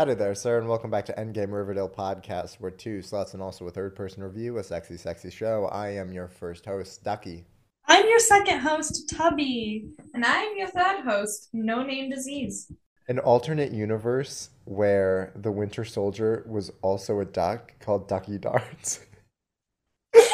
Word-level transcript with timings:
Howdy 0.00 0.14
there, 0.14 0.34
sir, 0.34 0.56
and 0.56 0.66
welcome 0.66 0.90
back 0.90 1.04
to 1.04 1.12
Endgame 1.12 1.52
Riverdale 1.52 1.86
podcast. 1.86 2.58
We're 2.58 2.70
two 2.70 3.02
slots 3.02 3.34
and 3.34 3.42
also 3.42 3.66
a 3.66 3.70
third 3.70 3.94
person 3.94 4.22
review, 4.22 4.56
a 4.56 4.64
sexy, 4.64 4.96
sexy 4.96 5.28
show. 5.28 5.66
I 5.66 5.90
am 5.90 6.10
your 6.10 6.26
first 6.26 6.64
host, 6.64 7.04
Ducky. 7.04 7.44
I'm 7.86 8.06
your 8.08 8.18
second 8.18 8.60
host, 8.60 9.10
Tubby. 9.10 9.90
And 10.14 10.24
I'm 10.24 10.56
your 10.56 10.68
third 10.68 11.04
host, 11.04 11.50
No 11.52 11.82
Name 11.82 12.08
Disease. 12.08 12.72
An 13.08 13.18
alternate 13.18 13.72
universe 13.72 14.48
where 14.64 15.34
the 15.36 15.52
Winter 15.52 15.84
Soldier 15.84 16.46
was 16.48 16.72
also 16.80 17.20
a 17.20 17.26
duck 17.26 17.78
called 17.78 18.08
Ducky 18.08 18.38
Darts. 18.38 19.00
That's 20.14 20.30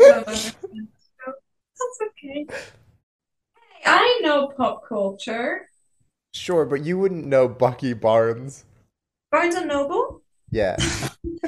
oh, 0.00 0.24
That's 0.26 2.00
okay. 2.08 2.46
I 3.84 4.18
know 4.24 4.48
pop 4.56 4.82
culture. 4.88 5.68
Sure, 6.34 6.64
but 6.64 6.84
you 6.84 6.98
wouldn't 6.98 7.26
know 7.26 7.46
Bucky 7.46 7.92
Barnes. 7.92 8.64
Barnes 9.36 9.54
and 9.54 9.68
Noble? 9.68 10.22
Yeah. 10.50 10.76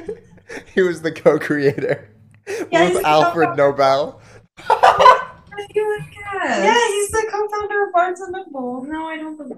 he 0.75 0.83
was 0.83 1.01
the 1.01 1.11
co 1.11 1.39
creator 1.39 2.15
Yeah, 2.71 2.85
with 2.85 3.01
the 3.01 3.09
Alfred 3.09 3.57
Nobel. 3.57 4.21
You 5.75 5.87
would 5.87 6.05
guess. 6.13 6.65
Yeah, 6.65 6.89
he's 6.89 7.11
the 7.11 7.27
co-founder 7.31 7.87
of 7.87 7.93
Barnes 7.95 8.21
and 8.21 8.33
Noble. 8.33 8.85
No, 8.85 9.07
I 9.09 9.17
don't 9.17 9.39
believe. 9.39 9.57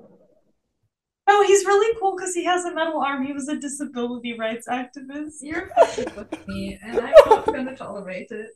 Oh, 1.27 1.45
he's 1.45 1.65
really 1.65 1.97
cool 2.01 2.17
because 2.17 2.33
he 2.35 2.45
has 2.45 2.65
a 2.65 2.73
metal 2.73 3.01
arm. 3.01 3.27
He 3.27 3.33
was 3.33 3.49
a 3.49 3.57
disability 3.57 4.39
rights 4.39 4.69
activist. 4.69 5.39
You're 5.43 5.69
fucking 5.77 6.15
with 6.17 6.49
me, 6.49 6.79
and 6.83 7.01
I'm 7.01 7.13
not 7.27 7.47
gonna 7.47 7.77
tolerate 7.77 8.31
it. 8.31 8.51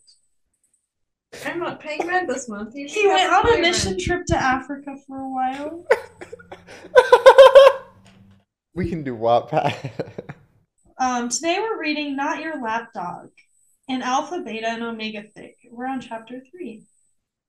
I'm 1.44 1.58
not 1.58 1.80
paying 1.80 2.06
rent 2.06 2.28
this 2.28 2.48
month. 2.48 2.76
You 2.76 2.86
He 2.86 3.08
went 3.08 3.32
on 3.32 3.58
a 3.58 3.60
mission 3.60 3.92
rent. 3.92 4.02
trip 4.02 4.26
to 4.26 4.36
Africa 4.36 4.96
for 5.06 5.18
a 5.18 5.28
while. 5.28 5.84
we 8.76 8.88
can 8.88 9.04
do 9.04 9.16
Wattpad. 9.16 9.90
Um, 10.98 11.28
today 11.28 11.58
we're 11.60 11.80
reading 11.80 12.16
Not 12.16 12.40
Your 12.40 12.60
Lapdog 12.60 13.30
in 13.88 14.02
Alpha, 14.02 14.40
Beta, 14.40 14.68
and 14.68 14.82
Omega 14.82 15.24
Fic. 15.36 15.54
We're 15.70 15.86
on 15.86 16.00
chapter 16.00 16.40
three. 16.50 16.84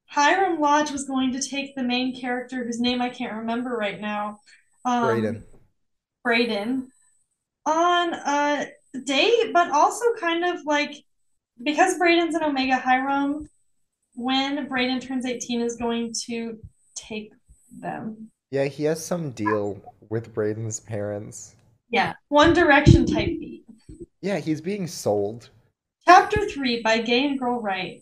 Hiram 0.07 0.59
Lodge 0.59 0.91
was 0.91 1.05
going 1.05 1.31
to 1.33 1.41
take 1.41 1.75
the 1.75 1.83
main 1.83 2.19
character, 2.19 2.63
whose 2.63 2.79
name 2.79 3.01
I 3.01 3.09
can't 3.09 3.33
remember 3.33 3.75
right 3.75 3.99
now, 3.99 4.39
um, 4.83 5.03
Brayden. 5.03 5.43
Brayden, 6.25 6.87
on 7.65 8.13
a 8.13 8.67
date, 9.03 9.51
but 9.51 9.71
also 9.71 10.05
kind 10.19 10.43
of 10.43 10.63
like 10.65 10.95
because 11.61 11.99
Brayden's 11.99 12.35
an 12.35 12.43
Omega, 12.43 12.77
Hiram, 12.77 13.49
when 14.13 14.67
Brayden 14.67 15.01
turns 15.01 15.25
18, 15.25 15.61
is 15.61 15.75
going 15.75 16.13
to 16.25 16.59
take 16.95 17.31
them. 17.79 18.29
Yeah, 18.51 18.65
he 18.65 18.83
has 18.83 19.03
some 19.03 19.31
deal 19.31 19.81
with 20.09 20.33
Brayden's 20.33 20.79
parents. 20.79 21.55
Yeah, 21.89 22.13
One 22.29 22.53
Direction 22.53 23.05
type 23.05 23.27
beat. 23.27 23.65
Yeah, 24.21 24.39
he's 24.39 24.61
being 24.61 24.87
sold. 24.87 25.49
Chapter 26.05 26.47
3 26.49 26.81
by 26.81 26.99
Gay 26.99 27.25
and 27.25 27.39
Girl 27.39 27.61
Right. 27.61 28.01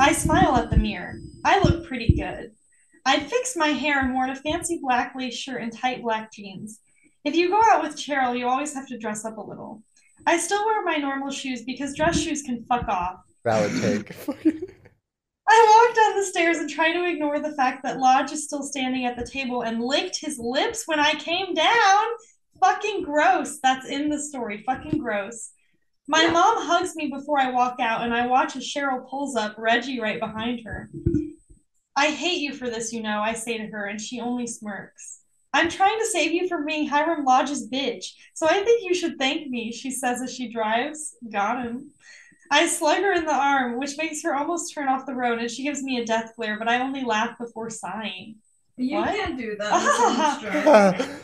I 0.00 0.12
smile 0.12 0.56
at 0.56 0.70
the 0.70 0.76
mirror. 0.76 1.20
I 1.44 1.60
look 1.60 1.86
pretty 1.86 2.14
good. 2.16 2.52
I'd 3.06 3.26
fixed 3.30 3.56
my 3.56 3.68
hair 3.68 4.00
and 4.00 4.12
worn 4.12 4.30
a 4.30 4.36
fancy 4.36 4.78
black 4.82 5.14
lace 5.16 5.36
shirt 5.36 5.62
and 5.62 5.72
tight 5.72 6.02
black 6.02 6.32
jeans. 6.32 6.80
If 7.24 7.34
you 7.34 7.48
go 7.48 7.60
out 7.62 7.82
with 7.82 7.96
Cheryl, 7.96 8.38
you 8.38 8.46
always 8.48 8.74
have 8.74 8.86
to 8.88 8.98
dress 8.98 9.24
up 9.24 9.38
a 9.38 9.40
little. 9.40 9.82
I 10.26 10.36
still 10.38 10.64
wear 10.66 10.84
my 10.84 10.96
normal 10.96 11.30
shoes 11.30 11.62
because 11.62 11.94
dress 11.94 12.20
shoes 12.20 12.42
can 12.42 12.64
fuck 12.64 12.88
off. 12.88 13.20
Valid 13.44 13.80
take. 13.80 14.16
I 15.50 15.84
walked 15.86 15.96
down 15.96 16.16
the 16.16 16.26
stairs 16.26 16.58
and 16.58 16.68
tried 16.68 16.92
to 16.92 17.08
ignore 17.08 17.38
the 17.38 17.52
fact 17.52 17.82
that 17.82 17.98
Lodge 17.98 18.32
is 18.32 18.44
still 18.44 18.62
standing 18.62 19.06
at 19.06 19.16
the 19.16 19.26
table 19.26 19.62
and 19.62 19.82
licked 19.82 20.18
his 20.20 20.38
lips 20.38 20.82
when 20.86 21.00
I 21.00 21.14
came 21.14 21.54
down. 21.54 22.04
Fucking 22.60 23.02
gross. 23.02 23.58
That's 23.62 23.88
in 23.88 24.10
the 24.10 24.18
story. 24.18 24.62
Fucking 24.66 24.98
gross. 24.98 25.52
My 26.06 26.24
Yeah. 26.24 26.30
mom 26.32 26.66
hugs 26.66 26.96
me 26.96 27.08
before 27.08 27.38
I 27.38 27.50
walk 27.50 27.76
out, 27.80 28.02
and 28.02 28.14
I 28.14 28.26
watch 28.26 28.56
as 28.56 28.64
Cheryl 28.64 29.08
pulls 29.08 29.36
up 29.36 29.54
Reggie 29.58 30.00
right 30.00 30.20
behind 30.20 30.64
her. 30.64 30.88
I 31.96 32.10
hate 32.10 32.40
you 32.40 32.54
for 32.54 32.70
this, 32.70 32.92
you 32.92 33.02
know, 33.02 33.20
I 33.20 33.32
say 33.32 33.58
to 33.58 33.66
her, 33.66 33.86
and 33.86 34.00
she 34.00 34.20
only 34.20 34.46
smirks. 34.46 35.20
I'm 35.52 35.68
trying 35.68 35.98
to 35.98 36.06
save 36.06 36.32
you 36.32 36.46
from 36.46 36.66
being 36.66 36.86
Hiram 36.86 37.24
Lodge's 37.24 37.68
bitch, 37.68 38.12
so 38.34 38.46
I 38.46 38.62
think 38.62 38.84
you 38.84 38.94
should 38.94 39.18
thank 39.18 39.48
me, 39.48 39.72
she 39.72 39.90
says 39.90 40.22
as 40.22 40.34
she 40.34 40.52
drives. 40.52 41.14
Got 41.30 41.64
him. 41.64 41.90
I 42.50 42.66
slug 42.66 42.98
her 43.02 43.12
in 43.12 43.24
the 43.24 43.34
arm, 43.34 43.78
which 43.78 43.96
makes 43.98 44.22
her 44.22 44.34
almost 44.34 44.72
turn 44.74 44.88
off 44.88 45.06
the 45.06 45.14
road, 45.14 45.38
and 45.38 45.50
she 45.50 45.64
gives 45.64 45.82
me 45.82 45.98
a 46.00 46.04
death 46.04 46.32
glare, 46.36 46.58
but 46.58 46.68
I 46.68 46.80
only 46.80 47.04
laugh 47.04 47.36
before 47.38 47.70
sighing. 47.70 48.36
You 48.76 48.98
What? 48.98 49.08
can't 49.08 49.36
do 49.38 49.56
that. 49.58 49.72
It's 49.82 51.04
in 51.04 51.20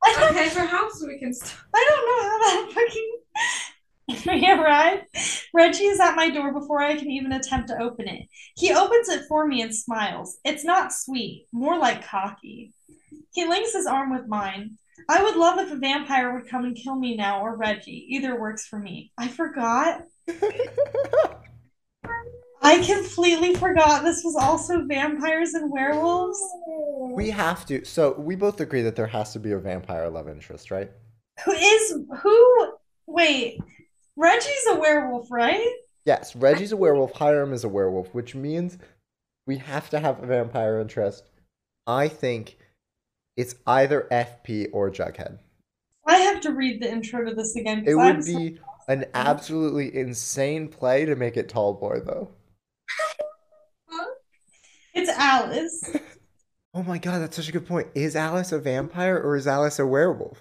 I 0.00 0.30
okay, 0.30 0.50
perhaps 0.54 1.04
we 1.06 1.18
can 1.18 1.34
stop. 1.34 1.58
don't 1.74 2.06
know 2.06 2.22
how 2.22 2.38
that 2.38 2.72
fucking. 2.74 3.14
We 4.26 4.50
arrive. 4.50 5.00
Reggie 5.52 5.84
is 5.84 6.00
at 6.00 6.16
my 6.16 6.30
door 6.30 6.50
before 6.50 6.80
I 6.82 6.96
can 6.96 7.10
even 7.10 7.32
attempt 7.32 7.68
to 7.68 7.78
open 7.78 8.08
it. 8.08 8.26
He 8.56 8.72
opens 8.72 9.10
it 9.10 9.24
for 9.28 9.46
me 9.46 9.60
and 9.60 9.74
smiles. 9.74 10.38
It's 10.46 10.64
not 10.64 10.94
sweet, 10.94 11.46
more 11.52 11.78
like 11.78 12.06
cocky. 12.06 12.72
He 13.34 13.46
links 13.46 13.74
his 13.74 13.84
arm 13.86 14.10
with 14.10 14.26
mine. 14.26 14.78
I 15.08 15.22
would 15.22 15.36
love 15.36 15.58
if 15.58 15.72
a 15.72 15.76
vampire 15.76 16.34
would 16.34 16.48
come 16.48 16.64
and 16.64 16.76
kill 16.76 16.96
me 16.96 17.16
now 17.16 17.40
or 17.42 17.56
Reggie. 17.56 18.06
Either 18.10 18.38
works 18.38 18.66
for 18.66 18.78
me. 18.78 19.12
I 19.18 19.28
forgot. 19.28 20.02
I 22.60 22.84
completely 22.84 23.54
forgot 23.54 24.02
this 24.02 24.22
was 24.24 24.36
also 24.36 24.84
vampires 24.84 25.54
and 25.54 25.70
werewolves. 25.70 26.38
we 27.14 27.30
have 27.30 27.64
to. 27.66 27.84
So 27.84 28.12
we 28.18 28.34
both 28.34 28.60
agree 28.60 28.82
that 28.82 28.96
there 28.96 29.06
has 29.06 29.32
to 29.32 29.38
be 29.38 29.52
a 29.52 29.58
vampire 29.58 30.08
love 30.10 30.28
interest, 30.28 30.70
right? 30.70 30.90
Who 31.44 31.52
is 31.52 31.94
who? 32.20 32.72
Wait, 33.06 33.58
Reggie's 34.16 34.66
a 34.70 34.74
werewolf, 34.78 35.30
right? 35.30 35.72
Yes, 36.04 36.34
Reggie's 36.34 36.72
a 36.72 36.76
werewolf, 36.76 37.12
Hiram 37.12 37.52
is 37.52 37.64
a 37.64 37.68
werewolf, 37.68 38.12
which 38.12 38.34
means 38.34 38.78
we 39.46 39.58
have 39.58 39.88
to 39.90 40.00
have 40.00 40.22
a 40.22 40.26
vampire 40.26 40.80
interest. 40.80 41.30
I 41.86 42.08
think 42.08 42.58
it's 43.38 43.54
either 43.66 44.06
FP 44.10 44.68
or 44.72 44.90
Jughead. 44.90 45.38
I 46.06 46.16
have 46.18 46.40
to 46.42 46.52
read 46.52 46.82
the 46.82 46.90
intro 46.90 47.24
to 47.24 47.34
this 47.34 47.56
again. 47.56 47.84
It 47.86 47.94
I'm 47.94 48.16
would 48.16 48.24
so- 48.24 48.36
be 48.36 48.58
an 48.88 49.04
absolutely 49.14 49.94
insane 49.96 50.68
play 50.68 51.04
to 51.06 51.14
make 51.16 51.36
it 51.36 51.48
Tall 51.48 51.72
Boy, 51.74 52.00
though. 52.04 52.28
It's 54.94 55.10
Alice. 55.10 55.96
Oh 56.74 56.82
my 56.82 56.98
god, 56.98 57.20
that's 57.20 57.34
such 57.34 57.48
a 57.48 57.52
good 57.52 57.66
point. 57.66 57.88
Is 57.94 58.14
Alice 58.14 58.52
a 58.52 58.58
vampire 58.58 59.16
or 59.18 59.34
is 59.36 59.46
Alice 59.48 59.78
a 59.78 59.86
werewolf? 59.86 60.38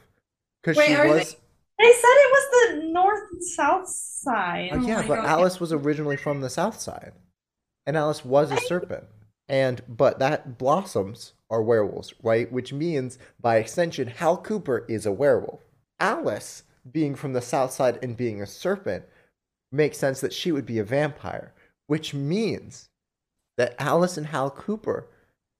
Because 0.62 0.76
she 0.84 0.94
are 0.94 1.08
they- 1.08 1.14
was. 1.20 1.36
They 1.80 1.86
said 1.92 2.04
it 2.04 2.32
was 2.32 2.48
the 2.82 2.90
north 2.92 3.24
and 3.32 3.44
south 3.44 3.88
side. 3.88 4.70
Uh, 4.74 4.76
Oh 4.76 4.82
yeah, 4.88 5.02
but 5.08 5.16
God. 5.16 5.26
Alice 5.26 5.60
was 5.60 5.72
originally 5.72 6.18
from 6.18 6.42
the 6.42 6.50
south 6.50 6.80
side. 6.82 7.14
And 7.88 7.96
Alice 7.96 8.26
was 8.26 8.52
a 8.52 8.58
serpent. 8.58 9.06
And 9.50 9.82
but 9.88 10.20
that 10.20 10.58
blossoms 10.58 11.34
are 11.50 11.62
werewolves, 11.62 12.14
right? 12.22 12.52
Which 12.52 12.74
means 12.74 13.18
by 13.40 13.58
extension 13.58 14.08
Hal 14.08 14.38
Cooper 14.38 14.86
is 14.90 15.06
a 15.06 15.12
werewolf. 15.12 15.62
Alice 16.00 16.64
being 16.92 17.16
from 17.16 17.34
the 17.34 17.42
south 17.42 17.72
side 17.72 18.00
and 18.02 18.18
being 18.18 18.42
a 18.42 18.48
serpent 18.48 19.06
makes 19.72 19.98
sense 19.98 20.22
that 20.22 20.34
she 20.34 20.52
would 20.52 20.66
be 20.66 20.80
a 20.80 20.84
vampire, 20.84 21.54
which 21.88 22.14
means 22.14 22.90
that 23.58 23.76
Alice 23.80 24.18
and 24.18 24.28
Hal 24.28 24.52
Cooper 24.52 25.08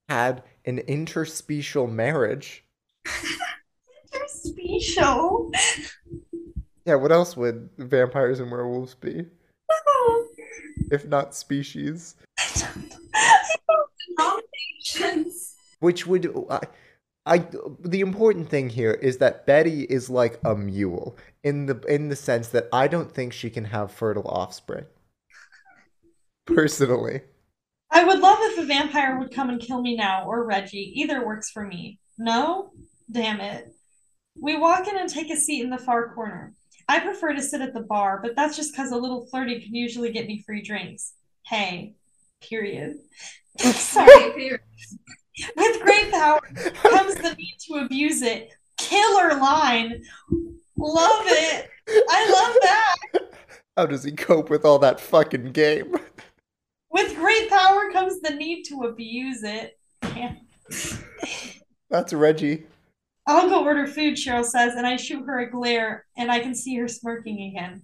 had 0.10 0.44
an 0.66 0.80
interspecial 0.80 1.90
marriage. 1.92 2.64
Special. 4.28 5.52
Yeah, 6.86 6.96
what 6.96 7.12
else 7.12 7.36
would 7.36 7.70
vampires 7.78 8.40
and 8.40 8.52
werewolves 8.52 8.96
be 8.96 9.26
if 10.92 11.06
not 11.06 11.36
species? 11.36 12.16
Which 15.80 16.08
would 16.08 16.34
I, 16.50 16.60
I 17.26 17.48
the 17.80 18.02
important 18.02 18.50
thing 18.50 18.70
here 18.70 18.94
is 18.94 19.18
that 19.18 19.46
Betty 19.46 19.84
is 19.84 20.10
like 20.10 20.40
a 20.46 20.56
mule 20.56 21.18
in 21.44 21.66
the 21.66 21.80
in 21.82 22.10
the 22.10 22.16
sense 22.16 22.50
that 22.50 22.68
I 22.72 22.88
don't 22.88 23.12
think 23.12 23.34
she 23.34 23.50
can 23.50 23.66
have 23.66 23.92
fertile 23.92 24.28
offspring. 24.28 24.86
Personally. 26.46 27.22
I 27.92 28.04
would 28.04 28.20
love 28.20 28.38
if 28.42 28.58
a 28.60 28.66
vampire 28.66 29.18
would 29.18 29.34
come 29.34 29.50
and 29.50 29.62
kill 29.62 29.82
me 29.82 29.96
now 29.96 30.26
or 30.26 30.46
Reggie. 30.46 30.92
Either 30.96 31.26
works 31.26 31.50
for 31.52 31.66
me. 31.66 32.00
No? 32.18 32.72
Damn 33.10 33.40
it. 33.40 33.74
We 34.40 34.58
walk 34.58 34.88
in 34.88 34.98
and 34.98 35.10
take 35.10 35.32
a 35.32 35.38
seat 35.38 35.64
in 35.64 35.70
the 35.70 35.78
far 35.78 36.14
corner. 36.14 36.54
I 36.90 37.00
prefer 37.00 37.34
to 37.34 37.42
sit 37.42 37.62
at 37.62 37.74
the 37.74 37.82
bar, 37.82 38.20
but 38.22 38.36
that's 38.36 38.56
just 38.56 38.72
because 38.72 38.92
a 38.92 38.98
little 38.98 39.26
flirty 39.28 39.60
can 39.62 39.76
usually 39.76 40.12
get 40.12 40.28
me 40.28 40.44
free 40.46 40.62
drinks. 40.62 41.14
Hey, 41.46 41.96
period. 42.42 42.98
Sorry. 43.74 44.60
With 45.56 45.82
great 45.82 46.12
power 46.12 46.42
comes 46.82 47.16
the 47.16 47.36
need 47.38 47.58
to 47.68 47.76
abuse 47.76 48.22
it. 48.22 48.52
Killer 48.78 49.40
line. 49.40 50.02
Love 50.78 51.26
it. 51.28 51.70
I 51.88 52.30
love 52.30 52.56
that. 52.62 52.96
How 53.76 53.86
does 53.86 54.04
he 54.04 54.12
cope 54.12 54.50
with 54.50 54.66
all 54.66 54.80
that 54.80 55.00
fucking 55.00 55.52
game? 55.52 55.96
With 56.90 57.16
great 57.16 57.50
power 57.50 57.92
comes 57.92 58.20
the 58.22 58.34
need 58.34 58.64
to 58.64 58.84
abuse 58.84 59.44
it. 59.44 59.78
Man. 60.02 60.42
That's 61.90 62.14
Reggie. 62.14 62.66
I'll 63.28 63.50
go 63.50 63.64
order 63.64 63.86
food, 63.86 64.16
Cheryl 64.16 64.46
says, 64.46 64.76
and 64.76 64.88
I 64.88 64.96
shoot 64.96 65.26
her 65.26 65.40
a 65.40 65.52
glare, 65.52 66.06
and 66.18 66.32
I 66.32 66.40
can 66.40 66.56
see 66.56 66.76
her 66.78 66.88
smirking 66.88 67.52
again. 67.52 67.84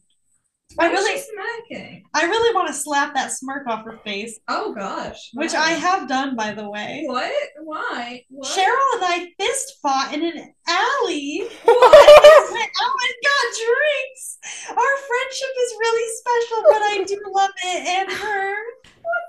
I 0.80 0.88
really, 0.92 1.20
she 1.20 1.24
smacking? 1.70 2.04
I 2.14 2.26
really 2.26 2.54
want 2.56 2.68
to 2.68 2.74
slap 2.74 3.14
that 3.16 3.32
smirk 3.32 3.68
off 3.68 3.86
her 3.86 3.98
face, 4.04 4.40
Oh 4.48 4.74
gosh. 4.74 5.30
which 5.34 5.54
I 5.54 5.70
have 5.72 6.08
done, 6.08 6.36
by 6.36 6.54
the 6.54 6.70
way. 6.70 7.04
What? 7.06 7.32
Why? 7.64 8.24
What? 8.30 8.48
Cheryl 8.48 8.96
and 8.96 9.04
I 9.06 9.28
fist 9.40 9.78
fought 9.82 10.14
in 10.14 10.24
an 10.24 10.54
alley. 10.68 11.48
What? 11.64 12.52
went 12.52 12.72
out 12.84 13.00
and 13.06 13.16
got 13.24 13.46
drinks. 13.66 14.38
Our 14.70 14.98
friendship 15.08 15.54
is 15.62 15.76
really 15.80 16.14
special, 16.18 16.64
but 16.70 16.82
I 16.82 17.04
do 17.08 17.22
love 17.34 17.52
it 17.66 17.88
and 17.88 18.12
her. 18.12 18.56
What 19.02 19.24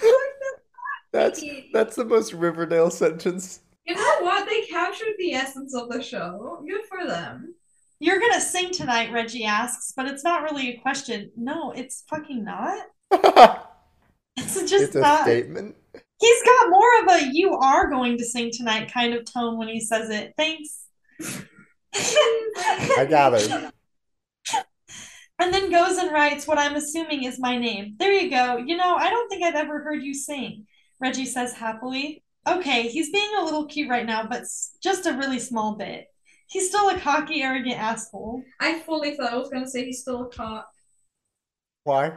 the 0.00 0.58
That's 1.12 1.44
that's 1.72 1.96
the 1.96 2.04
most 2.04 2.32
Riverdale 2.32 2.90
sentence. 2.90 3.60
You 3.86 3.94
know 3.94 4.18
what? 4.20 4.48
They 4.48 4.62
captured 4.62 5.14
the 5.18 5.34
essence 5.34 5.74
of 5.74 5.88
the 5.90 6.02
show. 6.02 6.62
Good 6.66 6.82
for 6.88 7.06
them. 7.06 7.54
You're 8.00 8.20
gonna 8.20 8.40
sing 8.40 8.70
tonight, 8.70 9.12
Reggie 9.12 9.44
asks, 9.44 9.92
but 9.96 10.06
it's 10.06 10.24
not 10.24 10.42
really 10.42 10.70
a 10.70 10.80
question. 10.80 11.30
No, 11.36 11.72
it's 11.72 12.04
fucking 12.08 12.44
not. 12.44 12.86
It's 14.36 14.54
just 14.68 14.84
it's 14.84 14.96
a 14.96 15.00
not. 15.00 15.22
statement. 15.22 15.76
He's 16.20 16.42
got 16.42 16.70
more 16.70 17.00
of 17.02 17.22
a 17.22 17.30
"you 17.32 17.54
are 17.54 17.88
going 17.88 18.18
to 18.18 18.24
sing 18.24 18.50
tonight" 18.52 18.92
kind 18.92 19.14
of 19.14 19.24
tone 19.24 19.58
when 19.58 19.68
he 19.68 19.80
says 19.80 20.10
it. 20.10 20.34
Thanks. 20.36 20.86
I 21.94 23.06
gathered. 23.08 23.72
And 25.36 25.52
then 25.52 25.68
goes 25.68 25.98
and 25.98 26.12
writes 26.12 26.46
what 26.46 26.58
I'm 26.58 26.76
assuming 26.76 27.24
is 27.24 27.40
my 27.40 27.58
name. 27.58 27.96
There 27.98 28.12
you 28.12 28.30
go. 28.30 28.56
You 28.56 28.76
know, 28.76 28.94
I 28.94 29.10
don't 29.10 29.28
think 29.28 29.42
I've 29.42 29.56
ever 29.56 29.82
heard 29.82 30.00
you 30.00 30.14
sing. 30.14 30.64
Reggie 31.00 31.26
says 31.26 31.52
happily. 31.52 32.22
Okay, 32.46 32.86
he's 32.88 33.10
being 33.10 33.30
a 33.36 33.44
little 33.44 33.66
cute 33.66 33.90
right 33.90 34.06
now, 34.06 34.28
but 34.28 34.44
just 34.80 35.06
a 35.06 35.12
really 35.12 35.40
small 35.40 35.74
bit. 35.74 36.06
He's 36.54 36.68
still 36.68 36.88
a 36.88 37.00
cocky, 37.00 37.42
arrogant 37.42 37.80
asshole. 37.80 38.44
I 38.60 38.78
fully 38.78 39.16
thought 39.16 39.32
I 39.32 39.36
was 39.36 39.50
gonna 39.50 39.66
say 39.68 39.86
he's 39.86 40.02
still 40.02 40.22
a 40.22 40.28
cock. 40.28 40.70
Why? 41.82 42.12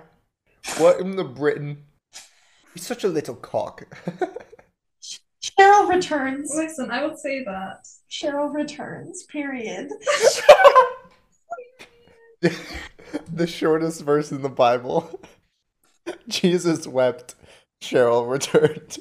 What 0.78 1.00
in 1.00 1.16
the 1.16 1.24
Britain? 1.24 1.86
He's 2.72 2.86
such 2.86 3.04
a 3.04 3.08
little 3.08 3.34
cock. 3.34 3.88
Cheryl 5.42 5.90
returns. 5.90 6.52
Listen, 6.54 6.92
I 6.92 7.04
would 7.04 7.18
say 7.18 7.44
that. 7.46 7.88
Cheryl 8.12 8.54
returns, 8.54 9.24
period. 9.24 9.90
the 13.34 13.48
shortest 13.48 14.04
verse 14.04 14.32
in 14.32 14.44
the 14.44 14.50
Bible. 14.50 15.20
Jesus 16.28 16.86
wept. 16.86 17.34
Cheryl 17.82 18.30
returned. 18.30 19.00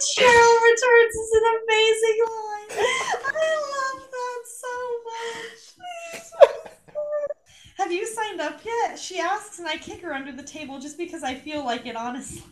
Jesus 0.00 0.16
wept, 0.18 0.30
Cheryl 0.30 0.62
returns 0.62 1.14
is 1.14 1.30
an 1.34 1.44
amazing 1.62 2.18
line. 2.26 2.70
I 2.70 3.48
love 3.74 4.02
that 4.10 4.42
so 4.62 4.74
much. 5.08 5.58
Have 7.78 7.92
you 7.92 8.06
signed 8.06 8.40
up 8.40 8.60
yet? 8.64 8.98
She 8.98 9.18
asks, 9.18 9.58
and 9.58 9.68
I 9.68 9.76
kick 9.76 10.00
her 10.02 10.12
under 10.12 10.32
the 10.32 10.42
table 10.42 10.80
just 10.80 10.98
because 10.98 11.22
I 11.22 11.34
feel 11.34 11.64
like 11.64 11.86
it, 11.86 11.96
honestly. 11.96 12.42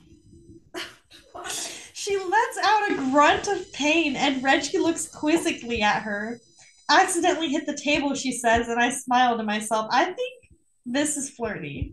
She 1.92 2.16
lets 2.16 2.58
out 2.62 2.90
a 2.90 2.94
grunt 3.10 3.48
of 3.48 3.72
pain, 3.72 4.14
and 4.16 4.42
Reggie 4.42 4.78
looks 4.78 5.08
quizzically 5.08 5.82
at 5.82 6.02
her. 6.02 6.38
Accidentally 6.88 7.48
hit 7.48 7.66
the 7.66 7.76
table, 7.76 8.14
she 8.14 8.30
says, 8.32 8.68
and 8.68 8.80
I 8.80 8.90
smile 8.90 9.36
to 9.36 9.42
myself. 9.42 9.88
I 9.90 10.04
think 10.04 10.50
this 10.84 11.16
is 11.16 11.30
flirty. 11.30 11.92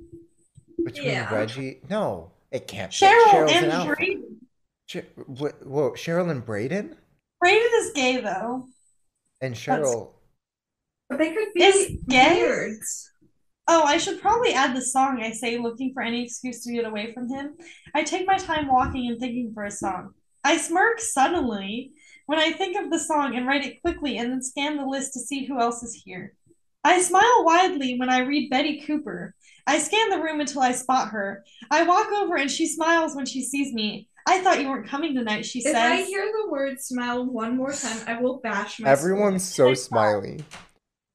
Between 0.83 1.07
Yeah. 1.07 1.33
Reggie? 1.33 1.81
No, 1.89 2.31
it 2.51 2.67
can't 2.67 2.91
be. 2.91 2.97
Cheryl 2.97 3.25
Cheryl's 3.25 3.51
and 3.51 3.71
alpha. 3.71 3.95
Braden. 4.93 5.07
Che- 5.15 5.23
wh- 5.39 5.65
whoa, 5.67 5.91
Cheryl 5.91 6.29
and 6.29 6.45
Braden? 6.45 6.95
Braden 7.39 7.71
is 7.75 7.91
gay, 7.93 8.21
though. 8.21 8.67
And 9.41 9.55
Cheryl. 9.55 10.13
But 11.09 11.19
they 11.19 11.33
could 11.33 11.49
be 11.53 11.63
Is 11.63 11.97
gay? 12.07 12.41
weirds. 12.41 13.11
Oh, 13.67 13.83
I 13.83 13.97
should 13.97 14.21
probably 14.21 14.53
add 14.53 14.75
the 14.75 14.81
song 14.81 15.21
I 15.21 15.31
say, 15.31 15.57
looking 15.57 15.93
for 15.93 16.01
any 16.03 16.23
excuse 16.23 16.63
to 16.63 16.73
get 16.73 16.85
away 16.85 17.13
from 17.13 17.29
him. 17.29 17.55
I 17.95 18.03
take 18.03 18.27
my 18.27 18.37
time 18.37 18.67
walking 18.67 19.09
and 19.09 19.19
thinking 19.19 19.51
for 19.53 19.63
a 19.65 19.71
song. 19.71 20.13
I 20.43 20.57
smirk 20.57 20.99
suddenly 20.99 21.91
when 22.25 22.39
I 22.39 22.51
think 22.51 22.77
of 22.77 22.89
the 22.91 22.99
song 22.99 23.35
and 23.35 23.47
write 23.47 23.65
it 23.65 23.81
quickly 23.81 24.17
and 24.17 24.31
then 24.31 24.41
scan 24.41 24.75
the 24.77 24.85
list 24.85 25.13
to 25.13 25.19
see 25.19 25.45
who 25.45 25.59
else 25.59 25.81
is 25.83 25.93
here. 26.05 26.33
I 26.83 27.01
smile 27.01 27.45
widely 27.45 27.97
when 27.97 28.09
I 28.09 28.19
read 28.19 28.49
Betty 28.49 28.81
Cooper. 28.85 29.33
I 29.65 29.79
scan 29.79 30.09
the 30.09 30.21
room 30.21 30.41
until 30.41 30.61
I 30.61 30.73
spot 30.73 31.09
her. 31.09 31.45
I 31.71 31.83
walk 31.83 32.11
over 32.11 32.35
and 32.35 32.51
she 32.51 32.67
smiles 32.67 33.15
when 33.15 33.25
she 33.25 33.41
sees 33.41 33.73
me. 33.73 34.09
I 34.27 34.39
thought 34.41 34.61
you 34.61 34.69
weren't 34.69 34.87
coming 34.87 35.13
tonight, 35.15 35.45
she 35.45 35.61
said. 35.61 35.71
If. 35.71 35.77
I 35.77 36.01
hear 36.03 36.25
the 36.25 36.49
word 36.49 36.79
smile 36.79 37.25
one 37.25 37.57
more 37.57 37.73
time, 37.73 37.97
I 38.07 38.21
will 38.21 38.39
bash 38.41 38.79
my 38.79 38.89
Everyone's 38.89 39.43
skull. 39.43 39.69
so 39.69 39.73
smiley. 39.73 40.43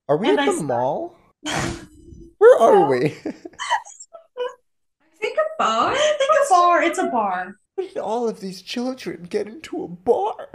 Are 0.08 0.16
we 0.16 0.28
And 0.28 0.38
at 0.38 0.48
I 0.48 0.52
the 0.52 0.58
s- 0.58 0.62
mall? 0.62 1.16
Where 2.38 2.58
are 2.60 2.88
we? 2.88 3.06
I 3.24 5.20
think 5.20 5.36
a 5.38 5.62
bar? 5.62 5.94
Think 5.96 6.30
a 6.30 6.50
bar, 6.50 6.82
it's 6.82 6.98
a 6.98 7.06
bar. 7.06 7.54
How 7.76 7.82
did 7.86 7.96
all 7.98 8.28
of 8.28 8.40
these 8.40 8.62
children 8.62 9.24
get 9.28 9.46
into 9.46 9.82
a 9.84 9.88
bar? 9.88 10.48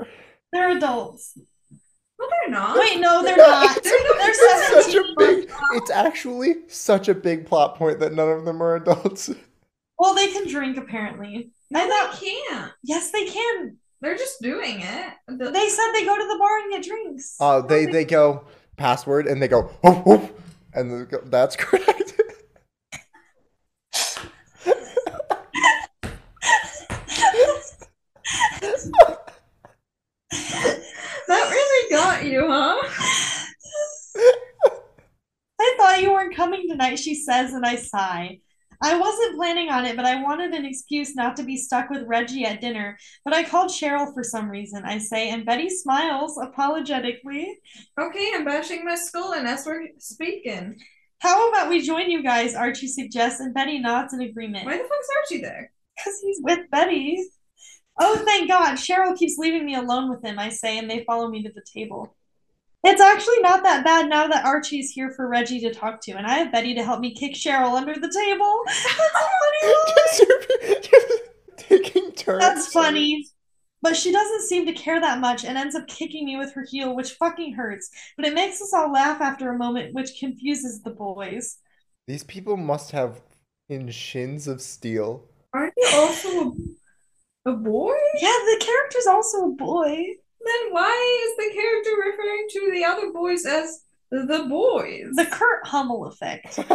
They're 0.51 0.75
adults. 0.77 1.37
No, 2.19 2.27
they're 2.29 2.51
not. 2.51 2.77
Wait, 2.77 2.99
no, 2.99 3.23
they're 3.23 3.35
not. 3.37 3.77
It's- 3.77 3.83
They're 3.83 4.29
it's 4.29 4.69
such 4.69 4.87
a 4.87 4.91
17. 4.91 5.15
big. 5.17 5.51
It's 5.73 5.91
actually 5.91 6.55
such 6.67 7.09
a 7.09 7.13
big 7.15 7.45
plot 7.45 7.75
point 7.75 7.99
that 7.99 8.13
none 8.13 8.29
of 8.29 8.45
them 8.45 8.61
are 8.61 8.75
adults. 8.75 9.29
Well, 9.99 10.15
they 10.15 10.31
can 10.33 10.47
drink 10.49 10.75
apparently. 10.77 11.51
I 11.75 11.87
No, 11.87 11.89
thought 11.89 12.19
they 12.19 12.27
can't. 12.27 12.71
yes, 12.83 13.11
they 13.11 13.25
can. 13.25 13.77
They're 14.01 14.17
just 14.17 14.41
doing 14.41 14.81
it. 14.81 15.13
The- 15.27 15.51
They 15.51 15.69
said 15.69 15.91
they 15.93 16.03
go 16.05 16.17
to 16.17 16.27
the 16.27 16.37
bar 16.39 16.57
and 16.59 16.71
get 16.71 16.83
drinks. 16.83 17.35
Oh, 17.39 17.61
they 17.61 17.85
they 17.85 18.05
go 18.05 18.45
password 18.77 19.27
and 19.27 19.41
they 19.41 19.47
go 19.47 19.69
woof, 19.83 20.05
woof, 20.05 20.31
and 20.73 20.91
they 20.91 21.05
go, 21.05 21.21
that's 21.25 21.55
correct. 21.63 22.13
that 31.27 31.49
really 31.49 31.89
got 31.91 32.25
you, 32.25 32.47
huh? 32.47 32.77
I 35.59 35.75
thought 35.79 36.01
you 36.01 36.11
weren't 36.11 36.35
coming 36.35 36.67
tonight, 36.69 36.95
she 36.99 37.15
says, 37.15 37.53
and 37.53 37.65
I 37.65 37.75
sigh. 37.77 38.39
I 38.83 38.99
wasn't 38.99 39.37
planning 39.37 39.69
on 39.69 39.85
it, 39.85 39.95
but 39.95 40.05
I 40.05 40.21
wanted 40.21 40.53
an 40.53 40.65
excuse 40.65 41.15
not 41.15 41.37
to 41.37 41.43
be 41.43 41.55
stuck 41.55 41.89
with 41.89 42.03
Reggie 42.05 42.43
at 42.45 42.59
dinner. 42.59 42.97
But 43.23 43.33
I 43.33 43.43
called 43.43 43.71
Cheryl 43.71 44.13
for 44.13 44.23
some 44.23 44.49
reason, 44.49 44.83
I 44.83 44.97
say, 44.97 45.29
and 45.29 45.45
Betty 45.45 45.69
smiles 45.69 46.37
apologetically. 46.37 47.59
Okay, 47.99 48.31
I'm 48.35 48.43
bashing 48.45 48.83
my 48.83 48.95
skull, 48.95 49.33
and 49.33 49.47
as 49.47 49.65
we're 49.65 49.87
speaking, 49.99 50.75
How 51.19 51.49
about 51.49 51.69
we 51.69 51.81
join 51.81 52.11
you 52.11 52.21
guys? 52.23 52.55
Archie 52.55 52.87
suggests, 52.87 53.39
and 53.39 53.53
Betty 53.53 53.79
nods 53.79 54.13
in 54.13 54.21
agreement. 54.21 54.65
why 54.65 54.77
the 54.77 54.83
fuck's 54.83 55.07
Archie 55.17 55.41
there? 55.41 55.71
Because 55.95 56.19
he's 56.21 56.39
with 56.41 56.69
Betty. 56.69 57.23
Oh, 57.99 58.17
thank 58.25 58.49
God. 58.49 58.75
Cheryl 58.75 59.15
keeps 59.17 59.37
leaving 59.37 59.65
me 59.65 59.75
alone 59.75 60.09
with 60.09 60.23
him, 60.25 60.39
I 60.39 60.49
say, 60.49 60.77
and 60.77 60.89
they 60.89 61.03
follow 61.05 61.29
me 61.29 61.43
to 61.43 61.51
the 61.53 61.63
table. 61.73 62.15
It's 62.85 63.01
actually 63.01 63.39
not 63.39 63.63
that 63.63 63.85
bad 63.85 64.09
now 64.09 64.27
that 64.27 64.45
Archie's 64.45 64.91
here 64.91 65.09
for 65.11 65.29
Reggie 65.29 65.61
to 65.61 65.73
talk 65.73 66.01
to, 66.01 66.11
and 66.13 66.27
I 66.27 66.35
have 66.35 66.51
Betty 66.51 66.73
to 66.75 66.83
help 66.83 66.99
me 66.99 67.13
kick 67.13 67.33
Cheryl 67.33 67.75
under 67.75 67.93
the 67.93 68.11
table. 68.11 68.61
That's 69.95 70.17
so 70.17 70.25
funny. 70.41 71.19
Taking 71.57 72.11
turns. 72.11 72.41
That's 72.41 72.73
funny. 72.73 73.25
But 73.81 73.95
she 73.97 74.11
doesn't 74.11 74.43
seem 74.43 74.65
to 74.65 74.73
care 74.73 74.99
that 74.99 75.19
much 75.19 75.43
and 75.43 75.57
ends 75.57 75.75
up 75.75 75.87
kicking 75.87 76.25
me 76.25 76.37
with 76.37 76.53
her 76.53 76.65
heel, 76.69 76.95
which 76.95 77.11
fucking 77.13 77.53
hurts. 77.53 77.89
But 78.15 78.25
it 78.25 78.33
makes 78.33 78.61
us 78.61 78.73
all 78.73 78.91
laugh 78.91 79.19
after 79.21 79.49
a 79.49 79.57
moment, 79.57 79.93
which 79.93 80.19
confuses 80.19 80.81
the 80.81 80.91
boys. 80.91 81.57
These 82.07 82.23
people 82.23 82.57
must 82.57 82.91
have 82.91 83.21
in 83.69 83.89
shins 83.91 84.47
of 84.47 84.61
steel. 84.61 85.25
Aren't 85.53 85.73
you 85.77 85.89
also 85.93 86.53
a, 87.45 87.51
a 87.51 87.53
boy? 87.53 87.93
Yeah, 88.21 88.29
the 88.29 88.65
character's 88.65 89.07
also 89.07 89.47
a 89.47 89.51
boy. 89.51 90.15
Then 90.45 90.71
why 90.71 91.27
is 91.27 91.35
the 91.37 91.53
character 91.53 91.91
referring 92.05 92.47
to 92.49 92.71
the 92.71 92.83
other 92.85 93.11
boys 93.11 93.45
as 93.45 93.83
the 94.11 94.45
boys? 94.49 95.15
The 95.15 95.25
Kurt 95.25 95.65
Hummel 95.65 96.05
effect. 96.07 96.55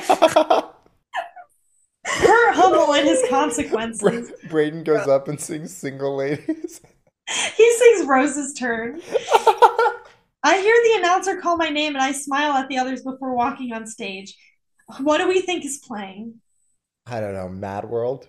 Kurt 2.07 2.55
Hummel 2.55 2.95
and 2.95 3.07
his 3.07 3.23
consequences. 3.29 4.31
Bra- 4.31 4.51
Braden 4.51 4.85
goes 4.85 5.07
up 5.07 5.29
and 5.29 5.39
sings 5.41 5.75
"Single 5.77 6.17
Ladies." 6.17 6.81
He 7.57 7.73
sings 7.77 8.07
Rose's 8.07 8.55
turn. 8.55 9.03
I 10.43 10.61
hear 10.61 10.75
the 10.85 10.95
announcer 10.99 11.41
call 11.41 11.59
my 11.59 11.69
name 11.69 11.95
and 11.95 12.03
I 12.03 12.13
smile 12.13 12.53
at 12.53 12.69
the 12.69 12.79
others 12.79 13.03
before 13.03 13.35
walking 13.35 13.73
on 13.73 13.87
stage. 13.87 14.35
What 15.01 15.19
do 15.19 15.29
we 15.29 15.43
think 15.43 15.65
is 15.65 15.79
playing? 15.87 16.41
I 17.07 17.21
don't 17.21 17.35
know, 17.35 17.49
Mad 17.49 17.85
World. 17.85 18.29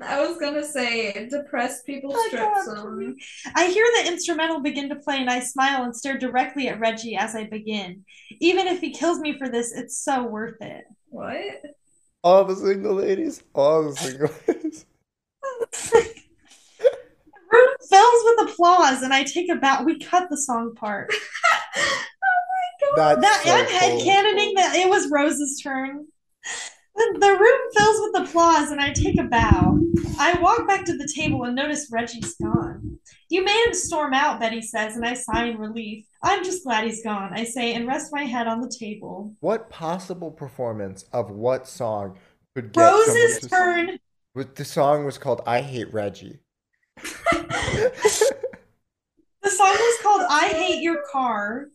I 0.00 0.20
was 0.26 0.38
gonna 0.38 0.64
say 0.64 1.28
depressed 1.30 1.84
people 1.84 2.12
I 2.12 2.16
oh, 2.16 2.28
strip 2.28 2.76
song. 2.76 3.16
I 3.54 3.66
hear 3.66 3.84
the 4.02 4.08
instrumental 4.10 4.60
begin 4.60 4.88
to 4.88 4.96
play 4.96 5.18
and 5.18 5.28
I 5.30 5.40
smile 5.40 5.84
and 5.84 5.94
stare 5.94 6.18
directly 6.18 6.68
at 6.68 6.80
Reggie 6.80 7.16
as 7.16 7.34
I 7.36 7.44
begin. 7.44 8.04
Even 8.40 8.66
if 8.66 8.80
he 8.80 8.90
kills 8.90 9.18
me 9.20 9.36
for 9.38 9.48
this, 9.48 9.72
it's 9.72 9.98
so 9.98 10.24
worth 10.24 10.60
it. 10.60 10.84
What? 11.10 11.62
All 12.24 12.44
the 12.44 12.56
single 12.56 12.94
ladies. 12.94 13.42
All 13.54 13.90
the 13.90 13.96
single 13.96 14.30
ladies. 14.48 14.86
room 17.52 17.68
fills 17.90 18.24
with 18.24 18.50
applause 18.50 19.02
and 19.02 19.12
I 19.12 19.22
take 19.24 19.50
a 19.50 19.56
bow. 19.56 19.82
We 19.84 19.98
cut 19.98 20.28
the 20.30 20.36
song 20.38 20.74
part. 20.74 21.12
Oh 22.24 22.96
my 22.96 22.96
god. 22.96 23.22
That's 23.22 23.44
That 23.44 23.44
so 23.44 23.50
I'm 23.52 23.66
cool. 23.66 24.00
headcanoning 24.00 24.54
that 24.56 24.76
it 24.76 24.88
was 24.88 25.10
Rose's 25.10 25.60
turn. 25.62 26.06
The, 26.94 27.36
room 27.38 27.60
fills 27.74 28.00
with 28.00 28.28
applause 28.28 28.70
and 28.70 28.80
I 28.80 28.92
take 28.92 29.18
a 29.18 29.24
bow. 29.24 29.78
I 30.18 30.38
walk 30.40 30.66
back 30.68 30.84
to 30.86 30.96
the 30.96 31.10
table 31.14 31.44
and 31.44 31.54
notice 31.54 31.88
Reggie's 31.90 32.34
gone. 32.34 32.98
You 33.28 33.44
made 33.44 33.66
him 33.66 33.74
storm 33.74 34.12
out, 34.12 34.40
Betty 34.40 34.60
says, 34.62 34.96
and 34.96 35.04
I 35.04 35.14
sigh 35.14 35.46
in 35.46 35.58
relief. 35.58 36.04
I'm 36.22 36.44
just 36.44 36.64
glad 36.64 36.84
he's 36.84 37.02
gone, 37.02 37.32
I 37.32 37.44
say, 37.44 37.74
and 37.74 37.86
rest 37.86 38.12
my 38.12 38.24
head 38.24 38.46
on 38.46 38.60
the 38.60 38.72
table. 38.78 39.34
What 39.40 39.70
possible 39.70 40.30
performance 40.30 41.04
of 41.12 41.30
what 41.30 41.66
song 41.66 42.18
could 42.54 42.72
get 42.72 42.82
Rose's 42.82 43.40
to 43.40 43.48
turn. 43.48 43.98
With 44.34 44.56
the 44.56 44.64
song 44.64 45.04
was 45.04 45.18
called 45.18 45.42
"I 45.46 45.60
Hate 45.60 45.92
Reggie." 45.92 46.40
The 49.42 49.50
song 49.50 49.72
was 49.72 50.02
called 50.02 50.22
I 50.30 50.48
Hate 50.48 50.82
Your 50.82 51.02
Car. 51.10 51.66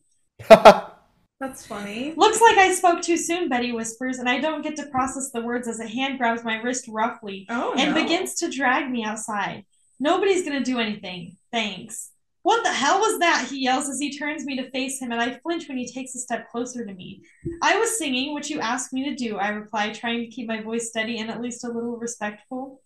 That's 1.40 1.68
funny. 1.68 2.14
Looks 2.18 2.42
like 2.42 2.58
I 2.58 2.74
spoke 2.74 3.02
too 3.02 3.18
soon, 3.18 3.48
Betty 3.48 3.72
whispers, 3.72 4.18
and 4.18 4.28
I 4.28 4.40
don't 4.40 4.64
get 4.64 4.76
to 4.78 4.88
process 4.88 5.30
the 5.32 5.42
words 5.42 5.68
as 5.68 5.80
a 5.80 5.88
hand 5.88 6.18
grabs 6.18 6.44
my 6.44 6.60
wrist 6.62 6.86
roughly 6.88 7.46
Oh 7.50 7.76
and 7.78 7.94
no. 7.94 8.02
begins 8.02 8.36
to 8.36 8.50
drag 8.50 8.90
me 8.90 9.04
outside. 9.04 9.64
Nobody's 10.00 10.44
gonna 10.44 10.64
do 10.64 10.80
anything. 10.80 11.38
Thanks. 11.52 12.12
What 12.42 12.64
the 12.64 12.72
hell 12.72 13.00
was 13.00 13.20
that? 13.20 13.48
He 13.52 13.64
yells 13.64 13.90
as 13.90 14.00
he 14.00 14.18
turns 14.18 14.46
me 14.46 14.56
to 14.56 14.72
face 14.72 15.00
him, 15.00 15.12
and 15.12 15.22
I 15.22 15.38
flinch 15.44 15.68
when 15.68 15.78
he 15.78 15.86
takes 15.92 16.16
a 16.16 16.20
step 16.20 16.50
closer 16.50 16.86
to 16.86 16.94
me. 16.94 17.22
I 17.62 17.78
was 17.78 17.98
singing, 17.98 18.34
which 18.34 18.50
you 18.50 18.60
asked 18.60 18.94
me 18.94 19.04
to 19.10 19.16
do, 19.16 19.38
I 19.38 19.50
reply, 19.50 19.92
trying 19.92 20.22
to 20.22 20.28
keep 20.28 20.48
my 20.48 20.62
voice 20.62 20.90
steady 20.90 21.20
and 21.20 21.30
at 21.30 21.42
least 21.42 21.66
a 21.66 21.68
little 21.68 21.98
respectful. 21.98 22.82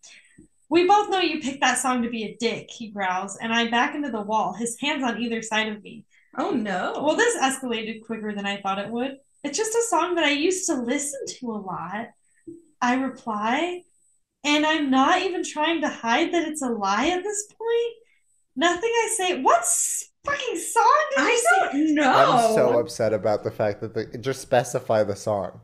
We 0.67 0.87
both 0.87 1.09
know 1.09 1.19
you 1.19 1.41
picked 1.41 1.61
that 1.61 1.77
song 1.77 2.01
to 2.01 2.09
be 2.09 2.23
a 2.23 2.35
dick, 2.39 2.71
he 2.71 2.89
growls, 2.89 3.37
and 3.41 3.53
I 3.53 3.69
back 3.69 3.93
into 3.93 4.09
the 4.09 4.21
wall, 4.21 4.53
his 4.53 4.79
hands 4.79 5.03
on 5.03 5.21
either 5.21 5.41
side 5.41 5.67
of 5.67 5.83
me. 5.83 6.05
Oh 6.37 6.51
no. 6.51 7.01
Well, 7.03 7.15
this 7.15 7.37
escalated 7.37 8.05
quicker 8.05 8.33
than 8.33 8.45
I 8.45 8.61
thought 8.61 8.79
it 8.79 8.89
would. 8.89 9.17
It's 9.43 9.57
just 9.57 9.75
a 9.75 9.83
song 9.89 10.15
that 10.15 10.23
I 10.23 10.31
used 10.31 10.67
to 10.67 10.75
listen 10.75 11.19
to 11.27 11.51
a 11.51 11.57
lot. 11.57 12.09
I 12.81 12.95
reply, 12.95 13.83
and 14.43 14.65
I'm 14.65 14.89
not 14.89 15.21
even 15.21 15.43
trying 15.43 15.81
to 15.81 15.89
hide 15.89 16.33
that 16.33 16.47
it's 16.47 16.61
a 16.61 16.69
lie 16.69 17.09
at 17.09 17.23
this 17.23 17.47
point. 17.47 17.95
Nothing 18.55 18.89
I 18.89 19.13
say. 19.17 19.41
What 19.41 19.63
fucking 20.25 20.57
song 20.57 21.05
did 21.11 21.19
I 21.19 21.35
say? 21.35 21.77
don't 21.77 21.95
know. 21.95 22.31
I'm 22.31 22.53
so 22.53 22.79
upset 22.79 23.13
about 23.13 23.43
the 23.43 23.51
fact 23.51 23.81
that 23.81 23.93
they 23.93 24.05
just 24.19 24.41
specify 24.41 25.03
the 25.03 25.15
song. 25.15 25.59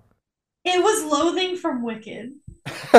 It 0.64 0.84
was 0.84 1.04
Loathing 1.06 1.56
from 1.56 1.84
Wicked. 1.84 2.34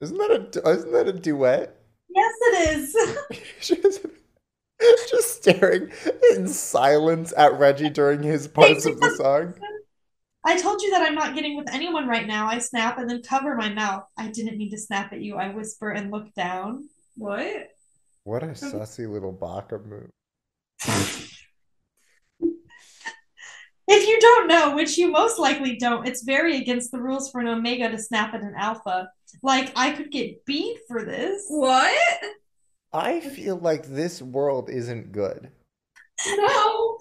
isn't 0.00 0.18
that 0.18 0.60
a 0.64 0.68
isn't 0.70 0.92
that 0.92 1.08
a 1.08 1.12
duet? 1.12 1.76
Yes, 2.08 2.32
it 2.40 2.78
is. 2.78 4.06
just, 4.80 5.10
just 5.10 5.42
staring 5.42 5.90
in 6.32 6.48
silence 6.48 7.32
at 7.36 7.58
Reggie 7.58 7.90
during 7.90 8.22
his 8.22 8.48
parts 8.48 8.86
of 8.86 9.00
the 9.00 9.10
song. 9.10 9.54
I 10.44 10.60
told 10.60 10.80
you 10.80 10.90
that 10.92 11.02
I'm 11.02 11.16
not 11.16 11.34
getting 11.34 11.56
with 11.56 11.72
anyone 11.72 12.06
right 12.06 12.26
now. 12.26 12.46
I 12.46 12.58
snap 12.58 12.98
and 12.98 13.10
then 13.10 13.20
cover 13.22 13.56
my 13.56 13.68
mouth. 13.72 14.04
I 14.16 14.28
didn't 14.28 14.58
mean 14.58 14.70
to 14.70 14.78
snap 14.78 15.12
at 15.12 15.20
you. 15.20 15.36
I 15.36 15.52
whisper 15.52 15.90
and 15.90 16.12
look 16.12 16.32
down. 16.34 16.88
What? 17.16 17.70
What 18.22 18.42
a 18.44 18.48
sussy 18.48 19.10
little 19.10 19.32
Baka 19.32 19.78
move. 19.78 20.10
If 23.88 24.08
you 24.08 24.18
don't 24.20 24.48
know, 24.48 24.74
which 24.74 24.98
you 24.98 25.12
most 25.12 25.38
likely 25.38 25.76
don't, 25.76 26.08
it's 26.08 26.24
very 26.24 26.56
against 26.56 26.90
the 26.90 27.00
rules 27.00 27.30
for 27.30 27.40
an 27.40 27.46
Omega 27.46 27.88
to 27.88 27.98
snap 27.98 28.34
at 28.34 28.40
an 28.40 28.54
Alpha. 28.56 29.08
Like, 29.44 29.72
I 29.76 29.92
could 29.92 30.10
get 30.10 30.44
beat 30.44 30.78
for 30.88 31.04
this. 31.04 31.44
What? 31.48 31.94
I 32.92 33.20
feel 33.20 33.56
like 33.56 33.86
this 33.86 34.20
world 34.22 34.70
isn't 34.70 35.12
good. 35.12 35.50
No. 36.26 36.96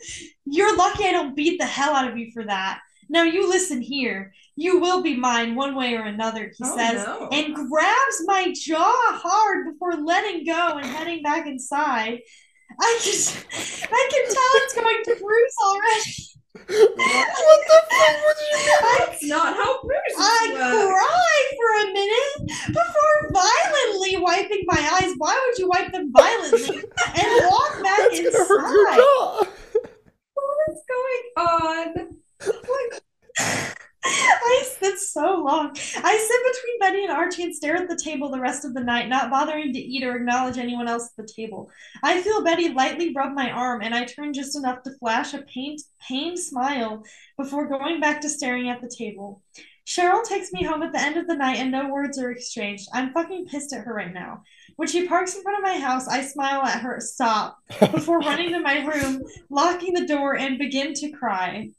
You're 0.46 0.76
lucky 0.76 1.06
I 1.06 1.12
don't 1.14 1.36
beat 1.36 1.58
the 1.58 1.66
hell 1.66 1.94
out 1.96 2.10
of 2.12 2.18
you 2.18 2.32
for 2.34 2.44
that. 2.44 2.82
Now, 3.08 3.24
you 3.24 3.48
listen 3.50 3.82
here. 3.82 4.34
You 4.58 4.80
will 4.80 5.02
be 5.02 5.16
mine 5.16 5.56
one 5.56 5.74
way 5.76 5.94
or 5.96 6.02
another, 6.04 6.52
he 6.56 6.64
Oh, 6.66 6.76
says, 6.78 7.06
no. 7.06 7.30
and 7.32 7.56
grabs 7.56 8.22
my 8.26 8.52
jaw 8.54 8.94
hard 9.24 9.68
before 9.72 9.96
letting 9.96 10.46
go 10.46 10.78
and 10.78 10.86
heading 10.86 11.22
back 11.24 11.48
inside. 11.48 12.20
I 12.80 13.00
just, 13.04 13.38
I 13.54 14.10
can 14.12 14.26
tell 14.26 14.52
it's 14.64 14.74
going 14.74 15.04
to 15.06 15.16
bruise 15.24 15.56
already. 15.64 16.14
What 16.56 17.60
the 17.68 17.80
fuck 17.92 18.16
would 18.26 18.40
you 18.40 18.56
I 18.56 18.96
That's 19.00 19.24
not 19.26 19.56
how 19.56 19.82
bruises 19.82 20.18
I 20.18 20.50
work. 20.54 20.62
Uh, 20.62 20.88
cry 20.88 21.38
for 21.58 21.70
a 21.84 21.94
minute 21.94 22.34
before 22.68 23.16
violently 23.34 24.18
wiping 24.18 24.64
my 24.68 25.00
eyes. 25.02 25.14
Why 25.18 25.34
would 25.46 25.58
you 25.58 25.68
wipe 25.70 25.92
them 25.92 26.12
violently 26.12 26.78
and 26.80 27.50
walk 27.52 27.84
back 27.84 27.98
That's 27.98 28.20
inside? 28.20 28.34
gonna 28.34 28.46
hurt 28.48 28.74
your 28.74 28.96
jaw. 28.96 29.44
What's 30.36 30.84
going 30.90 31.26
on? 31.38 32.18
I 34.46 34.66
it's 34.82 35.12
so 35.12 35.44
long. 35.44 35.72
I 35.72 35.74
sit 35.76 36.54
between 36.54 36.80
Betty 36.80 37.04
and 37.04 37.12
Archie 37.12 37.44
and 37.44 37.56
stare 37.56 37.76
at 37.76 37.90
the 37.90 38.00
table 38.02 38.30
the 38.30 38.40
rest 38.40 38.64
of 38.64 38.74
the 38.74 38.84
night, 38.84 39.10
not 39.10 39.32
bothering 39.32 39.74
to 39.74 39.80
eat 39.80 40.04
or 40.04 40.16
acknowledge 40.16 40.58
anyone 40.58 40.88
else 40.88 41.10
at 41.10 41.26
the 41.26 41.34
table. 41.34 41.70
I 42.04 42.22
feel 42.22 42.44
Betty 42.44 42.70
lightly 42.70 43.14
rub 43.14 43.34
my 43.34 43.52
arm, 43.52 43.82
and 43.82 43.96
I 43.96 44.06
turn 44.06 44.34
just 44.34 44.56
enough 44.56 44.84
to 44.84 44.96
flash 45.00 45.34
a 45.34 45.40
pained, 45.42 45.80
pained 46.00 46.40
smile 46.40 47.04
before 47.38 47.68
going 47.68 48.00
back 48.00 48.22
to 48.22 48.30
staring 48.30 48.70
at 48.70 48.82
the 48.82 48.94
table. 48.96 49.42
Cheryl 49.88 50.24
takes 50.24 50.52
me 50.52 50.64
home 50.64 50.82
at 50.82 50.94
the 50.94 51.02
end 51.02 51.18
of 51.18 51.28
the 51.28 51.36
night, 51.36 51.58
and 51.58 51.72
no 51.72 51.90
words 51.90 52.18
are 52.18 52.32
exchanged. 52.32 52.88
I'm 52.94 53.14
fucking 53.14 53.48
pissed 53.48 53.74
at 53.74 53.86
her 53.86 53.94
right 53.94 54.14
now. 54.14 54.44
When 54.78 54.88
she 54.88 55.08
parks 55.08 55.36
in 55.36 55.44
front 55.44 55.60
of 55.60 55.64
my 55.64 55.80
house, 55.80 56.08
I 56.08 56.22
smile 56.22 56.62
at 56.62 56.82
her, 56.82 57.00
stop, 57.00 57.58
before 57.80 58.20
running 58.20 58.52
to 58.52 58.60
my 58.60 58.86
room, 58.86 59.22
locking 59.50 59.94
the 59.94 60.08
door, 60.08 60.36
and 60.36 60.58
begin 60.58 60.94
to 60.96 61.12
cry. 61.12 61.70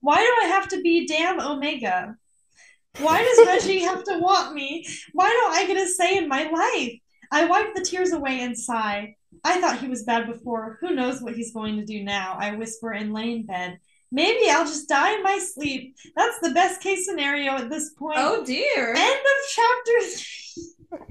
Why 0.00 0.16
do 0.16 0.46
I 0.46 0.48
have 0.48 0.68
to 0.68 0.80
be 0.82 1.06
damn 1.06 1.40
Omega? 1.40 2.16
Why 2.98 3.22
does 3.22 3.46
Reggie 3.46 3.80
have 3.80 4.04
to 4.04 4.18
want 4.18 4.54
me? 4.54 4.86
Why 5.12 5.28
don't 5.30 5.52
I 5.54 5.66
get 5.66 5.82
a 5.82 5.88
say 5.88 6.16
in 6.16 6.28
my 6.28 6.48
life? 6.48 6.98
I 7.32 7.46
wipe 7.46 7.74
the 7.74 7.82
tears 7.82 8.12
away 8.12 8.40
and 8.40 8.56
sigh. 8.56 9.16
I 9.42 9.60
thought 9.60 9.80
he 9.80 9.88
was 9.88 10.04
bad 10.04 10.26
before. 10.26 10.78
Who 10.80 10.94
knows 10.94 11.20
what 11.20 11.34
he's 11.34 11.52
going 11.52 11.76
to 11.76 11.84
do 11.84 12.04
now? 12.04 12.36
I 12.38 12.54
whisper 12.54 12.92
and 12.92 13.12
lay 13.12 13.32
in 13.32 13.46
bed. 13.46 13.78
Maybe 14.12 14.48
I'll 14.48 14.64
just 14.64 14.88
die 14.88 15.14
in 15.14 15.24
my 15.24 15.38
sleep. 15.38 15.96
That's 16.14 16.38
the 16.40 16.50
best 16.50 16.80
case 16.80 17.04
scenario 17.04 17.52
at 17.52 17.68
this 17.68 17.90
point. 17.94 18.18
Oh 18.20 18.44
dear. 18.44 18.94
End 18.94 19.20
of 19.20 19.36
chapter 19.56 20.00
three. 20.06 21.08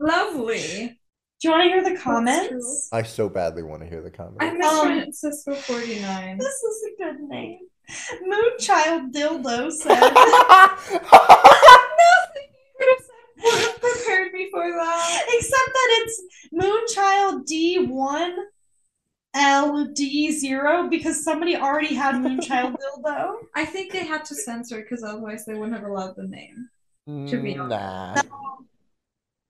Lovely. 0.00 0.98
Do 1.40 1.48
you 1.48 1.50
want 1.50 1.62
to 1.64 1.68
hear 1.68 1.84
the 1.84 2.00
comments? 2.00 2.88
I 2.92 3.02
so 3.04 3.28
badly 3.28 3.62
want 3.62 3.82
to 3.82 3.88
hear 3.88 4.02
the 4.02 4.10
comments. 4.10 4.38
I 4.40 4.48
comment. 4.58 5.06
miss 5.08 5.22
Um, 5.24 5.30
Francisco 5.30 5.54
49. 5.54 6.38
This 6.38 6.46
is 6.48 6.84
a 6.92 7.02
good 7.02 7.20
name. 7.20 7.58
Moonchild 7.90 9.12
Dildo 9.12 9.70
said. 9.72 10.00
Could 12.78 12.88
have 12.88 13.00
said- 13.00 13.44
would 13.44 13.60
have 13.60 13.80
prepared 13.80 14.32
me 14.32 14.48
for 14.50 14.70
that. 14.70 15.24
Except 15.28 15.70
that 15.74 15.88
it's 16.00 16.22
Moonchild 16.54 17.44
D1 17.46 18.34
LD0 19.34 20.90
because 20.90 21.24
somebody 21.24 21.56
already 21.56 21.94
had 21.94 22.16
Moonchild 22.16 22.76
Dildo. 22.76 23.34
I 23.54 23.64
think 23.64 23.92
they 23.92 24.04
had 24.04 24.24
to 24.26 24.34
censor 24.34 24.78
it 24.78 24.82
because 24.88 25.02
otherwise 25.02 25.44
they 25.44 25.54
wouldn't 25.54 25.74
have 25.76 25.86
allowed 25.88 26.16
the 26.16 26.24
name. 26.28 26.68
To 27.06 27.42
be 27.42 27.54
Mm, 27.54 27.68
Nah. 27.68 28.22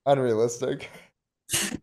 Unrealistic. 0.06 0.88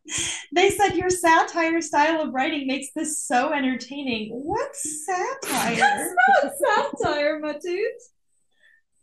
They 0.51 0.71
said 0.71 0.95
your 0.95 1.11
satire 1.11 1.79
style 1.79 2.21
of 2.21 2.33
writing 2.33 2.65
makes 2.65 2.87
this 2.95 3.23
so 3.23 3.53
entertaining. 3.53 4.31
What's 4.31 5.05
satire? 5.05 5.75
That's 5.79 6.13
not 6.61 6.91
satire, 6.97 7.39
my 7.39 7.53
dude. 7.53 7.85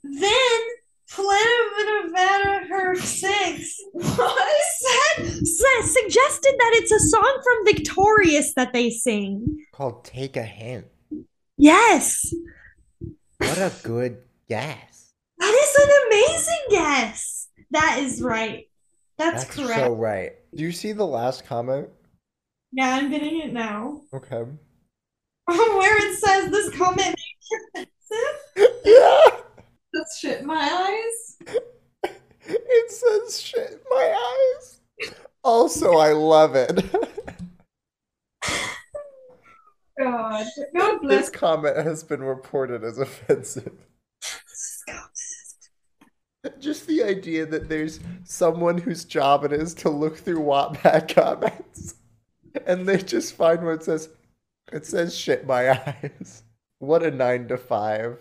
then 0.02 0.60
Planet 1.08 2.04
of 2.04 2.10
Nevada 2.10 2.66
Her 2.68 2.96
6 2.96 3.80
What? 3.92 4.52
said, 4.80 5.24
said 5.24 5.82
suggested 5.82 6.54
that 6.58 6.72
it's 6.74 6.90
a 6.90 6.98
song 6.98 7.40
from 7.44 7.74
Victorious 7.74 8.52
that 8.56 8.72
they 8.72 8.90
sing. 8.90 9.64
Called 9.72 10.04
Take 10.04 10.36
a 10.36 10.42
Hint. 10.42 10.86
Yes. 11.56 12.34
What 13.38 13.58
a 13.58 13.72
good 13.84 14.18
guess. 14.48 15.12
That 15.38 15.54
is 15.54 15.84
an 15.84 15.90
amazing 16.08 16.64
guess. 16.70 17.48
That 17.70 17.98
is 18.00 18.20
right. 18.20 18.64
That's, 19.18 19.44
That's 19.44 19.56
correct. 19.56 19.80
so 19.80 19.94
right. 19.94 20.32
Do 20.56 20.64
you 20.64 20.72
see 20.72 20.92
the 20.92 21.06
last 21.06 21.44
comment? 21.44 21.90
Yeah, 22.72 22.94
I'm 22.94 23.10
getting 23.10 23.40
it 23.40 23.52
now. 23.52 24.00
Okay. 24.12 24.42
Oh 25.48 25.78
where 25.78 25.96
it 26.10 26.18
says 26.18 26.50
this 26.50 26.76
comment 26.76 27.06
makes 27.06 27.50
you 27.52 27.60
offensive. 27.76 28.80
yeah. 28.84 29.20
That's 29.92 30.18
shit 30.18 30.40
in 30.40 30.46
my 30.46 30.56
eyes. 30.56 31.54
It 32.48 32.90
says 32.90 33.40
shit 33.40 33.70
in 33.70 33.78
my 33.90 34.52
eyes. 34.56 34.80
Also, 35.44 35.98
I 35.98 36.12
love 36.12 36.56
it. 36.56 36.84
God. 40.00 40.46
God 40.76 41.00
bless. 41.00 41.20
this 41.20 41.30
comment 41.30 41.76
has 41.76 42.02
been 42.02 42.22
reported 42.22 42.82
as 42.82 42.98
offensive. 42.98 43.72
Just 46.60 46.86
the 46.86 47.02
idea 47.02 47.46
that 47.46 47.68
there's 47.68 48.00
someone 48.24 48.78
whose 48.78 49.04
job 49.04 49.44
it 49.44 49.52
is 49.52 49.74
to 49.74 49.90
look 49.90 50.16
through 50.16 50.40
Wattpad 50.40 51.14
comments 51.14 51.94
and 52.66 52.86
they 52.86 52.98
just 52.98 53.34
find 53.34 53.62
where 53.62 53.74
it 53.74 53.82
says, 53.82 54.08
it 54.72 54.86
says 54.86 55.14
shit 55.14 55.46
my 55.46 55.70
eyes. 55.70 56.42
What 56.78 57.02
a 57.02 57.10
nine 57.10 57.48
to 57.48 57.56
five. 57.56 58.18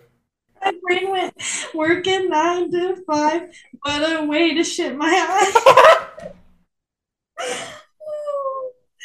My 0.64 0.72
brain 0.82 1.10
went 1.10 1.34
working 1.74 2.30
nine 2.30 2.70
to 2.70 2.96
five. 3.06 3.50
What 3.82 4.18
a 4.18 4.24
way 4.24 4.54
to 4.54 4.64
shit 4.64 4.96
my 4.96 5.52
eyes. 7.38 7.52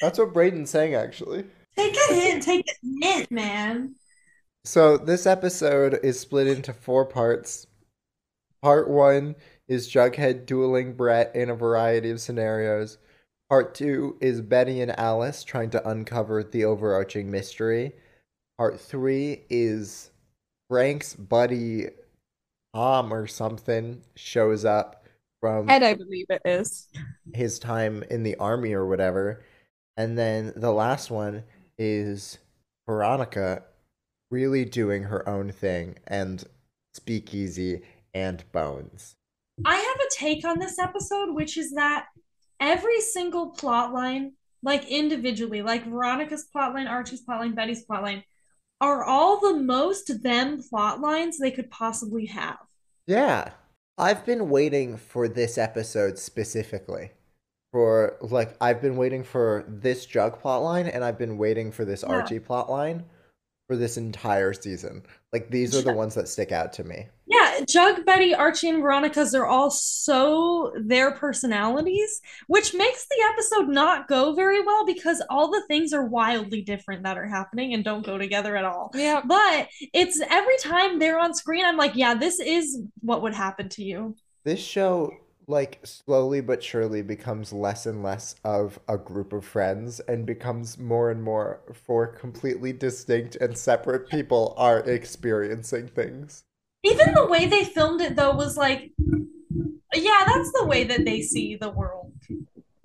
That's 0.02 0.18
what 0.18 0.32
Braden's 0.32 0.70
saying, 0.70 0.96
actually. 0.96 1.44
take 1.76 1.98
a 1.98 2.14
hint, 2.14 2.44
take 2.44 2.66
a 2.66 3.06
hint, 3.06 3.30
man. 3.30 3.96
So 4.64 4.96
this 4.96 5.26
episode 5.26 6.00
is 6.02 6.18
split 6.18 6.48
into 6.48 6.72
four 6.72 7.06
parts. 7.06 7.68
Part 8.62 8.90
one 8.90 9.36
is 9.68 9.90
Jughead 9.90 10.46
dueling 10.46 10.94
Brett 10.94 11.36
in 11.36 11.50
a 11.50 11.56
variety 11.56 12.12
of 12.12 12.22
scenarios. 12.22 13.00
Part 13.50 13.74
two 13.74 14.18
is 14.22 14.42
Betty 14.42 14.82
and 14.82 14.98
Alice 15.00 15.44
trying 15.44 15.72
to 15.72 15.90
uncover 15.90 16.44
the 16.44 16.66
overarching 16.66 17.32
mystery. 17.32 17.94
Part 18.58 18.80
three 18.80 19.46
is 19.50 20.12
Frank's 20.70 21.16
buddy 21.16 21.88
Tom 22.74 23.14
or 23.14 23.28
something 23.28 24.02
shows 24.16 24.64
up 24.64 25.06
from 25.42 25.70
Ed, 25.70 25.84
I 25.84 25.96
believe 25.96 26.28
it 26.30 26.42
is. 26.46 26.88
his 27.34 27.60
time 27.60 28.04
in 28.12 28.24
the 28.24 28.36
army 28.36 28.74
or 28.74 28.86
whatever. 28.86 29.44
And 29.98 30.18
then 30.18 30.54
the 30.56 30.72
last 30.72 31.10
one 31.10 31.44
is 31.78 32.38
Veronica 32.88 33.64
really 34.30 34.66
doing 34.66 35.04
her 35.04 35.28
own 35.28 35.52
thing 35.52 35.98
and 36.08 36.44
Speakeasy 36.94 37.82
and 38.14 38.44
Bones. 38.52 39.16
I 39.66 39.76
have 39.76 39.96
a 39.96 40.10
take 40.16 40.46
on 40.46 40.60
this 40.60 40.80
episode, 40.80 41.34
which 41.36 41.58
is 41.58 41.72
that 41.74 42.08
every 42.60 43.02
single 43.02 43.50
plot 43.50 43.94
line, 43.94 44.34
like 44.64 44.88
individually, 44.90 45.62
like 45.62 45.86
Veronica's 45.86 46.48
plotline, 46.56 46.90
Archie's 46.90 47.24
plotline, 47.26 47.56
Betty's 47.56 47.86
plotline, 47.86 48.24
are 48.80 49.04
all 49.04 49.40
the 49.40 49.58
most 49.58 50.24
them 50.24 50.62
plot 50.64 51.00
lines 51.00 51.38
they 51.38 51.52
could 51.52 51.70
possibly 51.70 52.26
have. 52.26 52.58
Yeah. 53.08 53.52
I've 53.98 54.26
been 54.26 54.50
waiting 54.50 54.98
for 54.98 55.28
this 55.28 55.58
episode 55.58 56.18
specifically. 56.18 57.12
For 57.72 58.18
like 58.20 58.58
I've 58.60 58.82
been 58.82 58.98
waiting 58.98 59.24
for 59.24 59.64
this 59.68 60.06
Jug 60.06 60.42
plotline 60.42 60.94
and 60.94 61.06
I've 61.06 61.18
been 61.18 61.38
waiting 61.38 61.72
for 61.72 61.86
this 61.86 62.04
Yeah. 62.06 62.16
Archie 62.16 62.40
plotline 62.40 63.04
for 63.68 63.78
this 63.78 63.96
entire 63.96 64.52
season. 64.52 65.04
Like 65.32 65.50
these 65.50 65.74
are 65.78 65.82
the 65.82 65.94
ones 65.94 66.16
that 66.16 66.28
stick 66.28 66.52
out 66.52 66.74
to 66.74 66.84
me. 66.84 67.08
Yeah, 67.28 67.41
Jug, 67.68 68.06
Betty, 68.06 68.34
Archie, 68.34 68.70
and 68.70 68.82
Veronica's 68.82 69.36
are 69.36 69.46
all 69.46 69.70
so 69.70 70.74
their 70.80 71.12
personalities, 71.12 72.22
which 72.48 72.74
makes 72.74 73.06
the 73.06 73.24
episode 73.32 73.70
not 73.70 74.08
go 74.08 74.34
very 74.34 74.62
well 74.62 74.86
because 74.86 75.22
all 75.30 75.50
the 75.50 75.64
things 75.68 75.94
are 75.94 76.06
wildly 76.06 76.62
different 76.62 77.04
that 77.04 77.18
are 77.18 77.28
happening 77.28 77.74
and 77.74 77.84
don't 77.84 78.06
go 78.06 78.18
together 78.18 78.56
at 78.56 78.66
all. 78.66 78.92
Yeah. 78.94 79.22
But 79.26 79.70
it's 79.94 80.22
every 80.30 80.58
time 80.58 81.00
they're 81.00 81.20
on 81.20 81.34
screen, 81.34 81.66
I'm 81.66 81.78
like, 81.78 81.96
yeah, 81.96 82.14
this 82.14 82.40
is 82.40 82.82
what 83.02 83.22
would 83.22 83.34
happen 83.34 83.70
to 83.70 83.84
you. 83.84 84.16
This 84.44 84.60
show, 84.60 85.12
like, 85.48 85.80
slowly 85.84 86.42
but 86.42 86.64
surely 86.64 87.02
becomes 87.02 87.54
less 87.54 87.86
and 87.86 88.02
less 88.04 88.36
of 88.44 88.80
a 88.88 88.98
group 88.98 89.34
of 89.34 89.46
friends 89.46 90.00
and 90.02 90.26
becomes 90.26 90.78
more 90.78 91.12
and 91.12 91.22
more 91.22 91.62
for 91.74 92.08
completely 92.08 92.74
distinct 92.74 93.36
and 93.36 93.58
separate 93.58 94.10
people 94.10 94.54
are 94.58 94.80
experiencing 94.80 95.88
things. 95.88 96.44
Even 96.84 97.14
the 97.14 97.26
way 97.28 97.46
they 97.46 97.64
filmed 97.64 98.02
it, 98.02 98.16
though, 98.16 98.36
was 98.36 98.58
like, 98.58 98.92
yeah, 99.94 100.24
that's 100.26 100.52
the 100.54 100.66
way 100.66 100.84
that 100.86 101.06
they 101.06 101.22
see 101.22 101.56
the 101.56 101.70
world. 101.70 102.12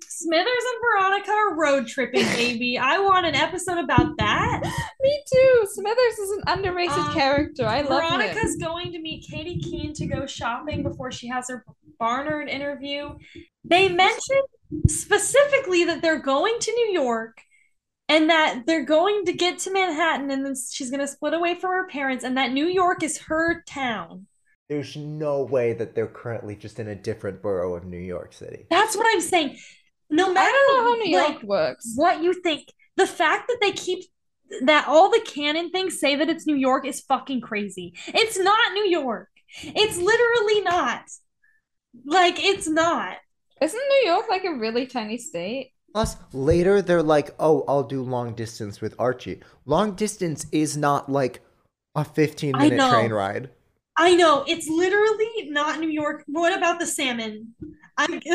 Smithers 0.01 0.47
and 0.47 0.81
Veronica 0.81 1.31
are 1.31 1.55
road 1.55 1.87
tripping, 1.87 2.25
baby. 2.35 2.77
I 2.77 2.97
want 2.97 3.27
an 3.27 3.35
episode 3.35 3.77
about 3.77 4.17
that. 4.17 4.61
Me 5.01 5.23
too. 5.31 5.67
Smithers 5.73 6.17
is 6.19 6.31
an 6.31 6.43
underrated 6.47 6.93
Um, 6.97 7.13
character. 7.13 7.65
I 7.65 7.81
love 7.81 8.03
it. 8.03 8.33
Veronica's 8.33 8.55
going 8.55 8.91
to 8.93 8.99
meet 8.99 9.27
Katy 9.29 9.59
Keene 9.59 9.93
to 9.93 10.07
go 10.07 10.25
shopping 10.25 10.81
before 10.81 11.11
she 11.11 11.27
has 11.27 11.49
her 11.49 11.63
Barnard 11.99 12.49
interview. 12.49 13.15
They 13.63 13.89
mentioned 13.89 14.41
specifically 14.87 15.83
that 15.85 16.01
they're 16.01 16.19
going 16.19 16.55
to 16.59 16.71
New 16.71 16.91
York 16.93 17.37
and 18.09 18.29
that 18.29 18.63
they're 18.65 18.85
going 18.85 19.25
to 19.25 19.33
get 19.33 19.59
to 19.59 19.71
Manhattan 19.71 20.31
and 20.31 20.45
then 20.45 20.55
she's 20.55 20.89
going 20.89 21.01
to 21.01 21.07
split 21.07 21.33
away 21.33 21.55
from 21.55 21.71
her 21.71 21.87
parents 21.87 22.23
and 22.23 22.37
that 22.37 22.51
New 22.51 22.67
York 22.67 23.03
is 23.03 23.17
her 23.19 23.63
town. 23.63 24.27
There's 24.69 24.95
no 24.95 25.43
way 25.43 25.73
that 25.73 25.95
they're 25.95 26.07
currently 26.07 26.55
just 26.55 26.79
in 26.79 26.87
a 26.87 26.95
different 26.95 27.41
borough 27.41 27.75
of 27.75 27.85
New 27.85 27.99
York 27.99 28.33
City. 28.33 28.65
That's 28.69 28.97
what 28.97 29.07
I'm 29.09 29.21
saying. 29.21 29.57
No 30.09 30.33
matter 30.33 30.49
I 30.49 30.51
don't 30.51 30.77
know 30.77 30.91
how 30.91 30.95
New 30.95 31.17
like, 31.17 31.31
York 31.33 31.43
works. 31.43 31.93
what 31.95 32.21
you 32.23 32.33
think, 32.33 32.67
the 32.95 33.07
fact 33.07 33.47
that 33.47 33.57
they 33.61 33.71
keep 33.71 34.05
that 34.61 34.87
all 34.87 35.09
the 35.09 35.21
canon 35.25 35.69
things 35.71 35.99
say 35.99 36.15
that 36.15 36.29
it's 36.29 36.47
New 36.47 36.55
York 36.55 36.85
is 36.85 37.01
fucking 37.01 37.41
crazy. 37.41 37.93
It's 38.07 38.37
not 38.37 38.73
New 38.73 38.87
York. 38.87 39.29
It's 39.61 39.97
literally 39.97 40.61
not. 40.61 41.03
Like 42.05 42.43
it's 42.43 42.67
not. 42.67 43.17
Isn't 43.61 43.81
New 43.89 44.09
York 44.11 44.25
like 44.29 44.45
a 44.45 44.55
really 44.55 44.85
tiny 44.85 45.17
state? 45.17 45.71
Plus, 45.93 46.15
later 46.33 46.81
they're 46.81 47.03
like, 47.03 47.33
oh, 47.39 47.63
I'll 47.67 47.83
do 47.83 48.03
long 48.03 48.33
distance 48.35 48.81
with 48.81 48.93
Archie. 48.99 49.41
Long 49.65 49.95
distance 49.95 50.45
is 50.51 50.77
not 50.77 51.11
like 51.11 51.41
a 51.95 52.03
15 52.03 52.51
minute 52.57 52.89
train 52.91 53.11
ride. 53.11 53.49
I 53.97 54.15
know 54.15 54.43
it's 54.47 54.67
literally 54.67 55.49
not 55.49 55.79
New 55.79 55.89
York. 55.89 56.23
What 56.27 56.55
about 56.55 56.79
the 56.79 56.85
salmon? 56.87 57.55
I'm. 57.97 58.19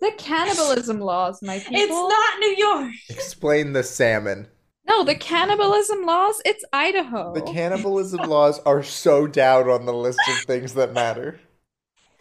The 0.00 0.12
cannibalism 0.18 1.00
laws, 1.00 1.40
my 1.42 1.58
people. 1.60 1.76
it's 1.76 1.90
not 1.90 2.38
New 2.40 2.56
York. 2.56 2.92
Explain 3.08 3.72
the 3.72 3.84
salmon. 3.84 4.48
No, 4.88 5.04
the 5.04 5.14
cannibalism 5.14 6.04
laws, 6.04 6.40
it's 6.44 6.64
Idaho. 6.72 7.34
The 7.34 7.42
cannibalism 7.42 8.22
laws 8.28 8.58
are 8.60 8.82
so 8.82 9.26
down 9.26 9.68
on 9.68 9.86
the 9.86 9.92
list 9.92 10.18
of 10.28 10.38
things 10.40 10.74
that 10.74 10.92
matter. 10.92 11.38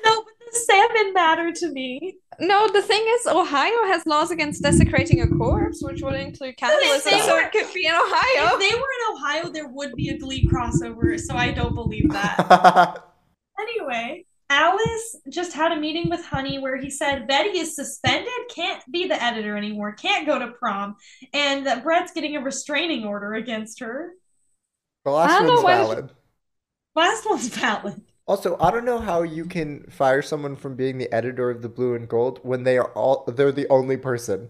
No, 0.05 0.23
but 0.23 0.33
the 0.51 0.59
salmon 0.59 1.13
matter 1.13 1.51
to 1.51 1.69
me. 1.71 2.17
no, 2.39 2.67
the 2.67 2.81
thing 2.81 3.03
is, 3.15 3.27
Ohio 3.27 3.83
has 3.87 4.05
laws 4.05 4.31
against 4.31 4.61
desecrating 4.61 5.21
a 5.21 5.27
corpse, 5.27 5.81
which 5.81 6.01
would 6.01 6.13
include 6.15 6.57
cannibalism, 6.57 7.11
they 7.11 7.19
so 7.21 7.33
were- 7.35 7.41
it 7.41 7.51
could 7.51 7.73
be 7.73 7.85
in 7.85 7.93
Ohio. 7.93 8.55
If 8.55 8.59
they 8.59 8.75
were 8.75 8.81
in 8.97 9.15
Ohio, 9.15 9.49
there 9.51 9.67
would 9.67 9.93
be 9.95 10.09
a 10.09 10.17
Glee 10.17 10.47
crossover. 10.47 11.19
So 11.19 11.35
I 11.35 11.51
don't 11.51 11.75
believe 11.75 12.09
that. 12.11 13.03
Anyway, 13.59 14.23
Alice 14.51 15.15
just 15.29 15.51
had 15.53 15.71
a 15.71 15.75
meeting 15.79 16.11
with 16.11 16.23
Honey 16.23 16.59
where 16.59 16.77
he 16.77 16.91
said 16.91 17.27
Betty 17.27 17.57
is 17.57 17.75
suspended, 17.75 18.31
can't 18.53 18.83
be 18.91 19.07
the 19.07 19.21
editor 19.21 19.57
anymore, 19.57 19.93
can't 19.93 20.27
go 20.27 20.37
to 20.37 20.49
prom, 20.51 20.95
and 21.33 21.65
that 21.65 21.83
Brett's 21.83 22.11
getting 22.13 22.35
a 22.35 22.39
restraining 22.41 23.03
order 23.03 23.33
against 23.33 23.79
her. 23.79 24.11
the 25.05 25.09
last 25.11 25.31
I 25.31 25.39
don't 25.39 25.47
know 25.47 25.53
one's 25.55 25.63
why- 25.63 25.75
valid. 25.77 26.11
Last 26.95 27.25
one's 27.27 27.47
valid. 27.47 27.99
Also, 28.27 28.57
I 28.59 28.71
don't 28.71 28.83
know 28.83 28.99
how 28.99 29.21
you 29.21 29.45
can 29.45 29.83
fire 29.89 30.21
someone 30.21 30.57
from 30.57 30.75
being 30.75 30.97
the 30.97 31.11
editor 31.13 31.49
of 31.49 31.61
the 31.61 31.69
Blue 31.69 31.95
and 31.95 32.09
Gold 32.09 32.39
when 32.43 32.63
they 32.63 32.77
are 32.77 32.91
all 32.91 33.23
they're 33.25 33.53
the 33.53 33.69
only 33.69 33.95
person 33.95 34.49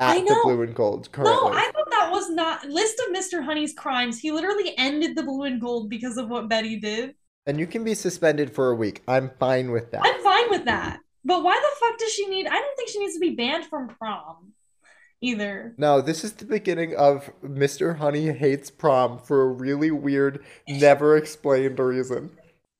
at 0.00 0.18
the. 0.18 0.40
Blue 0.42 0.62
and 0.62 0.74
Gold 0.74 1.12
currently. 1.12 1.50
No, 1.50 1.56
I 1.56 1.70
thought 1.70 1.90
that 1.90 2.10
was 2.10 2.28
not 2.30 2.64
list 2.64 3.00
of 3.00 3.14
Mr. 3.14 3.44
Honey's 3.44 3.72
crimes. 3.72 4.18
He 4.18 4.32
literally 4.32 4.74
ended 4.76 5.16
the 5.16 5.22
blue 5.22 5.44
and 5.44 5.60
gold 5.60 5.88
because 5.88 6.16
of 6.16 6.28
what 6.28 6.48
Betty 6.48 6.80
did. 6.80 7.14
And 7.46 7.60
you 7.60 7.68
can 7.68 7.84
be 7.84 7.94
suspended 7.94 8.52
for 8.52 8.70
a 8.70 8.74
week. 8.74 9.02
I'm 9.06 9.30
fine 9.38 9.70
with 9.70 9.92
that. 9.92 10.02
I'm 10.04 10.22
fine 10.22 10.50
with 10.50 10.64
that. 10.64 10.98
But 11.24 11.44
why 11.44 11.54
the 11.54 11.86
fuck 11.86 11.98
does 11.98 12.12
she 12.12 12.26
need 12.26 12.46
I 12.48 12.54
don't 12.54 12.76
think 12.76 12.88
she 12.88 12.98
needs 12.98 13.14
to 13.14 13.20
be 13.20 13.36
banned 13.36 13.66
from 13.66 13.88
prom 13.88 14.52
either. 15.20 15.74
No, 15.78 16.00
this 16.00 16.24
is 16.24 16.32
the 16.32 16.44
beginning 16.44 16.96
of 16.96 17.30
Mr. 17.42 17.98
Honey 17.98 18.32
hates 18.32 18.70
prom 18.70 19.18
for 19.18 19.42
a 19.42 19.46
really 19.46 19.90
weird, 19.90 20.44
never 20.68 21.16
explained 21.16 21.78
reason. 21.78 22.30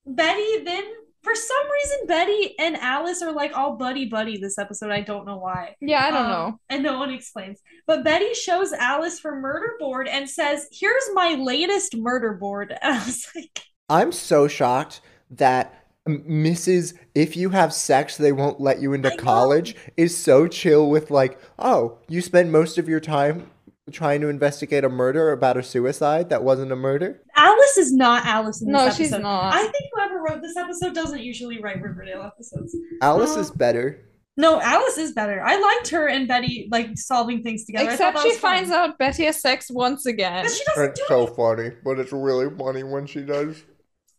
Betty 0.07 0.65
then 0.65 0.85
for 1.23 1.35
some 1.35 1.71
reason 1.73 2.07
Betty 2.07 2.55
and 2.59 2.77
Alice 2.77 3.23
are 3.23 3.33
like 3.33 3.57
all 3.57 3.77
buddy 3.77 4.05
buddy 4.07 4.37
this 4.37 4.59
episode. 4.59 4.91
I 4.91 5.01
don't 5.01 5.25
know 5.27 5.39
why. 5.39 5.75
Yeah, 5.81 6.05
I 6.05 6.11
don't 6.11 6.23
Um, 6.27 6.29
know. 6.31 6.61
And 6.69 6.83
no 6.83 6.99
one 6.99 7.11
explains. 7.11 7.61
But 7.87 8.05
Betty 8.05 8.35
shows 8.35 8.73
Alice 8.75 9.21
her 9.23 9.41
murder 9.41 9.73
board 9.79 10.07
and 10.09 10.29
says, 10.29 10.69
Here's 10.71 11.05
my 11.15 11.35
latest 11.35 11.97
murder 11.97 12.35
board. 12.35 12.77
And 12.83 12.95
I 12.95 13.05
was 13.05 13.27
like, 13.35 13.63
I'm 13.89 14.13
so 14.13 14.49
shocked 14.49 15.01
that 15.31 15.85
Mrs. 16.07 16.95
If 17.15 17.37
you 17.37 17.49
have 17.51 17.73
sex, 17.73 18.17
they 18.19 18.33
won't 18.33 18.61
let 18.61 18.81
you 18.83 18.93
into 18.93 19.11
I 19.11 19.17
know. 19.17 19.23
college 19.23 19.75
is 19.97 20.15
so 20.17 20.47
chill 20.47 20.91
with 20.91 21.11
like, 21.11 21.39
oh, 21.59 21.99
you 22.09 22.21
spend 22.21 22.53
most 22.53 22.77
of 22.77 22.89
your 22.89 23.01
time 23.01 23.51
trying 23.93 24.21
to 24.23 24.29
investigate 24.29 24.85
a 24.85 24.89
murder 24.89 25.31
about 25.33 25.57
a 25.59 25.63
suicide 25.63 26.31
that 26.31 26.43
wasn't 26.43 26.73
a 26.73 26.77
murder? 26.77 27.23
Alice 27.37 27.77
is 27.79 27.93
not 27.93 28.25
Alice 28.27 28.61
in 28.63 28.69
this 28.69 28.73
No, 28.73 28.85
episode. 28.87 28.97
she's 29.03 29.11
not. 29.13 29.55
I 29.55 29.63
think 29.63 29.75
whoever 29.93 29.94
wrote 30.25 30.43
this 30.43 30.57
episode 30.57 30.95
doesn't 30.95 31.21
usually 31.23 31.61
write 31.61 31.83
Riverdale 31.83 32.23
episodes. 32.23 32.77
Alice 33.03 33.37
Uh, 33.37 33.41
is 33.41 33.51
better. 33.51 34.01
No, 34.37 34.61
Alice 34.61 34.99
is 34.99 35.13
better. 35.13 35.41
I 35.45 35.57
liked 35.61 35.89
her 35.91 36.09
and 36.09 36.27
Betty 36.27 36.69
like 36.73 36.89
solving 36.97 37.43
things 37.43 37.65
together. 37.65 37.91
Except 37.91 38.19
she 38.19 38.23
that 38.23 38.29
was 38.31 38.39
fun. 38.39 38.57
finds 38.57 38.71
out 38.73 38.99
Betty 38.99 39.25
has 39.27 39.41
sex 39.41 39.71
once 39.71 40.07
again. 40.07 40.45
But 40.45 40.51
she 40.53 40.65
doesn't 40.65 40.91
It's 40.91 41.01
do 41.01 41.07
so 41.09 41.27
it. 41.29 41.37
funny, 41.37 41.71
but 41.85 41.99
it's 42.01 42.13
really 42.13 42.51
funny 42.57 42.83
when 42.83 43.07
she 43.07 43.21
does. 43.23 43.63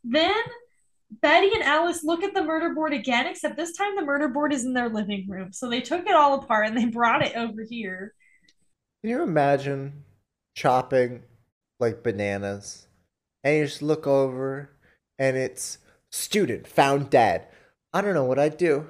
Then 0.06 0.36
Betty 1.22 1.52
and 1.54 1.63
Alice 1.63 2.04
look 2.04 2.24
at 2.24 2.34
the 2.34 2.44
murder 2.44 2.74
board 2.74 2.94
again, 2.94 3.28
except 3.28 3.58
this 3.58 3.76
time 3.76 3.96
the 3.96 4.04
murder 4.06 4.30
board 4.30 4.54
is 4.54 4.63
in 4.63 4.74
their 4.74 4.88
living 4.89 5.26
room. 5.28 5.52
So 5.52 5.70
they 5.70 5.82
took 5.82 6.06
it 6.08 6.15
all 6.15 6.36
apart 6.36 6.68
and 6.68 6.78
they 6.78 6.86
brought 6.86 7.26
it 7.26 7.36
over 7.36 7.63
here. 7.70 8.13
Can 9.02 9.10
you 9.10 9.22
imagine 9.22 10.04
chopping 10.56 11.24
like 11.80 12.04
bananas 12.04 12.88
and 13.44 13.58
you 13.58 13.65
just 13.65 13.82
look 13.82 14.08
over 14.08 14.70
and 15.20 15.36
it's 15.36 15.78
student 16.15 16.67
found 16.67 17.10
dead? 17.10 17.47
I 17.93 18.01
don't 18.01 18.13
know 18.13 18.23
what 18.25 18.39
I'd 18.39 18.58
do. 18.58 18.88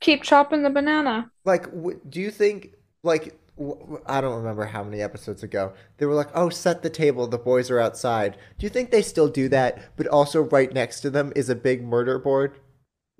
Keep 0.00 0.22
chopping 0.22 0.62
the 0.62 0.70
banana. 0.70 1.30
Like, 1.44 1.64
w- 1.64 2.00
do 2.08 2.20
you 2.20 2.30
think, 2.30 2.74
like, 3.02 3.38
w- 3.56 3.78
w- 3.78 4.02
I 4.06 4.20
don't 4.20 4.36
remember 4.36 4.64
how 4.64 4.82
many 4.82 5.02
episodes 5.02 5.42
ago, 5.42 5.74
they 5.98 6.06
were 6.06 6.14
like, 6.14 6.30
oh, 6.34 6.48
set 6.48 6.82
the 6.82 6.90
table, 6.90 7.26
the 7.26 7.38
boys 7.38 7.70
are 7.70 7.78
outside. 7.78 8.36
Do 8.58 8.64
you 8.64 8.70
think 8.70 8.90
they 8.90 9.02
still 9.02 9.28
do 9.28 9.48
that, 9.50 9.96
but 9.96 10.06
also 10.06 10.40
right 10.40 10.72
next 10.72 11.00
to 11.00 11.10
them 11.10 11.32
is 11.36 11.48
a 11.50 11.54
big 11.54 11.82
murder 11.82 12.18
board? 12.18 12.58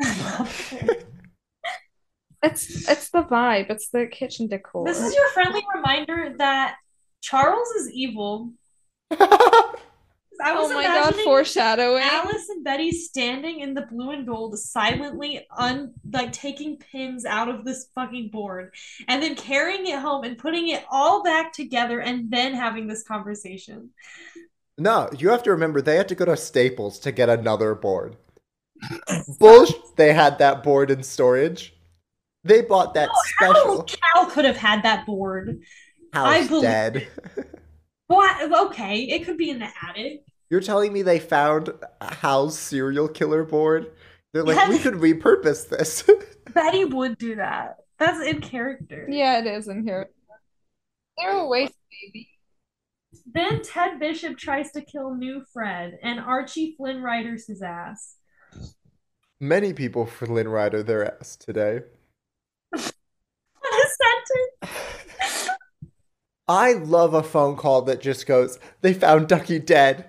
It's 2.43 2.89
it's 2.89 3.11
the 3.11 3.23
vibe. 3.23 3.69
It's 3.69 3.89
the 3.91 4.07
kitchen 4.07 4.47
decor. 4.47 4.87
This 4.87 4.99
is 4.99 5.15
your 5.15 5.29
friendly 5.35 5.63
reminder 5.75 6.35
that 6.39 6.77
Charles 7.21 7.69
is 7.73 7.91
evil. 7.93 8.53
I 10.43 10.53
was 10.55 10.71
oh 10.71 10.75
my 10.75 10.83
god, 10.85 11.15
foreshadowing. 11.17 12.03
Alice 12.03 12.49
and 12.49 12.65
Betty 12.65 12.91
standing 12.93 13.61
in 13.61 13.75
the 13.75 13.83
blue 13.83 14.11
and 14.11 14.27
gold, 14.27 14.59
silently 14.59 15.47
un 15.57 15.95
like 16.13 16.33
taking 16.33 16.79
pins 16.79 17.25
out 17.25 17.49
of 17.49 17.65
this 17.65 17.89
fucking 17.95 18.31
board, 18.31 18.75
and 19.09 19.23
then 19.23 19.35
carrying 19.35 19.87
it 19.87 19.99
home 19.99 20.25
and 20.25 20.39
putting 20.39 20.69
it 20.69 20.85
all 20.91 21.23
back 21.23 21.53
together, 21.53 22.01
and 22.01 22.31
then 22.31 22.55
having 22.55 22.87
this 22.87 23.03
conversation. 23.03 23.91
no, 24.79 25.09
you 25.19 25.29
have 25.31 25.43
to 25.45 25.51
remember, 25.51 25.83
they 25.83 25.97
had 25.97 26.09
to 26.09 26.15
go 26.15 26.25
to 26.25 26.37
Staples 26.37 26.99
to 27.01 27.13
get 27.13 27.29
another 27.29 27.75
board. 27.75 28.17
Bullshit, 29.39 29.97
they 29.97 30.13
had 30.15 30.39
that 30.39 30.63
board 30.63 30.91
in 30.91 31.03
storage. 31.03 31.75
They 32.45 32.63
bought 32.63 32.95
that 32.95 33.11
Cal, 33.39 33.55
special 33.55 33.83
Cal 33.85 34.27
could 34.27 34.47
have 34.47 34.57
had 34.57 34.83
that 34.85 35.05
board. 35.05 35.61
I 36.15 36.47
believe 36.47 36.63
dead. 36.63 37.09
What? 38.07 38.53
Okay, 38.71 39.03
it 39.03 39.25
could 39.25 39.37
be 39.37 39.51
in 39.51 39.61
the 39.61 39.69
attic. 39.89 40.25
You're 40.51 40.61
telling 40.61 40.93
me 40.93 41.03
they 41.03 41.21
found 41.21 41.73
Hal's 42.01 42.59
serial 42.59 43.09
killer 43.09 43.45
board? 43.45 43.93
They're 44.33 44.43
like, 44.43 44.69
we 44.69 44.79
could 44.79 44.95
repurpose 44.95 45.69
this. 45.69 46.05
Betty 46.55 46.85
would 46.85 47.19
do 47.19 47.37
that. 47.37 47.77
That's 47.99 48.21
in 48.27 48.41
character. 48.41 49.07
Yeah, 49.09 49.39
it 49.39 49.47
is 49.47 49.69
in 49.69 49.85
here. 49.85 50.11
a 51.25 51.47
waste, 51.47 51.75
baby. 52.03 52.29
Then 53.33 53.63
Ted 53.63 54.01
Bishop 54.01 54.39
tries 54.39 54.73
to 54.73 54.81
kill 54.81 55.15
new 55.15 55.45
Fred, 55.53 55.99
and 56.03 56.19
Archie 56.19 56.75
Flynn 56.77 57.03
Riders 57.03 57.47
his 57.47 57.63
ass. 57.63 58.17
Many 59.39 59.73
people 59.73 60.07
Flynn 60.07 60.49
Rider 60.49 60.83
their 60.83 61.17
ass 61.19 61.37
today. 61.37 61.81
What 62.71 62.83
a 62.83 63.89
sentence! 64.63 65.51
I 66.49 66.73
love 66.73 67.15
a 67.15 67.23
phone 67.23 67.57
call 67.57 67.83
that 67.83 68.01
just 68.01 68.27
goes, 68.27 68.59
they 68.81 68.93
found 68.93 69.29
Ducky 69.29 69.59
dead. 69.59 70.07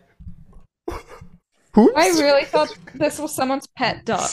Whoops. 1.76 1.94
I 1.96 2.10
really 2.22 2.44
thought 2.46 2.76
this 2.96 3.18
was 3.20 3.34
someone's 3.34 3.68
pet 3.78 4.04
duck. 4.06 4.30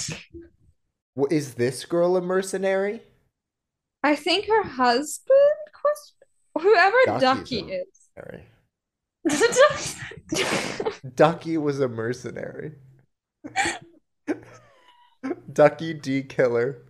Wh- 1.16 1.30
Is 1.30 1.54
this 1.54 1.84
girl 1.84 2.16
a 2.16 2.20
mercenary? 2.20 3.00
I 4.02 4.14
think 4.16 4.46
her 4.46 4.62
husband, 4.64 5.38
question, 5.72 6.16
whoever 6.60 6.96
Ducky's 7.06 7.20
Ducky 7.22 7.72
is. 7.72 7.86
Sorry. 8.16 8.44
Ducky 11.14 11.58
was 11.58 11.80
a 11.80 11.88
mercenary. 11.88 12.72
Ducky 15.52 15.94
D 15.94 16.22
killer. 16.22 16.82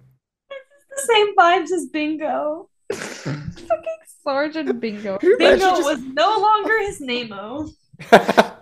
the 0.50 1.02
same 1.02 1.34
vibes 1.36 1.72
as 1.72 1.86
Bingo. 1.86 2.68
Fucking 2.92 3.98
Sergeant 4.24 4.80
Bingo. 4.80 5.18
Can 5.18 5.28
you 5.30 5.36
imagine 5.36 5.58
Bingo 5.60 5.76
just- 5.76 5.84
was 5.84 6.00
no 6.02 6.38
longer 6.38 6.78
his 6.80 7.00
name-o. 7.00 7.68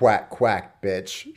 quack 0.00 0.30
quack, 0.30 0.80
bitch. 0.80 1.28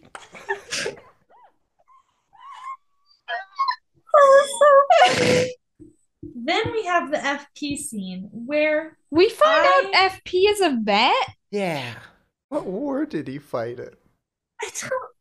Then 6.35 6.71
we 6.71 6.85
have 6.85 7.11
the 7.11 7.17
FP 7.17 7.77
scene 7.77 8.29
where 8.31 8.97
We 9.11 9.29
find 9.29 9.61
I- 9.65 9.91
out 9.95 10.11
FP 10.11 10.47
is 10.49 10.61
a 10.61 10.77
vet. 10.81 11.13
Yeah. 11.51 11.93
What 12.49 12.65
war 12.65 13.05
did 13.05 13.27
he 13.27 13.39
fight 13.39 13.79
in? 13.79 13.89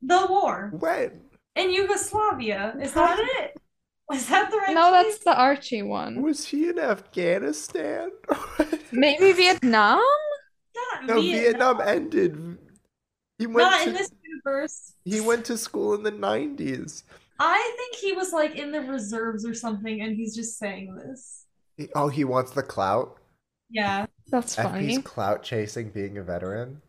The 0.03 0.27
war 0.29 0.71
When? 0.79 1.21
in 1.57 1.71
Yugoslavia. 1.71 2.75
Is 2.81 2.93
that 2.93 3.19
it? 3.19 3.57
Was 4.09 4.27
that 4.29 4.51
the 4.51 4.59
right 4.59 4.75
No, 4.75 4.91
place? 4.91 5.05
that's 5.15 5.25
the 5.25 5.37
Archie 5.37 5.83
one. 5.83 6.23
Was 6.23 6.47
he 6.47 6.69
in 6.69 6.79
Afghanistan? 6.79 8.11
Maybe 8.93 9.33
Vietnam? 9.33 10.01
Not 10.75 11.07
no, 11.07 11.21
Vietnam 11.21 11.81
ended. 11.81 12.52
He 13.39 13.47
went 13.47 13.71
Not 13.71 13.83
to 13.83 13.89
in 13.89 13.95
this 13.95 14.11
universe. 14.23 14.93
he 15.05 15.21
went 15.21 15.45
to 15.47 15.57
school 15.59 15.95
in 15.95 16.03
the 16.03 16.11
nineties. 16.11 17.05
I 17.41 17.75
think 17.77 17.97
he 17.97 18.13
was 18.13 18.33
like 18.33 18.55
in 18.55 18.71
the 18.71 18.81
reserves 18.83 19.45
or 19.45 19.55
something, 19.55 20.01
and 20.01 20.15
he's 20.15 20.35
just 20.37 20.59
saying 20.59 20.95
this. 20.95 21.47
Oh, 21.95 22.09
he 22.09 22.25
wants 22.25 22.53
the 22.53 22.63
clout. 22.63 23.19
Yeah. 23.71 24.07
That's 24.29 24.55
FP's 24.55 24.63
funny. 24.71 25.03
clout 25.03 25.43
chasing 25.45 25.91
being 25.91 26.19
a 26.19 26.23
veteran. 26.23 26.83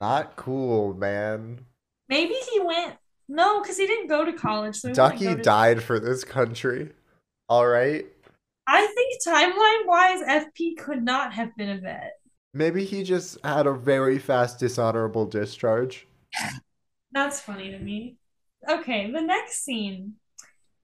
Not 0.00 0.36
cool, 0.36 0.94
man. 0.94 1.60
Maybe 2.08 2.34
he 2.52 2.60
went. 2.60 2.94
No, 3.28 3.60
because 3.62 3.76
he 3.76 3.86
didn't 3.86 4.08
go 4.08 4.24
to 4.24 4.32
college. 4.32 4.76
So 4.76 4.92
Ducky 4.92 5.24
to- 5.26 5.36
died 5.36 5.82
for 5.82 5.98
this 5.98 6.22
country. 6.24 6.90
All 7.48 7.66
right. 7.66 8.06
I 8.68 8.86
think 8.86 9.22
timeline 9.26 9.86
wise, 9.86 10.20
FP 10.22 10.76
could 10.76 11.02
not 11.04 11.32
have 11.32 11.56
been 11.56 11.70
a 11.70 11.78
vet. 11.80 12.12
Maybe 12.54 12.84
he 12.84 13.02
just 13.02 13.38
had 13.44 13.66
a 13.66 13.72
very 13.74 14.18
fast 14.18 14.58
dishonorable 14.58 15.26
discharge. 15.26 16.06
That's 17.12 17.40
funny 17.40 17.70
to 17.70 17.78
me. 17.78 18.16
Okay, 18.68 19.10
the 19.10 19.20
next 19.20 19.64
scene 19.64 20.14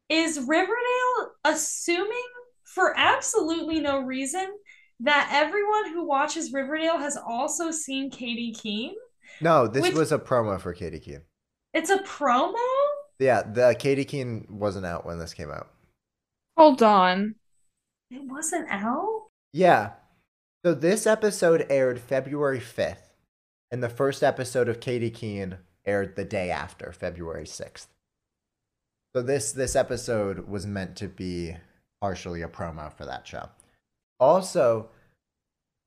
is 0.09 0.39
Riverdale 0.41 1.33
assuming 1.45 2.23
for 2.65 2.95
absolutely 2.97 3.81
no 3.81 4.01
reason 4.01 4.47
that 5.01 5.31
everyone 5.33 5.93
who 5.93 6.07
watches 6.07 6.53
Riverdale 6.53 6.99
has 6.99 7.17
also 7.17 7.71
seen 7.71 8.11
Katy 8.11 8.53
Keene. 8.53 8.95
No, 9.41 9.67
this 9.67 9.83
Which- 9.83 9.95
was 9.95 10.13
a 10.13 10.19
promo 10.19 10.61
for 10.61 10.73
Katy 10.73 11.01
Keene. 11.01 11.23
It's 11.75 11.91
a 11.91 11.99
promo? 11.99 12.55
Yeah, 13.19 13.43
the 13.43 13.75
Katy 13.79 14.05
Keene 14.05 14.47
wasn't 14.49 14.87
out 14.87 15.07
when 15.07 15.19
this 15.19 15.33
came 15.35 15.51
out. 15.51 15.69
Hold 16.57 16.83
on. 16.83 17.35
It 18.11 18.23
wasn't 18.31 18.69
out? 18.71 19.29
Yeah. 19.53 19.93
So 20.65 20.75
this 20.75 21.09
episode 21.09 21.67
aired 21.69 21.99
February 21.99 22.61
5th, 22.61 23.11
and 23.73 23.83
the 23.83 23.89
first 23.89 24.23
episode 24.23 24.69
of 24.69 24.79
Katy 24.79 25.11
Keene 25.11 25.59
aired 25.85 26.15
the 26.15 26.25
day 26.25 26.53
after, 26.53 26.93
February 26.93 27.47
6th. 27.47 27.89
So 29.13 29.23
this 29.23 29.51
this 29.51 29.75
episode 29.75 30.49
was 30.49 30.65
meant 30.65 30.95
to 30.97 31.09
be 31.09 31.57
partially 32.01 32.43
a 32.43 32.49
promo 32.49 32.93
for 32.93 33.05
that 33.05 33.27
show. 33.27 33.49
Also, 34.21 34.89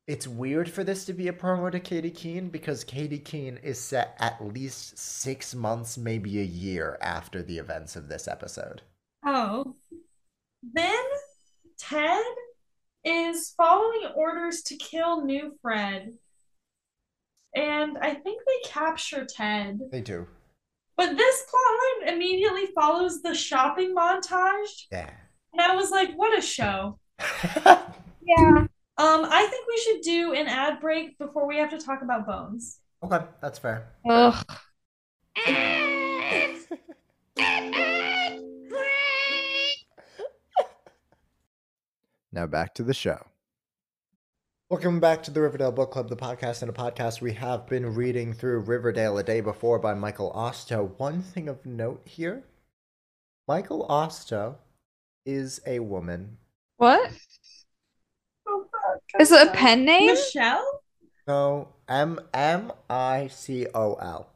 it's 0.07 0.27
weird 0.27 0.69
for 0.69 0.83
this 0.83 1.05
to 1.05 1.13
be 1.13 1.29
a 1.29 1.33
promo 1.33 1.71
to 1.71 1.79
Katy 1.79 2.11
Keene 2.11 2.49
because 2.49 2.83
Katy 2.83 3.19
Keene 3.19 3.57
is 3.63 3.79
set 3.79 4.17
at 4.19 4.45
least 4.45 4.97
six 4.97 5.55
months, 5.55 5.97
maybe 5.97 6.39
a 6.39 6.43
year 6.43 6.97
after 6.99 7.41
the 7.41 7.57
events 7.59 7.95
of 7.95 8.09
this 8.09 8.27
episode. 8.27 8.81
Oh. 9.25 9.73
Then 10.61 11.03
Ted 11.77 12.25
is 13.05 13.53
following 13.55 14.07
orders 14.15 14.63
to 14.63 14.75
kill 14.75 15.23
new 15.23 15.55
Fred. 15.61 16.13
And 17.55 17.97
I 17.97 18.15
think 18.15 18.41
they 18.45 18.69
capture 18.69 19.25
Ted. 19.25 19.79
They 19.91 20.01
do. 20.01 20.27
But 20.97 21.15
this 21.15 21.45
plotline 21.45 22.13
immediately 22.13 22.67
follows 22.73 23.21
the 23.21 23.33
shopping 23.33 23.95
montage. 23.95 24.87
Yeah. 24.91 25.11
And 25.53 25.61
I 25.61 25.75
was 25.75 25.91
like, 25.91 26.13
what 26.15 26.37
a 26.37 26.41
show. 26.41 26.99
Yeah. 28.27 28.65
Um, 28.97 29.27
I 29.29 29.45
think 29.51 29.67
we 29.67 29.77
should 29.77 30.01
do 30.01 30.33
an 30.33 30.47
ad 30.47 30.81
break 30.81 31.15
before 31.19 31.47
we 31.47 31.57
have 31.57 31.69
to 31.69 31.77
talk 31.77 32.01
about 32.01 32.25
bones. 32.25 32.79
okay, 33.03 33.23
that's 33.41 33.59
fair. 33.59 33.89
Ugh. 34.09 34.43
Now 42.35 42.45
back 42.45 42.73
to 42.75 42.83
the 42.83 42.93
show. 42.93 43.27
Welcome 44.69 44.99
back 44.99 45.23
to 45.23 45.31
the 45.31 45.39
Riverdale 45.39 45.71
Book 45.71 45.91
Club, 45.91 46.09
the 46.09 46.17
podcast 46.17 46.61
and 46.61 46.69
a 46.69 46.73
podcast. 46.73 47.21
We 47.21 47.31
have 47.31 47.65
been 47.65 47.95
reading 47.95 48.33
through 48.33 48.59
Riverdale 48.59 49.17
a 49.17 49.23
Day 49.23 49.39
Before 49.39 49.79
by 49.79 49.93
Michael 49.93 50.33
Ostow. 50.35 50.99
One 50.99 51.21
thing 51.21 51.47
of 51.47 51.65
note 51.65 52.01
here 52.03 52.43
Michael 53.47 53.87
Ostow 53.87 54.55
is 55.25 55.61
a 55.65 55.79
woman. 55.79 56.35
What? 56.75 57.09
Oh. 58.45 58.65
Is 59.17 59.31
it 59.31 59.47
a 59.47 59.51
pen 59.51 59.85
name? 59.85 60.07
Michelle? 60.07 60.81
No, 61.25 61.69
M 61.87 62.19
M 62.33 62.73
I 62.89 63.27
C 63.27 63.65
O 63.73 63.93
L. 63.93 64.29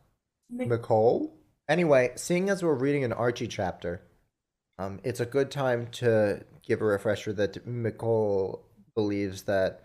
Nicole? 0.49 1.35
Anyway, 1.67 2.13
seeing 2.15 2.49
as 2.49 2.63
we're 2.63 2.75
reading 2.75 3.03
an 3.03 3.12
Archie 3.12 3.49
chapter, 3.49 4.01
um, 4.77 5.01
it's 5.03 5.19
a 5.19 5.25
good 5.25 5.51
time 5.51 5.88
to 5.88 6.45
give 6.65 6.82
a 6.82 6.86
refresher 6.86 7.34
that 7.34 7.65
Nicole 7.65 8.65
believes 8.95 9.43
that 9.43 9.84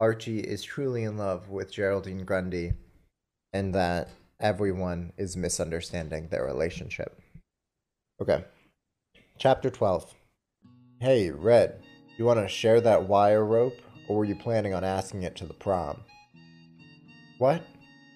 Archie 0.00 0.40
is 0.40 0.62
truly 0.62 1.04
in 1.04 1.16
love 1.16 1.48
with 1.48 1.72
Geraldine 1.72 2.24
Grundy 2.24 2.72
and 3.52 3.74
that 3.74 4.10
everyone 4.40 5.12
is 5.16 5.36
misunderstanding 5.36 6.28
their 6.28 6.44
relationship. 6.44 7.20
Okay. 8.20 8.44
Chapter 9.38 9.70
12. 9.70 10.14
Hey, 11.00 11.30
Red, 11.30 11.82
you 12.16 12.24
want 12.24 12.40
to 12.40 12.48
share 12.48 12.80
that 12.80 13.08
wire 13.08 13.44
rope, 13.44 13.76
or 14.08 14.18
were 14.18 14.24
you 14.24 14.34
planning 14.34 14.74
on 14.74 14.84
asking 14.84 15.22
it 15.22 15.36
to 15.36 15.46
the 15.46 15.54
prom? 15.54 16.00
What? 17.38 17.62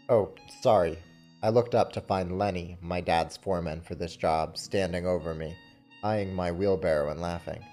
Oh, 0.08 0.32
sorry. 0.60 0.98
I 1.42 1.48
looked 1.48 1.74
up 1.74 1.92
to 1.92 2.00
find 2.00 2.38
Lenny, 2.38 2.76
my 2.80 3.00
dad's 3.00 3.36
foreman 3.36 3.80
for 3.80 3.94
this 3.94 4.16
job, 4.16 4.56
standing 4.56 5.06
over 5.06 5.34
me, 5.34 5.56
eyeing 6.02 6.34
my 6.34 6.52
wheelbarrow 6.52 7.10
and 7.10 7.20
laughing. 7.20 7.64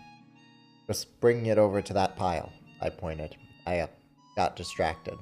Just 0.90 1.22
bring 1.22 1.46
it 1.46 1.60
over 1.60 1.84
to 1.84 1.94
that 1.94 2.16
pile, 2.16 2.52
I 2.82 2.90
pointed. 2.90 3.36
I 3.68 3.82
uh, 3.82 3.88
got 4.36 4.56
distracted. 4.56 5.20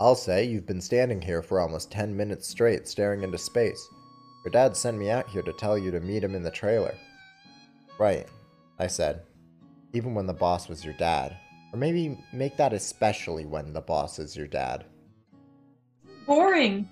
I'll 0.00 0.14
say 0.14 0.44
you've 0.44 0.64
been 0.64 0.80
standing 0.80 1.20
here 1.20 1.42
for 1.42 1.60
almost 1.60 1.90
10 1.90 2.16
minutes 2.16 2.48
straight 2.48 2.88
staring 2.88 3.24
into 3.24 3.36
space. 3.36 3.86
Your 4.42 4.50
dad 4.50 4.74
sent 4.74 4.96
me 4.96 5.10
out 5.10 5.28
here 5.28 5.42
to 5.42 5.52
tell 5.52 5.76
you 5.76 5.90
to 5.90 6.00
meet 6.00 6.24
him 6.24 6.34
in 6.34 6.42
the 6.42 6.50
trailer. 6.50 6.94
Right, 7.98 8.26
I 8.78 8.86
said. 8.86 9.20
Even 9.92 10.14
when 10.14 10.26
the 10.26 10.32
boss 10.32 10.66
was 10.66 10.82
your 10.82 10.94
dad. 10.94 11.36
Or 11.74 11.78
maybe 11.78 12.18
make 12.32 12.56
that 12.56 12.72
especially 12.72 13.44
when 13.44 13.74
the 13.74 13.82
boss 13.82 14.18
is 14.18 14.34
your 14.34 14.46
dad. 14.46 14.86
Boring. 16.26 16.88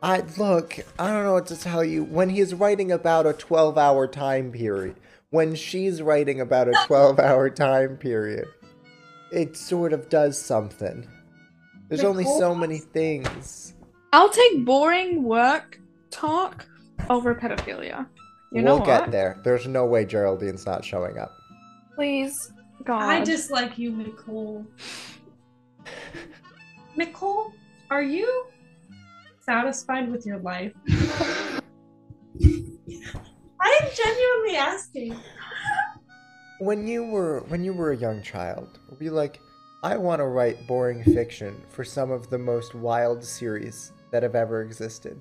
I 0.00 0.20
look, 0.38 0.78
I 0.96 1.08
don't 1.08 1.24
know 1.24 1.32
what 1.32 1.48
to 1.48 1.60
tell 1.60 1.82
you. 1.82 2.04
When 2.04 2.28
he's 2.28 2.54
writing 2.54 2.92
about 2.92 3.26
a 3.26 3.32
12 3.32 3.76
hour 3.76 4.06
time 4.06 4.52
period, 4.52 4.94
when 5.30 5.54
she's 5.54 6.02
writing 6.02 6.40
about 6.40 6.68
a 6.68 6.74
12 6.86 7.18
hour 7.18 7.50
time 7.50 7.96
period, 7.96 8.46
it 9.32 9.56
sort 9.56 9.92
of 9.92 10.08
does 10.08 10.40
something. 10.40 11.08
There's 11.88 12.04
only 12.04 12.24
so 12.24 12.54
many 12.54 12.78
things. 12.78 13.74
I'll 14.12 14.28
take 14.28 14.64
boring 14.64 15.22
work 15.22 15.80
talk 16.10 16.66
over 17.10 17.34
pedophilia. 17.34 18.06
You 18.52 18.62
know 18.62 18.76
we'll 18.76 18.86
what? 18.86 19.04
get 19.04 19.10
there. 19.10 19.40
There's 19.44 19.66
no 19.66 19.84
way 19.84 20.04
Geraldine's 20.04 20.66
not 20.66 20.84
showing 20.84 21.18
up. 21.18 21.36
Please, 21.94 22.52
God. 22.84 23.02
I 23.02 23.24
dislike 23.24 23.76
you, 23.78 23.92
Nicole. 23.92 24.66
Nicole, 26.96 27.52
are 27.90 28.02
you 28.02 28.46
satisfied 29.40 30.10
with 30.10 30.24
your 30.24 30.38
life? 30.38 30.72
I 33.60 33.80
am 33.82 33.90
genuinely 33.94 34.56
asking. 34.56 35.16
When 36.58 36.86
you 36.86 37.04
were 37.04 37.40
when 37.48 37.64
you 37.64 37.72
were 37.72 37.92
a 37.92 37.96
young 37.96 38.22
child, 38.22 38.78
were 38.88 39.02
you 39.02 39.10
like, 39.10 39.40
I 39.82 39.96
want 39.96 40.20
to 40.20 40.26
write 40.26 40.66
boring 40.66 41.04
fiction 41.04 41.62
for 41.68 41.84
some 41.84 42.10
of 42.10 42.30
the 42.30 42.38
most 42.38 42.74
wild 42.74 43.24
series 43.24 43.92
that 44.10 44.22
have 44.22 44.34
ever 44.34 44.62
existed? 44.62 45.20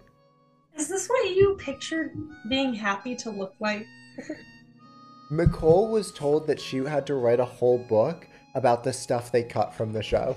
Is 0.77 0.87
this 0.89 1.07
what 1.07 1.35
you 1.35 1.55
pictured 1.59 2.17
being 2.49 2.73
happy 2.73 3.15
to 3.15 3.29
look 3.29 3.53
like? 3.59 3.85
Nicole 5.31 5.89
was 5.89 6.11
told 6.11 6.47
that 6.47 6.59
she 6.59 6.77
had 6.77 7.07
to 7.07 7.15
write 7.15 7.39
a 7.39 7.45
whole 7.45 7.77
book 7.77 8.27
about 8.53 8.83
the 8.83 8.93
stuff 8.93 9.31
they 9.31 9.43
cut 9.43 9.73
from 9.73 9.91
the 9.91 10.03
show. 10.03 10.35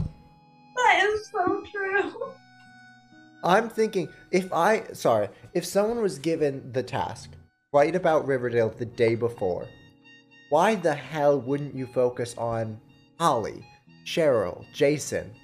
That 0.77 1.05
is 1.05 1.31
so 1.31 1.63
true. 1.71 2.33
I'm 3.45 3.69
thinking 3.69 4.09
if 4.31 4.53
I 4.53 4.85
sorry, 4.93 5.29
if 5.55 5.65
someone 5.65 6.03
was 6.03 6.19
given 6.19 6.73
the 6.73 6.83
task, 6.83 7.31
write 7.73 7.95
about 7.95 8.27
Riverdale 8.27 8.71
the 8.71 8.87
day 8.87 9.15
before, 9.15 9.69
why 10.49 10.75
the 10.75 10.95
hell 10.95 11.39
wouldn't 11.39 11.75
you 11.75 11.87
focus 11.87 12.35
on 12.39 12.81
Polly, 13.19 13.67
Cheryl, 14.07 14.65
Jason? 14.73 15.35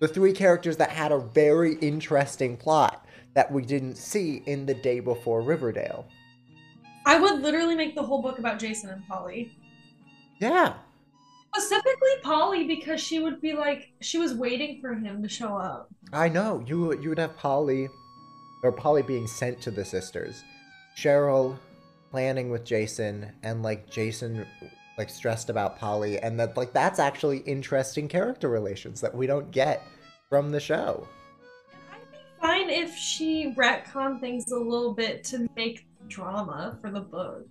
The 0.00 0.08
three 0.08 0.32
characters 0.32 0.76
that 0.78 0.90
had 0.90 1.12
a 1.12 1.18
very 1.18 1.74
interesting 1.76 2.56
plot 2.56 3.06
that 3.34 3.52
we 3.52 3.62
didn't 3.62 3.94
see 3.94 4.42
in 4.46 4.66
the 4.66 4.74
day 4.74 4.98
before 4.98 5.42
Riverdale. 5.42 6.06
I 7.06 7.20
would 7.20 7.40
literally 7.40 7.76
make 7.76 7.94
the 7.94 8.02
whole 8.02 8.20
book 8.20 8.40
about 8.40 8.58
Jason 8.58 8.90
and 8.90 9.06
Polly. 9.06 9.56
Yeah. 10.40 10.74
Specifically 11.54 12.10
Polly 12.22 12.66
because 12.66 13.00
she 13.00 13.20
would 13.20 13.40
be 13.40 13.52
like 13.52 13.92
she 14.00 14.18
was 14.18 14.34
waiting 14.34 14.80
for 14.80 14.94
him 14.94 15.22
to 15.22 15.28
show 15.28 15.56
up. 15.56 15.88
I 16.12 16.28
know. 16.28 16.64
You 16.66 16.98
you 17.00 17.10
would 17.10 17.18
have 17.18 17.36
Polly 17.36 17.88
or 18.62 18.72
Polly 18.72 19.02
being 19.02 19.26
sent 19.26 19.60
to 19.62 19.70
the 19.70 19.84
sisters. 19.84 20.42
Cheryl 20.96 21.58
planning 22.10 22.50
with 22.50 22.64
Jason 22.64 23.32
and 23.42 23.62
like 23.62 23.88
Jason 23.90 24.46
like 24.98 25.08
stressed 25.08 25.48
about 25.48 25.78
Polly 25.78 26.18
and 26.18 26.38
that 26.38 26.56
like 26.56 26.72
that's 26.72 26.98
actually 26.98 27.38
interesting 27.38 28.08
character 28.08 28.48
relations 28.48 29.00
that 29.00 29.14
we 29.14 29.26
don't 29.26 29.50
get 29.50 29.82
from 30.28 30.50
the 30.50 30.60
show. 30.60 31.08
I'd 31.90 32.10
be 32.10 32.18
fine 32.40 32.70
if 32.70 32.94
she 32.94 33.54
retconned 33.56 34.20
things 34.20 34.50
a 34.52 34.58
little 34.58 34.92
bit 34.92 35.24
to 35.24 35.48
make 35.56 35.86
drama 36.08 36.78
for 36.80 36.90
the 36.90 37.00
book. 37.00 37.46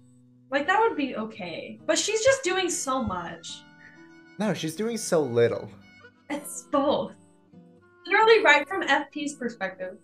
Like 0.51 0.67
that 0.67 0.79
would 0.79 0.95
be 0.95 1.15
okay. 1.15 1.79
But 1.85 1.97
she's 1.97 2.23
just 2.23 2.43
doing 2.43 2.69
so 2.69 3.01
much. 3.01 3.63
No, 4.37 4.53
she's 4.53 4.75
doing 4.75 4.97
so 4.97 5.21
little. 5.21 5.69
It's 6.29 6.63
both. 6.71 7.13
Literally 8.05 8.43
right 8.43 8.67
from 8.67 8.83
FP's 8.83 9.35
perspective. 9.35 9.97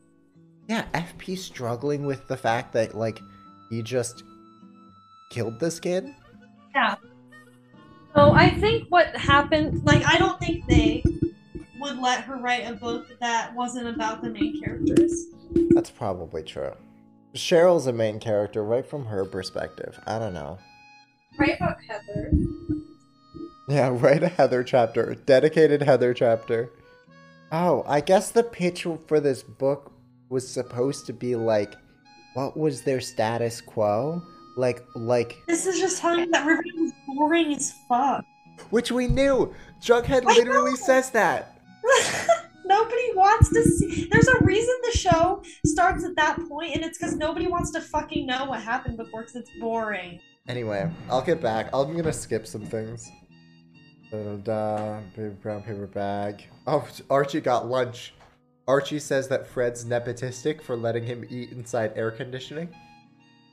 Yeah, 0.67 0.86
FP 0.93 1.38
struggling 1.38 2.06
with 2.06 2.27
the 2.27 2.38
fact 2.38 2.73
that 2.73 2.95
like 2.95 3.19
he 3.69 3.82
just 3.82 4.23
killed 5.30 5.60
this 5.60 5.80
kid. 5.80 6.13
Yeah. 6.75 6.95
So 8.15 8.32
I 8.32 8.49
think 8.49 8.88
what 8.89 9.15
happened, 9.15 9.86
like, 9.86 10.03
I 10.06 10.17
don't 10.17 10.39
think 10.39 10.65
they 10.67 11.03
would 11.80 11.99
let 11.99 12.21
her 12.21 12.38
write 12.38 12.67
a 12.67 12.73
book 12.73 13.08
that 13.19 13.53
wasn't 13.56 13.88
about 13.88 14.21
the 14.21 14.30
main 14.30 14.60
characters. 14.60 15.25
That's 15.69 15.91
probably 15.91 16.43
true. 16.43 16.73
Cheryl's 17.36 17.88
a 17.88 17.93
main 17.93 18.19
character 18.19 18.63
right 18.63 18.86
from 18.86 19.06
her 19.06 19.23
perspective. 19.25 19.99
I 20.08 20.17
don't 20.17 20.34
know. 20.34 20.58
Write 21.38 21.58
about 21.58 21.77
Heather. 21.88 22.32
Yeah, 23.67 23.89
write 23.91 24.23
a 24.23 24.30
Heather 24.30 24.63
chapter. 24.63 25.13
Dedicated 25.13 25.84
Heather 25.84 26.13
chapter. 26.13 26.71
Oh, 27.51 27.84
I 27.88 28.01
guess 28.01 28.32
the 28.32 28.43
pitch 28.43 28.88
for 29.06 29.19
this 29.19 29.43
book 29.43 29.91
was 30.29 30.47
supposed 30.47 31.05
to 31.07 31.13
be 31.13 31.35
like, 31.35 31.75
what 32.33 32.57
was 32.57 32.81
their 32.83 33.01
status 33.01 33.61
quo? 33.61 34.21
Like, 34.55 34.83
like, 34.95 35.37
This 35.47 35.65
is 35.65 35.79
just 35.79 36.01
telling 36.01 36.21
you 36.25 36.31
that 36.31 36.45
Riverdale 36.45 36.83
is 36.85 36.93
boring 37.07 37.53
as 37.53 37.73
fuck. 37.87 38.25
which 38.69 38.91
we 38.91 39.07
knew. 39.07 39.53
Jughead 39.81 40.23
I 40.25 40.33
literally 40.35 40.71
know. 40.71 40.75
says 40.77 41.11
that. 41.11 41.59
nobody 42.65 43.13
wants 43.15 43.49
to 43.49 43.63
see. 43.63 44.07
There's 44.11 44.27
a 44.27 44.43
reason 44.43 44.75
the 44.91 44.97
show 44.97 45.43
starts 45.65 46.03
at 46.03 46.15
that 46.15 46.37
point, 46.49 46.75
and 46.75 46.83
it's 46.83 46.97
because 46.97 47.15
nobody 47.15 47.47
wants 47.47 47.71
to 47.71 47.81
fucking 47.81 48.25
know 48.25 48.45
what 48.45 48.61
happened 48.61 48.97
before 48.97 49.21
because 49.21 49.35
it's 49.35 49.51
boring. 49.59 50.19
Anyway, 50.47 50.89
I'll 51.09 51.21
get 51.21 51.39
back. 51.41 51.69
I'm 51.73 51.95
gonna 51.95 52.11
skip 52.13 52.47
some 52.47 52.65
things. 52.65 53.11
Da-da-da, 54.11 55.01
paper, 55.15 55.29
brown 55.41 55.61
paper 55.63 55.87
bag. 55.87 56.43
Oh, 56.65 56.87
Archie 57.09 57.41
got 57.41 57.67
lunch. 57.67 58.13
Archie 58.67 58.99
says 58.99 59.30
that 59.30 59.47
Fred's 59.47 59.86
nepotistic 59.86 60.62
for 60.62 60.75
letting 60.75 61.06
him 61.06 61.25
eat 61.30 61.51
inside 61.51 61.93
air 61.95 62.12
conditioning. 62.12 62.69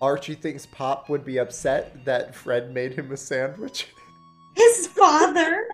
Archie 0.02 0.34
thinks 0.34 0.66
Pop 0.66 1.08
would 1.08 1.24
be 1.24 1.38
upset 1.38 2.04
that 2.04 2.34
Fred 2.34 2.74
made 2.74 2.94
him 2.94 3.12
a 3.12 3.16
sandwich. 3.16 3.88
His 4.56 4.88
father, 4.88 5.68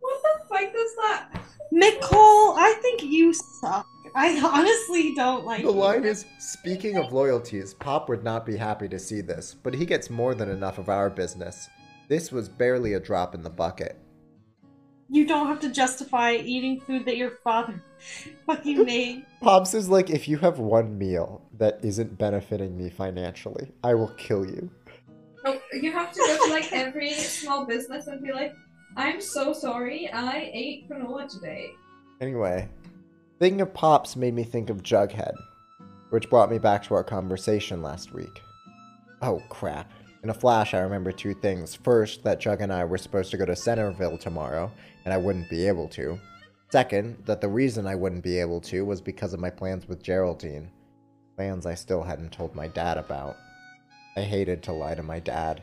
What 0.00 0.22
the 0.22 0.48
fuck 0.48 0.74
is 0.74 0.96
that? 0.96 1.42
Nicole. 1.70 2.56
I 2.56 2.78
think 2.80 3.02
you 3.02 3.34
suck. 3.34 3.86
I 4.14 4.40
honestly 4.42 5.14
don't 5.14 5.44
like 5.44 5.60
it. 5.60 5.66
The 5.66 5.72
you. 5.72 5.78
line 5.78 6.04
is 6.04 6.24
Speaking 6.38 6.96
of 6.96 7.12
loyalties, 7.12 7.74
Pop 7.74 8.08
would 8.08 8.24
not 8.24 8.46
be 8.46 8.56
happy 8.56 8.88
to 8.88 8.98
see 8.98 9.20
this, 9.20 9.54
but 9.54 9.74
he 9.74 9.84
gets 9.84 10.08
more 10.08 10.34
than 10.34 10.48
enough 10.48 10.78
of 10.78 10.88
our 10.88 11.10
business. 11.10 11.68
This 12.08 12.32
was 12.32 12.48
barely 12.48 12.94
a 12.94 13.00
drop 13.00 13.34
in 13.34 13.42
the 13.42 13.50
bucket. 13.50 13.98
You 15.08 15.26
don't 15.26 15.46
have 15.46 15.60
to 15.60 15.70
justify 15.70 16.34
eating 16.34 16.80
food 16.80 17.04
that 17.04 17.16
your 17.16 17.30
father 17.44 17.82
fucking 18.46 18.84
made. 18.84 19.24
Pops 19.40 19.74
is 19.74 19.88
like, 19.88 20.10
if 20.10 20.26
you 20.26 20.38
have 20.38 20.58
one 20.58 20.98
meal 20.98 21.42
that 21.58 21.78
isn't 21.82 22.18
benefiting 22.18 22.76
me 22.76 22.90
financially, 22.90 23.72
I 23.84 23.94
will 23.94 24.12
kill 24.16 24.44
you. 24.44 24.68
Oh, 25.44 25.60
you 25.72 25.92
have 25.92 26.10
to 26.12 26.18
go 26.18 26.46
to 26.46 26.52
like 26.52 26.72
every 26.72 27.12
small 27.12 27.66
business 27.66 28.08
and 28.08 28.20
be 28.20 28.32
like, 28.32 28.52
I'm 28.96 29.20
so 29.20 29.52
sorry, 29.52 30.10
I 30.10 30.50
ate 30.52 30.88
granola 30.88 31.28
today. 31.30 31.70
Anyway, 32.20 32.68
thinking 33.38 33.60
of 33.60 33.72
Pops 33.74 34.16
made 34.16 34.34
me 34.34 34.42
think 34.42 34.70
of 34.70 34.82
Jughead, 34.82 35.34
which 36.10 36.30
brought 36.30 36.50
me 36.50 36.58
back 36.58 36.82
to 36.84 36.94
our 36.94 37.04
conversation 37.04 37.82
last 37.82 38.12
week. 38.12 38.40
Oh 39.22 39.40
crap. 39.48 39.92
In 40.22 40.30
a 40.30 40.34
flash, 40.34 40.74
I 40.74 40.80
remember 40.80 41.12
two 41.12 41.34
things. 41.34 41.74
First, 41.74 42.24
that 42.24 42.40
Jug 42.40 42.60
and 42.60 42.72
I 42.72 42.84
were 42.84 42.98
supposed 42.98 43.30
to 43.30 43.36
go 43.36 43.44
to 43.44 43.54
Centerville 43.54 44.18
tomorrow, 44.18 44.70
and 45.04 45.14
I 45.14 45.18
wouldn't 45.18 45.50
be 45.50 45.66
able 45.68 45.88
to. 45.90 46.18
Second, 46.70 47.22
that 47.26 47.40
the 47.40 47.48
reason 47.48 47.86
I 47.86 47.94
wouldn't 47.94 48.24
be 48.24 48.40
able 48.40 48.60
to 48.62 48.84
was 48.84 49.00
because 49.00 49.32
of 49.32 49.40
my 49.40 49.50
plans 49.50 49.86
with 49.86 50.02
Geraldine. 50.02 50.70
Plans 51.36 51.64
I 51.64 51.74
still 51.74 52.02
hadn't 52.02 52.32
told 52.32 52.54
my 52.54 52.66
dad 52.66 52.98
about. 52.98 53.36
I 54.16 54.22
hated 54.22 54.62
to 54.64 54.72
lie 54.72 54.94
to 54.94 55.02
my 55.02 55.20
dad. 55.20 55.62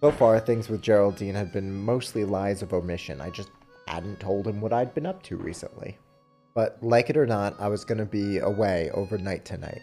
So 0.00 0.10
far, 0.10 0.40
things 0.40 0.68
with 0.68 0.82
Geraldine 0.82 1.34
had 1.34 1.52
been 1.52 1.72
mostly 1.72 2.24
lies 2.24 2.62
of 2.62 2.74
omission. 2.74 3.20
I 3.20 3.30
just 3.30 3.50
hadn't 3.86 4.20
told 4.20 4.46
him 4.46 4.60
what 4.60 4.72
I'd 4.72 4.94
been 4.94 5.06
up 5.06 5.22
to 5.24 5.36
recently. 5.36 5.96
But 6.54 6.78
like 6.82 7.10
it 7.10 7.16
or 7.16 7.26
not, 7.26 7.58
I 7.60 7.68
was 7.68 7.84
gonna 7.84 8.04
be 8.04 8.38
away 8.38 8.90
overnight 8.92 9.44
tonight. 9.44 9.80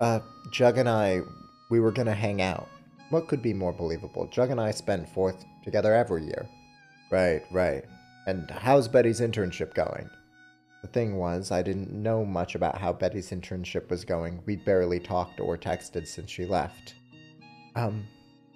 Uh, 0.00 0.20
Jug 0.50 0.78
and 0.78 0.88
I, 0.88 1.20
we 1.70 1.80
were 1.80 1.92
gonna 1.92 2.14
hang 2.14 2.42
out. 2.42 2.68
What 3.10 3.28
could 3.28 3.42
be 3.42 3.54
more 3.54 3.72
believable? 3.72 4.26
Jug 4.26 4.50
and 4.50 4.60
I 4.60 4.70
spend 4.72 5.08
fourth 5.08 5.44
together 5.62 5.94
every 5.94 6.24
year. 6.24 6.48
Right, 7.10 7.42
right. 7.52 7.84
And 8.26 8.50
how's 8.50 8.88
Betty's 8.88 9.20
internship 9.20 9.74
going? 9.74 10.10
The 10.82 10.88
thing 10.88 11.16
was, 11.16 11.50
I 11.50 11.62
didn't 11.62 11.92
know 11.92 12.24
much 12.24 12.54
about 12.54 12.78
how 12.78 12.92
Betty's 12.92 13.30
internship 13.30 13.88
was 13.90 14.04
going. 14.04 14.42
We'd 14.46 14.64
barely 14.64 15.00
talked 15.00 15.40
or 15.40 15.56
texted 15.56 16.06
since 16.06 16.30
she 16.30 16.46
left. 16.46 16.94
Um, 17.76 18.06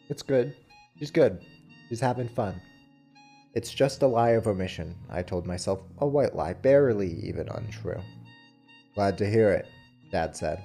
it's 0.08 0.22
good. 0.22 0.56
She's 0.98 1.10
good. 1.10 1.44
She's 1.88 2.00
having 2.00 2.28
fun. 2.28 2.60
It's 3.54 3.72
just 3.72 4.02
a 4.02 4.06
lie 4.06 4.30
of 4.30 4.46
omission, 4.46 4.96
I 5.08 5.22
told 5.22 5.46
myself. 5.46 5.80
A 5.98 6.06
white 6.06 6.36
lie, 6.36 6.52
barely 6.52 7.12
even 7.24 7.48
untrue. 7.48 8.00
Glad 8.94 9.18
to 9.18 9.30
hear 9.30 9.50
it, 9.50 9.66
Dad 10.12 10.36
said. 10.36 10.64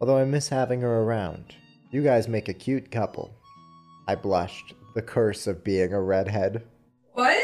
Although 0.00 0.18
I 0.18 0.24
miss 0.24 0.48
having 0.48 0.80
her 0.80 1.02
around. 1.02 1.54
You 1.92 2.02
guys 2.02 2.28
make 2.28 2.48
a 2.48 2.54
cute 2.54 2.90
couple. 2.92 3.34
I 4.06 4.14
blushed. 4.14 4.74
The 4.94 5.02
curse 5.02 5.46
of 5.46 5.64
being 5.64 5.92
a 5.92 6.00
redhead. 6.00 6.62
What? 7.14 7.36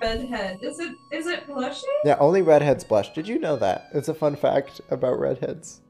Redhead. 0.00 0.58
Is 0.62 0.78
it 0.78 0.94
is 1.12 1.26
it 1.26 1.46
blushing? 1.46 1.88
Yeah, 2.04 2.16
only 2.20 2.40
redheads 2.40 2.84
blush. 2.84 3.12
Did 3.12 3.28
you 3.28 3.38
know 3.38 3.56
that? 3.56 3.88
It's 3.92 4.08
a 4.08 4.14
fun 4.14 4.36
fact 4.36 4.80
about 4.90 5.18
redheads. 5.18 5.80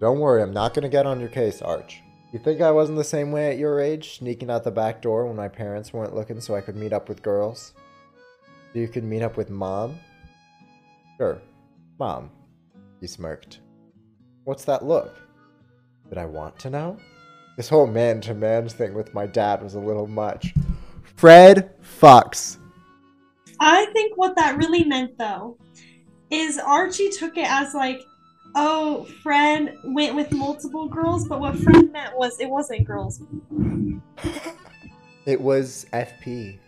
Don't 0.00 0.20
worry, 0.20 0.42
I'm 0.42 0.54
not 0.54 0.72
gonna 0.72 0.88
get 0.88 1.04
on 1.06 1.20
your 1.20 1.28
case, 1.28 1.60
Arch. 1.60 2.02
You 2.32 2.38
think 2.38 2.62
I 2.62 2.70
wasn't 2.70 2.96
the 2.96 3.04
same 3.04 3.32
way 3.32 3.50
at 3.50 3.58
your 3.58 3.80
age, 3.80 4.18
sneaking 4.18 4.50
out 4.50 4.64
the 4.64 4.70
back 4.70 5.02
door 5.02 5.26
when 5.26 5.36
my 5.36 5.48
parents 5.48 5.92
weren't 5.92 6.14
looking 6.14 6.40
so 6.40 6.54
I 6.54 6.60
could 6.60 6.76
meet 6.76 6.92
up 6.92 7.08
with 7.08 7.22
girls? 7.22 7.74
So 8.72 8.78
you 8.78 8.88
could 8.88 9.04
meet 9.04 9.22
up 9.22 9.36
with 9.36 9.50
mom? 9.50 9.98
Sure, 11.18 11.42
mom. 11.98 12.30
He 13.00 13.06
smirked. 13.06 13.60
What's 14.44 14.64
that 14.64 14.84
look? 14.84 15.14
Did 16.10 16.18
I 16.18 16.26
want 16.26 16.58
to 16.58 16.70
know? 16.70 16.98
This 17.56 17.68
whole 17.68 17.86
man 17.86 18.20
to 18.22 18.34
man 18.34 18.68
thing 18.68 18.94
with 18.94 19.14
my 19.14 19.26
dad 19.26 19.62
was 19.62 19.74
a 19.74 19.80
little 19.80 20.06
much. 20.06 20.52
Fred 21.16 21.70
fucks. 21.82 22.58
I 23.60 23.86
think 23.92 24.16
what 24.16 24.36
that 24.36 24.56
really 24.56 24.84
meant 24.84 25.16
though 25.18 25.56
is 26.30 26.58
Archie 26.58 27.10
took 27.10 27.36
it 27.36 27.48
as 27.48 27.74
like, 27.74 28.00
oh, 28.54 29.06
Fred 29.22 29.76
went 29.84 30.16
with 30.16 30.32
multiple 30.32 30.88
girls, 30.88 31.28
but 31.28 31.40
what 31.40 31.56
Fred 31.56 31.92
meant 31.92 32.16
was 32.16 32.40
it 32.40 32.48
wasn't 32.48 32.86
girls. 32.86 33.22
It 35.26 35.40
was 35.40 35.86
FP. 35.92 36.58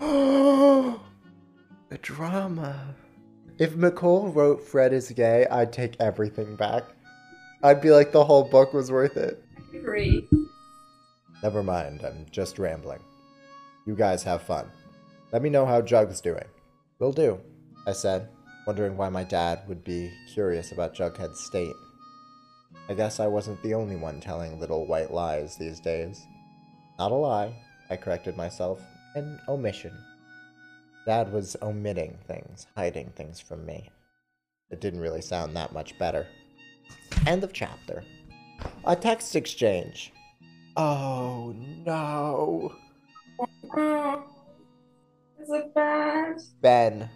the 0.00 0.98
drama. 2.02 2.94
If 3.58 3.74
Micol 3.74 4.34
wrote 4.34 4.60
Fred 4.60 4.92
is 4.92 5.10
gay, 5.10 5.46
I'd 5.50 5.72
take 5.72 5.96
everything 6.00 6.56
back. 6.56 6.84
I'd 7.62 7.80
be 7.80 7.90
like 7.90 8.10
the 8.10 8.24
whole 8.24 8.44
book 8.44 8.72
was 8.72 8.90
worth 8.90 9.16
it. 9.16 9.42
Agree. 9.72 10.28
Never 11.42 11.62
mind, 11.62 12.02
I'm 12.04 12.26
just 12.30 12.58
rambling. 12.58 13.00
You 13.86 13.94
guys 13.94 14.22
have 14.24 14.42
fun. 14.42 14.70
Let 15.32 15.42
me 15.42 15.50
know 15.50 15.64
how 15.64 15.80
Jug's 15.80 16.20
doing. 16.20 16.44
Will 16.98 17.12
do, 17.12 17.40
I 17.86 17.92
said, 17.92 18.28
wondering 18.66 18.96
why 18.96 19.08
my 19.08 19.24
dad 19.24 19.62
would 19.68 19.84
be 19.84 20.12
curious 20.32 20.72
about 20.72 20.94
Jughead's 20.94 21.40
state. 21.40 21.74
I 22.88 22.94
guess 22.94 23.20
I 23.20 23.26
wasn't 23.28 23.62
the 23.62 23.74
only 23.74 23.96
one 23.96 24.20
telling 24.20 24.58
little 24.58 24.86
white 24.86 25.12
lies 25.12 25.56
these 25.56 25.80
days. 25.80 26.20
Not 26.98 27.12
a 27.12 27.14
lie, 27.14 27.54
I 27.90 27.96
corrected 27.96 28.36
myself, 28.36 28.80
an 29.14 29.40
omission. 29.48 29.96
Dad 31.06 31.32
was 31.32 31.56
omitting 31.62 32.18
things, 32.26 32.66
hiding 32.76 33.10
things 33.16 33.40
from 33.40 33.64
me. 33.66 33.90
It 34.70 34.80
didn't 34.80 35.00
really 35.00 35.22
sound 35.22 35.56
that 35.56 35.72
much 35.72 35.98
better. 35.98 36.26
End 37.26 37.44
of 37.44 37.52
chapter. 37.52 38.04
A 38.84 38.96
text 38.96 39.36
exchange. 39.36 40.12
Oh 40.76 41.54
no. 41.84 42.74
Is 45.40 45.50
it 45.50 45.74
bad? 45.74 46.40
Ben. 46.60 47.10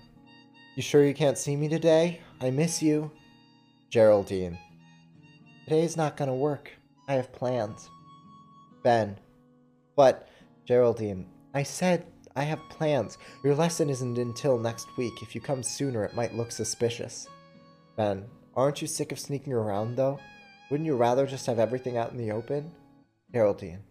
You 0.75 0.83
sure 0.83 1.05
you 1.05 1.15
can't 1.15 1.39
see 1.39 1.57
me 1.57 1.69
today? 1.69 2.21
I 2.41 2.51
miss 2.51 2.83
you. 2.83 3.11
Geraldine. 3.89 4.59
Today's 5.65 5.97
not 5.97 6.17
gonna 6.17 6.35
work. 6.35 6.71
I 7.09 7.15
have 7.15 7.33
plans. 7.33 7.89
Ben. 8.83 9.19
But, 9.97 10.29
Geraldine, 10.65 11.27
I 11.55 11.63
said 11.63 12.07
I 12.37 12.43
have 12.43 12.69
plans. 12.69 13.17
Your 13.43 13.55
lesson 13.55 13.89
isn't 13.89 14.19
until 14.19 14.59
next 14.59 14.95
week. 14.99 15.23
If 15.23 15.35
you 15.35 15.41
come 15.41 15.63
sooner, 15.63 16.05
it 16.05 16.15
might 16.15 16.35
look 16.35 16.53
suspicious. 16.53 17.27
Ben. 17.97 18.27
Aren't 18.57 18.81
you 18.81 18.89
sick 18.89 19.13
of 19.13 19.19
sneaking 19.19 19.53
around, 19.53 19.97
though? 19.97 20.19
Wouldn't 20.71 20.87
you 20.87 20.97
rather 20.97 21.27
just 21.27 21.45
have 21.47 21.59
everything 21.59 21.99
out 21.99 22.13
in 22.13 22.17
the 22.17 22.33
open? 22.33 22.73
Geraldine. 23.33 23.83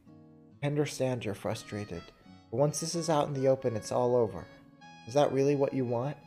I 0.63 0.67
understand 0.67 1.23
you're 1.23 1.35
frustrated. 1.35 2.01
But 2.49 2.57
once 2.57 2.79
this 2.79 2.95
is 2.95 3.09
out 3.09 3.27
in 3.27 3.35
the 3.35 3.47
open, 3.47 3.75
it's 3.75 3.91
all 3.91 4.15
over. 4.15 4.45
Is 5.07 5.13
that 5.13 5.31
really 5.31 5.55
what 5.55 5.73
you 5.73 5.85
want? 5.85 6.17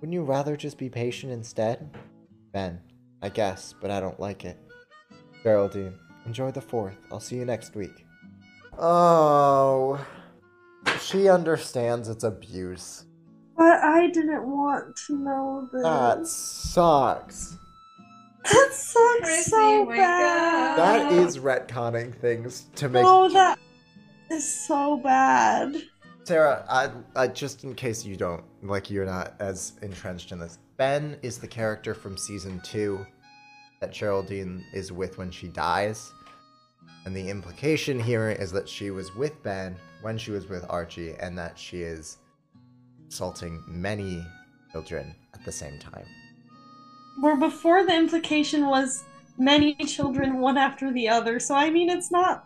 Wouldn't 0.00 0.14
you 0.14 0.22
rather 0.22 0.56
just 0.56 0.78
be 0.78 0.88
patient 0.88 1.32
instead? 1.32 1.90
Ben, 2.52 2.80
I 3.20 3.28
guess, 3.28 3.74
but 3.80 3.90
I 3.90 3.98
don't 3.98 4.20
like 4.20 4.44
it. 4.44 4.58
Geraldine, 5.42 5.94
enjoy 6.24 6.52
the 6.52 6.60
fourth. 6.60 6.96
I'll 7.10 7.18
see 7.18 7.36
you 7.36 7.44
next 7.44 7.74
week. 7.74 8.06
Oh, 8.78 10.04
she 11.00 11.28
understands 11.28 12.08
it's 12.08 12.24
abuse. 12.24 13.06
But 13.56 13.80
I 13.80 14.08
didn't 14.08 14.48
want 14.48 14.96
to 15.06 15.16
know 15.16 15.68
this. 15.72 15.82
That 15.82 16.26
sucks. 16.26 17.58
That 18.94 19.16
sucks 19.18 19.28
Chrissy, 19.28 19.50
so 19.50 19.86
bad. 19.86 20.78
That 20.78 21.12
is 21.12 21.38
retconning 21.38 22.14
things 22.14 22.66
to 22.76 22.88
make. 22.88 23.04
Oh, 23.06 23.28
that 23.30 23.58
is 24.30 24.66
so 24.66 24.98
bad. 24.98 25.82
Sarah, 26.24 26.64
I, 26.68 26.90
I 27.16 27.28
just 27.28 27.64
in 27.64 27.74
case 27.74 28.04
you 28.04 28.16
don't 28.16 28.44
like 28.62 28.90
you're 28.90 29.06
not 29.06 29.34
as 29.40 29.72
entrenched 29.82 30.32
in 30.32 30.38
this. 30.38 30.58
Ben 30.76 31.16
is 31.22 31.38
the 31.38 31.48
character 31.48 31.94
from 31.94 32.16
season 32.16 32.60
two 32.60 33.04
that 33.80 33.92
Geraldine 33.92 34.64
is 34.72 34.92
with 34.92 35.18
when 35.18 35.30
she 35.30 35.48
dies, 35.48 36.12
and 37.04 37.16
the 37.16 37.28
implication 37.28 37.98
here 37.98 38.30
is 38.30 38.52
that 38.52 38.68
she 38.68 38.90
was 38.90 39.14
with 39.16 39.42
Ben 39.42 39.76
when 40.02 40.16
she 40.18 40.30
was 40.30 40.48
with 40.48 40.64
Archie, 40.68 41.14
and 41.18 41.36
that 41.38 41.58
she 41.58 41.82
is 41.82 42.18
assaulting 43.08 43.62
many 43.66 44.24
children 44.70 45.14
at 45.34 45.44
the 45.44 45.52
same 45.52 45.78
time. 45.78 46.06
Where 47.20 47.36
before 47.36 47.84
the 47.84 47.94
implication 47.94 48.66
was 48.66 49.04
many 49.38 49.74
children 49.74 50.40
one 50.40 50.56
after 50.56 50.92
the 50.92 51.08
other. 51.08 51.38
So 51.40 51.54
I 51.54 51.70
mean, 51.70 51.88
it's 51.90 52.10
not. 52.10 52.44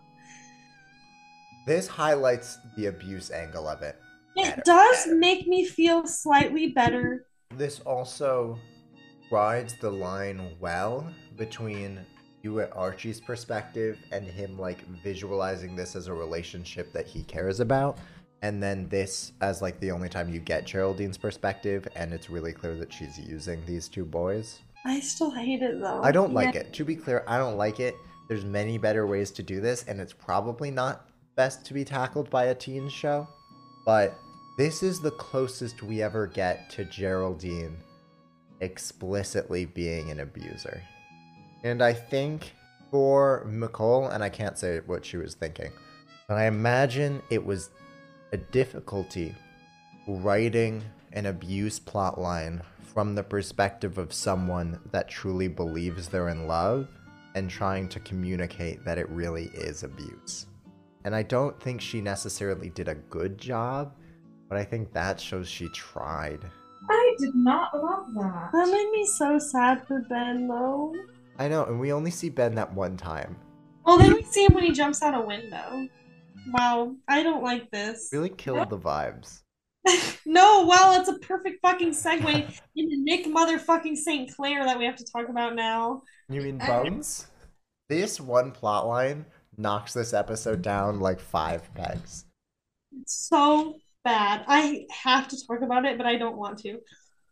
This 1.67 1.89
highlights 1.89 2.59
the 2.77 2.87
abuse 2.87 3.31
angle 3.31 3.69
of 3.69 3.83
it. 3.83 4.01
It 4.37 4.65
does 4.65 5.09
make 5.09 5.47
me 5.47 5.65
feel 5.65 6.07
slightly 6.07 6.69
better. 6.69 7.27
This 7.57 7.81
also 7.81 8.59
rides 9.31 9.75
the 9.81 9.91
line 9.91 10.57
well 10.61 11.11
between 11.37 12.01
you 12.43 12.61
at 12.61 12.75
Archie's 12.77 13.21
perspective 13.21 13.99
and 14.13 14.27
him 14.27 14.59
like 14.59 14.87
visualizing 15.03 15.75
this 15.75 15.97
as 15.97 16.07
a 16.07 16.15
relationship 16.15 16.93
that 16.93 17.07
he 17.07 17.25
cares 17.25 17.61
about. 17.61 17.99
And 18.47 18.63
then 18.63 18.89
this 18.89 19.33
as 19.41 19.61
like 19.61 19.81
the 19.81 19.91
only 19.91 20.09
time 20.09 20.33
you 20.33 20.39
get 20.39 20.65
Geraldine's 20.67 21.19
perspective, 21.19 21.89
and 21.97 22.13
it's 22.13 22.31
really 22.31 22.53
clear 22.53 22.77
that 22.77 22.93
she's 22.93 23.19
using 23.19 23.61
these 23.67 23.89
two 23.89 24.05
boys. 24.05 24.61
I 24.85 25.01
still 25.01 25.33
hate 25.33 25.63
it 25.63 25.81
though. 25.81 26.01
I 26.01 26.13
don't 26.13 26.33
like 26.33 26.55
Yeah. 26.55 26.61
it. 26.61 26.73
To 26.75 26.85
be 26.85 26.95
clear, 26.95 27.25
I 27.27 27.39
don't 27.39 27.57
like 27.57 27.81
it. 27.81 27.97
There's 28.29 28.45
many 28.45 28.79
better 28.79 29.05
ways 29.05 29.33
to 29.33 29.43
do 29.43 29.61
this, 29.61 29.85
and 29.89 30.01
it's 30.01 30.13
probably 30.13 30.71
not 30.71 31.09
best 31.35 31.67
to 31.67 31.75
be 31.75 31.85
tackled 31.85 32.31
by 32.31 32.45
a 32.45 32.55
teen 32.55 32.89
show. 32.89 33.27
But 33.85 34.17
this 34.57 34.81
is 34.85 35.01
the 35.01 35.11
closest 35.11 35.83
we 35.83 36.01
ever 36.01 36.29
get 36.29 36.71
to 36.71 36.85
Geraldine 36.85 37.77
explicitly 38.61 39.65
being 39.65 40.11
an 40.13 40.21
abuser. 40.21 40.81
And 41.65 41.83
I 41.83 41.93
think 41.93 42.53
for 42.93 43.45
Micol, 43.51 44.15
and 44.15 44.23
I 44.23 44.29
can't 44.29 44.57
say 44.57 44.79
what 44.87 45.05
she 45.05 45.17
was 45.17 45.35
thinking, 45.35 45.73
but 46.29 46.37
I 46.37 46.47
imagine 46.47 47.23
it 47.29 47.45
was 47.45 47.71
a 48.33 48.37
difficulty 48.37 49.35
writing 50.07 50.83
an 51.13 51.27
abuse 51.27 51.81
plotline 51.81 52.63
from 52.81 53.15
the 53.15 53.23
perspective 53.23 53.99
of 53.99 54.13
someone 54.13 54.81
that 54.91 55.09
truly 55.09 55.49
believes 55.49 56.09
they're 56.09 56.29
in 56.29 56.47
love 56.47 56.89
and 57.35 57.51
trying 57.51 57.89
to 57.89 58.01
communicate 58.01 58.85
that 58.85 58.99
it 58.99 59.09
really 59.11 59.51
is 59.55 59.83
abuse. 59.83 60.47
And 61.05 61.15
I 61.15 61.23
don't 61.23 61.61
think 61.61 61.81
she 61.81 62.01
necessarily 62.01 62.71
did 62.71 62.89
a 62.89 62.95
good 62.95 63.39
job, 63.39 63.95
but 64.49 64.59
I 64.59 64.65
think 64.65 64.93
that 64.93 65.21
shows 65.21 65.49
she 65.49 65.69
tried. 65.69 66.41
I 66.89 67.15
did 67.19 67.35
not 67.35 67.75
love 67.75 68.07
that. 68.15 68.51
That 68.53 68.69
made 68.69 68.91
me 68.91 69.07
so 69.07 69.39
sad 69.39 69.87
for 69.87 70.01
Ben, 70.09 70.49
though. 70.49 70.95
I 71.39 71.49
know, 71.49 71.65
and 71.65 71.79
we 71.79 71.93
only 71.93 72.11
see 72.11 72.29
Ben 72.29 72.55
that 72.55 72.73
one 72.73 72.97
time. 72.97 73.37
Well, 73.85 73.99
then 73.99 74.15
we 74.15 74.23
see 74.23 74.45
him 74.45 74.55
when 74.55 74.65
he 74.65 74.73
jumps 74.73 75.03
out 75.03 75.15
a 75.15 75.21
window. 75.21 75.89
Wow, 76.51 76.95
I 77.09 77.23
don't 77.23 77.43
like 77.43 77.71
this. 77.71 78.09
Really 78.13 78.29
killed 78.29 78.71
the 78.71 78.79
vibes. 78.79 79.43
no, 80.27 80.67
well, 80.67 80.99
it's 81.01 81.09
a 81.09 81.19
perfect 81.21 81.61
fucking 81.63 81.91
segue 81.91 82.61
into 82.77 82.97
Nick 83.03 83.27
motherfucking 83.27 83.97
St. 83.97 84.35
Clair 84.35 84.65
that 84.65 84.79
we 84.79 84.85
have 84.85 84.97
to 84.97 85.05
talk 85.05 85.29
about 85.29 85.55
now. 85.55 86.03
You 86.29 86.43
mean 86.43 86.61
Uh, 86.61 86.67
Bones? 86.67 87.27
This 87.89 88.21
one 88.21 88.51
plot 88.51 88.87
line 88.87 89.27
knocks 89.57 89.93
this 89.93 90.13
episode 90.13 90.61
down 90.63 90.99
like 91.01 91.21
five 91.21 91.73
pegs. 91.75 92.25
It's 93.01 93.29
so 93.29 93.77
bad. 94.05 94.45
I 94.49 94.87
have 94.91 95.29
to 95.29 95.47
talk 95.47 95.63
about 95.63 95.85
it, 95.85 95.97
but 95.97 96.07
I 96.07 96.17
don't 96.17 96.37
want 96.37 96.59
to. 96.61 96.79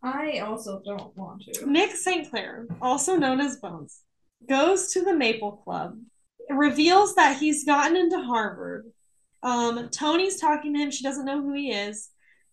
I 0.02 0.40
also 0.40 0.80
don't 0.84 1.16
want 1.16 1.42
to. 1.42 1.70
Nick 1.70 1.92
St. 1.92 2.30
Clair, 2.30 2.66
also 2.80 3.16
known 3.16 3.40
as 3.40 3.56
Bones, 3.56 4.02
goes 4.48 4.92
to 4.92 5.02
the 5.02 5.14
Maple 5.14 5.52
Club, 5.64 5.98
reveals 6.50 7.14
that 7.14 7.38
he's 7.38 7.64
gotten 7.64 7.96
into 7.96 8.20
Harvard. 8.20 8.84
Um, 9.44 9.88
Tony's 9.90 10.40
talking 10.40 10.72
to 10.74 10.80
him. 10.80 10.90
She 10.90 11.04
doesn't 11.04 11.26
know 11.26 11.42
who 11.42 11.52
he 11.52 11.70
is. 11.70 12.08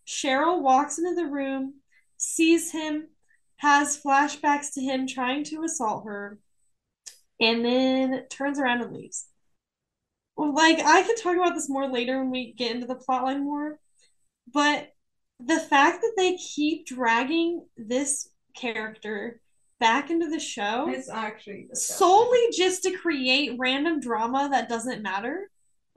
Cheryl 0.06 0.62
walks 0.62 0.98
into 1.00 1.16
the 1.16 1.26
room, 1.26 1.76
sees 2.18 2.72
him, 2.72 3.08
has 3.58 4.02
flashbacks 4.02 4.74
to 4.74 4.82
him 4.82 5.08
trying 5.08 5.44
to 5.46 5.64
assault 5.64 6.06
her, 6.06 6.38
and 7.40 7.64
then 7.64 8.26
turns 8.30 8.60
around 8.60 8.82
and 8.82 8.94
leaves. 8.94 9.28
Well, 10.36 10.54
like, 10.54 10.80
I 10.80 11.04
could 11.04 11.18
talk 11.18 11.36
about 11.36 11.54
this 11.54 11.70
more 11.70 11.88
later 11.88 12.20
when 12.20 12.32
we 12.32 12.54
get 12.54 12.76
into 12.76 12.88
the 12.88 12.96
plotline 12.96 13.44
more, 13.44 13.80
but 14.52 14.90
the 15.40 15.60
fact 15.60 16.02
that 16.02 16.14
they 16.18 16.36
keep 16.38 16.86
dragging 16.88 17.66
this 17.78 18.28
character 18.56 19.40
back 19.80 20.10
into 20.10 20.30
the 20.30 20.40
show 20.40 20.90
It's 20.90 21.10
actually 21.10 21.68
disgusting. 21.70 21.98
solely 21.98 22.48
just 22.56 22.84
to 22.84 22.92
create 22.92 23.56
random 23.58 24.00
drama 24.00 24.50
that 24.52 24.68
doesn't 24.70 25.02
matter. 25.02 25.51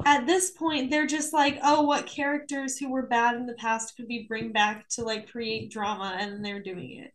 At 0.04 0.26
this 0.26 0.50
point, 0.50 0.90
they're 0.90 1.06
just 1.06 1.32
like, 1.32 1.58
oh, 1.62 1.82
what 1.82 2.06
characters 2.06 2.78
who 2.78 2.90
were 2.90 3.06
bad 3.06 3.36
in 3.36 3.46
the 3.46 3.54
past 3.54 3.96
could 3.96 4.06
we 4.08 4.26
bring 4.26 4.52
back 4.52 4.88
to 4.90 5.02
like 5.02 5.30
create 5.30 5.70
drama, 5.70 6.16
and 6.18 6.44
they're 6.44 6.62
doing 6.62 7.02
it. 7.02 7.12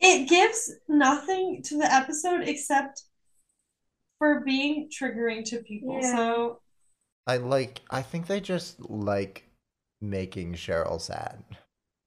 It 0.00 0.28
gives 0.28 0.72
nothing 0.88 1.62
to 1.64 1.76
the 1.76 1.92
episode 1.92 2.42
except 2.46 3.02
for 4.18 4.40
being 4.44 4.88
triggering 4.88 5.44
to 5.46 5.58
people. 5.58 5.98
Yeah. 6.00 6.14
So 6.14 6.60
I 7.26 7.38
like. 7.38 7.80
I 7.90 8.02
think 8.02 8.26
they 8.26 8.40
just 8.40 8.88
like 8.88 9.44
making 10.00 10.54
Cheryl 10.54 11.00
sad. 11.00 11.42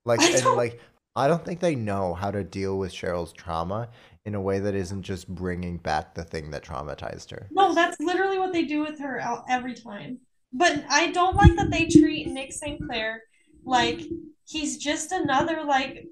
Like 0.05 0.21
I 0.21 0.29
and 0.29 0.45
like. 0.55 0.79
I 1.13 1.27
don't 1.27 1.43
think 1.43 1.59
they 1.59 1.75
know 1.75 2.13
how 2.13 2.31
to 2.31 2.41
deal 2.41 2.77
with 2.77 2.93
Cheryl's 2.93 3.33
trauma 3.33 3.89
in 4.25 4.35
a 4.35 4.41
way 4.41 4.59
that 4.59 4.75
isn't 4.75 5.01
just 5.03 5.27
bringing 5.27 5.77
back 5.77 6.13
the 6.13 6.23
thing 6.23 6.51
that 6.51 6.63
traumatized 6.63 7.31
her. 7.31 7.47
No, 7.51 7.73
that's 7.73 7.99
literally 7.99 8.37
what 8.37 8.53
they 8.53 8.63
do 8.65 8.81
with 8.81 8.99
her 8.99 9.21
every 9.49 9.73
time. 9.73 10.19
But 10.53 10.83
I 10.89 11.11
don't 11.11 11.35
like 11.35 11.55
that 11.55 11.71
they 11.71 11.85
treat 11.85 12.27
Nick 12.27 12.51
St. 12.53 12.79
Clair 12.85 13.23
like 13.63 14.01
he's 14.45 14.77
just 14.77 15.11
another 15.11 15.63
like 15.63 16.07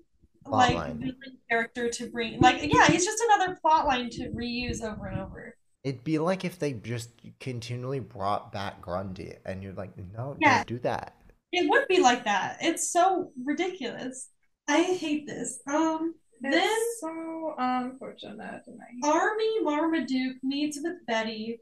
like 0.45 0.76
Plotline. 0.76 0.97
villain 0.99 1.38
character 1.49 1.89
to 1.89 2.10
bring 2.10 2.39
like 2.39 2.62
yeah, 2.74 2.88
he's 2.88 3.05
just 3.05 3.22
another 3.30 3.57
plot 3.62 3.86
line 3.86 4.10
to 4.12 4.30
reuse 4.30 4.82
over 4.84 5.07
and 5.07 5.20
over. 5.20 5.55
It'd 5.84 6.03
be 6.03 6.20
like 6.20 6.45
if 6.45 6.57
they 6.57 6.74
just 6.74 7.10
continually 7.39 7.99
brought 7.99 8.51
back 8.51 8.82
Grundy, 8.82 9.34
and 9.45 9.62
you're 9.64 9.74
like, 9.74 9.91
no, 9.97 10.36
Yeah. 10.39 10.57
don't 10.57 10.68
do 10.68 10.80
that. 10.80 11.16
It 11.51 11.70
would 11.70 11.88
be 11.88 11.99
like 11.99 12.24
that. 12.26 12.57
It's 12.62 12.91
so 12.91 13.32
ridiculous. 13.43 14.30
I 14.68 14.82
hate 14.84 15.26
this. 15.28 15.60
Um 15.68 16.16
It's 16.41 16.55
then 16.55 16.79
so 16.99 17.55
unfortunate. 17.57 18.63
Army 19.03 19.61
Marmaduke 19.61 20.37
meets 20.43 20.79
with 20.81 21.05
Betty. 21.07 21.59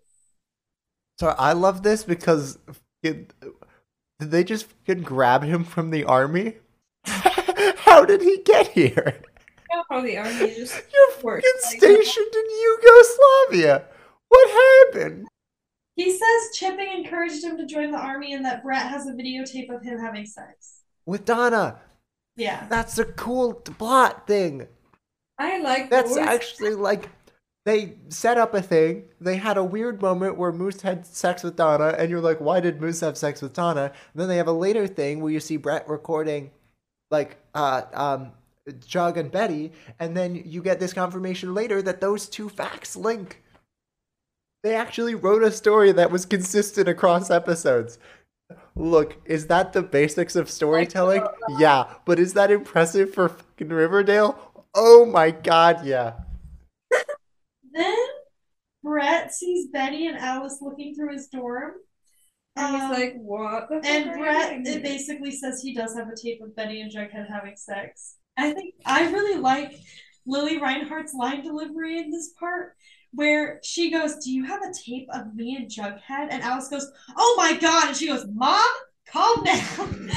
So 1.19 1.29
I 1.37 1.53
love 1.53 1.83
this 1.83 2.03
because 2.03 2.59
it, 3.01 3.33
did 4.19 4.31
they 4.31 4.43
just 4.43 4.67
fucking 4.67 5.03
grab 5.03 5.43
him 5.43 5.63
from 5.63 5.89
the 5.89 6.03
army? 6.03 6.57
How 7.05 8.05
did 8.05 8.21
he 8.21 8.41
get 8.43 8.67
here? 8.67 9.21
I 9.71 9.75
know 9.75 9.83
how 9.89 10.01
the 10.01 10.17
army 10.17 10.53
just 10.55 10.75
You're 10.93 11.23
works. 11.23 11.45
fucking 11.63 11.89
Like, 11.89 12.03
stationed 12.05 12.35
in 12.35 12.45
Yugoslavia. 12.61 13.85
What 14.29 14.49
happened? 14.93 15.27
He 15.95 16.11
says 16.11 16.55
Chipping 16.55 16.91
encouraged 16.91 17.43
him 17.43 17.57
to 17.57 17.65
join 17.65 17.91
the 17.91 17.97
army 17.97 18.33
and 18.33 18.45
that 18.45 18.63
Brett 18.63 18.87
has 18.87 19.07
a 19.07 19.13
videotape 19.13 19.73
of 19.75 19.81
him 19.81 19.97
having 19.99 20.25
sex. 20.25 20.81
With 21.05 21.25
Donna. 21.25 21.79
Yeah. 22.37 22.67
That's 22.69 22.97
a 22.97 23.05
cool 23.05 23.53
plot 23.53 24.27
thing. 24.27 24.67
I 25.37 25.59
like 25.59 25.89
that. 25.89 26.05
That's 26.05 26.15
those. 26.15 26.25
actually 26.25 26.75
like 26.75 27.09
they 27.65 27.95
set 28.07 28.37
up 28.37 28.53
a 28.53 28.61
thing. 28.61 29.09
They 29.19 29.35
had 29.35 29.57
a 29.57 29.63
weird 29.63 30.01
moment 30.01 30.37
where 30.37 30.53
Moose 30.53 30.81
had 30.81 31.05
sex 31.05 31.43
with 31.43 31.57
Donna, 31.57 31.93
and 31.97 32.09
you're 32.09 32.21
like, 32.21 32.39
why 32.39 32.61
did 32.61 32.79
Moose 32.79 33.01
have 33.01 33.17
sex 33.17 33.41
with 33.41 33.51
Donna? 33.53 33.91
And 34.13 34.21
then 34.21 34.29
they 34.29 34.37
have 34.37 34.47
a 34.47 34.53
later 34.53 34.87
thing 34.87 35.19
where 35.19 35.33
you 35.33 35.41
see 35.41 35.57
Brett 35.57 35.87
recording 35.89 36.51
like 37.11 37.37
uh 37.53 37.81
um 37.93 38.31
Jug 38.85 39.17
and 39.17 39.31
Betty, 39.31 39.71
and 39.99 40.15
then 40.15 40.35
you 40.45 40.61
get 40.61 40.79
this 40.79 40.93
confirmation 40.93 41.53
later 41.53 41.81
that 41.81 42.01
those 42.01 42.27
two 42.29 42.49
facts 42.49 42.95
link. 42.95 43.43
They 44.63 44.75
actually 44.75 45.15
wrote 45.15 45.43
a 45.43 45.51
story 45.51 45.91
that 45.93 46.11
was 46.11 46.25
consistent 46.25 46.89
across 46.89 47.29
episodes. 47.29 47.99
Look, 48.77 49.17
is 49.25 49.47
that 49.47 49.73
the 49.73 49.81
basics 49.81 50.35
of 50.35 50.49
storytelling? 50.49 51.25
Yeah, 51.57 51.93
but 52.05 52.19
is 52.19 52.33
that 52.33 52.51
impressive 52.51 53.13
for 53.13 53.29
fucking 53.29 53.69
Riverdale? 53.69 54.37
Oh 54.75 55.05
my 55.05 55.31
god, 55.31 55.85
yeah. 55.85 56.13
Then 57.73 57.95
Brett 58.83 59.33
sees 59.33 59.67
Betty 59.71 60.07
and 60.07 60.17
Alice 60.17 60.59
looking 60.61 60.95
through 60.95 61.13
his 61.13 61.27
dorm. 61.27 61.73
and 62.55 62.75
he's 62.75 62.83
Um, 62.83 62.91
like, 62.91 63.13
what 63.17 63.69
the 63.69 63.81
and 63.85 64.13
Brett 64.19 64.65
it 64.65 64.83
basically 64.83 65.31
says 65.31 65.61
he 65.61 65.73
does 65.73 65.95
have 65.95 66.07
a 66.09 66.15
tape 66.15 66.41
of 66.41 66.55
Betty 66.55 66.81
and 66.81 66.91
Jughead 66.91 67.27
having 67.29 67.55
sex. 67.55 68.15
I 68.37 68.53
think 68.53 68.75
I 68.85 69.09
really 69.11 69.39
like 69.39 69.73
Lili 70.25 70.57
Reinhart's 70.59 71.13
line 71.13 71.41
delivery 71.43 71.97
in 71.99 72.11
this 72.11 72.33
part 72.39 72.73
where 73.13 73.59
she 73.63 73.91
goes, 73.91 74.15
Do 74.23 74.31
you 74.31 74.45
have 74.45 74.61
a 74.61 74.73
tape 74.73 75.07
of 75.13 75.35
me 75.35 75.55
and 75.55 75.69
Jughead? 75.69 76.27
And 76.29 76.41
Alice 76.43 76.67
goes, 76.67 76.91
Oh 77.17 77.35
my 77.37 77.57
god. 77.57 77.89
And 77.89 77.97
she 77.97 78.07
goes, 78.07 78.25
Mom, 78.33 78.65
calm 79.07 79.43
down. 79.43 80.09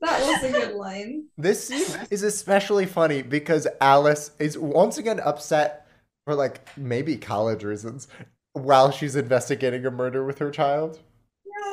That 0.00 0.20
was 0.20 0.44
a 0.44 0.52
good 0.52 0.74
line. 0.74 1.24
This 1.36 1.66
scene 1.66 2.06
is 2.10 2.22
especially 2.22 2.86
funny 2.86 3.22
because 3.22 3.66
Alice 3.80 4.32
is 4.38 4.56
once 4.56 4.98
again 4.98 5.20
upset 5.20 5.86
for 6.24 6.34
like 6.34 6.76
maybe 6.76 7.16
college 7.16 7.64
reasons 7.64 8.08
while 8.52 8.90
she's 8.90 9.16
investigating 9.16 9.84
a 9.86 9.90
murder 9.90 10.24
with 10.24 10.38
her 10.38 10.50
child. 10.50 11.00
Yeah. 11.44 11.72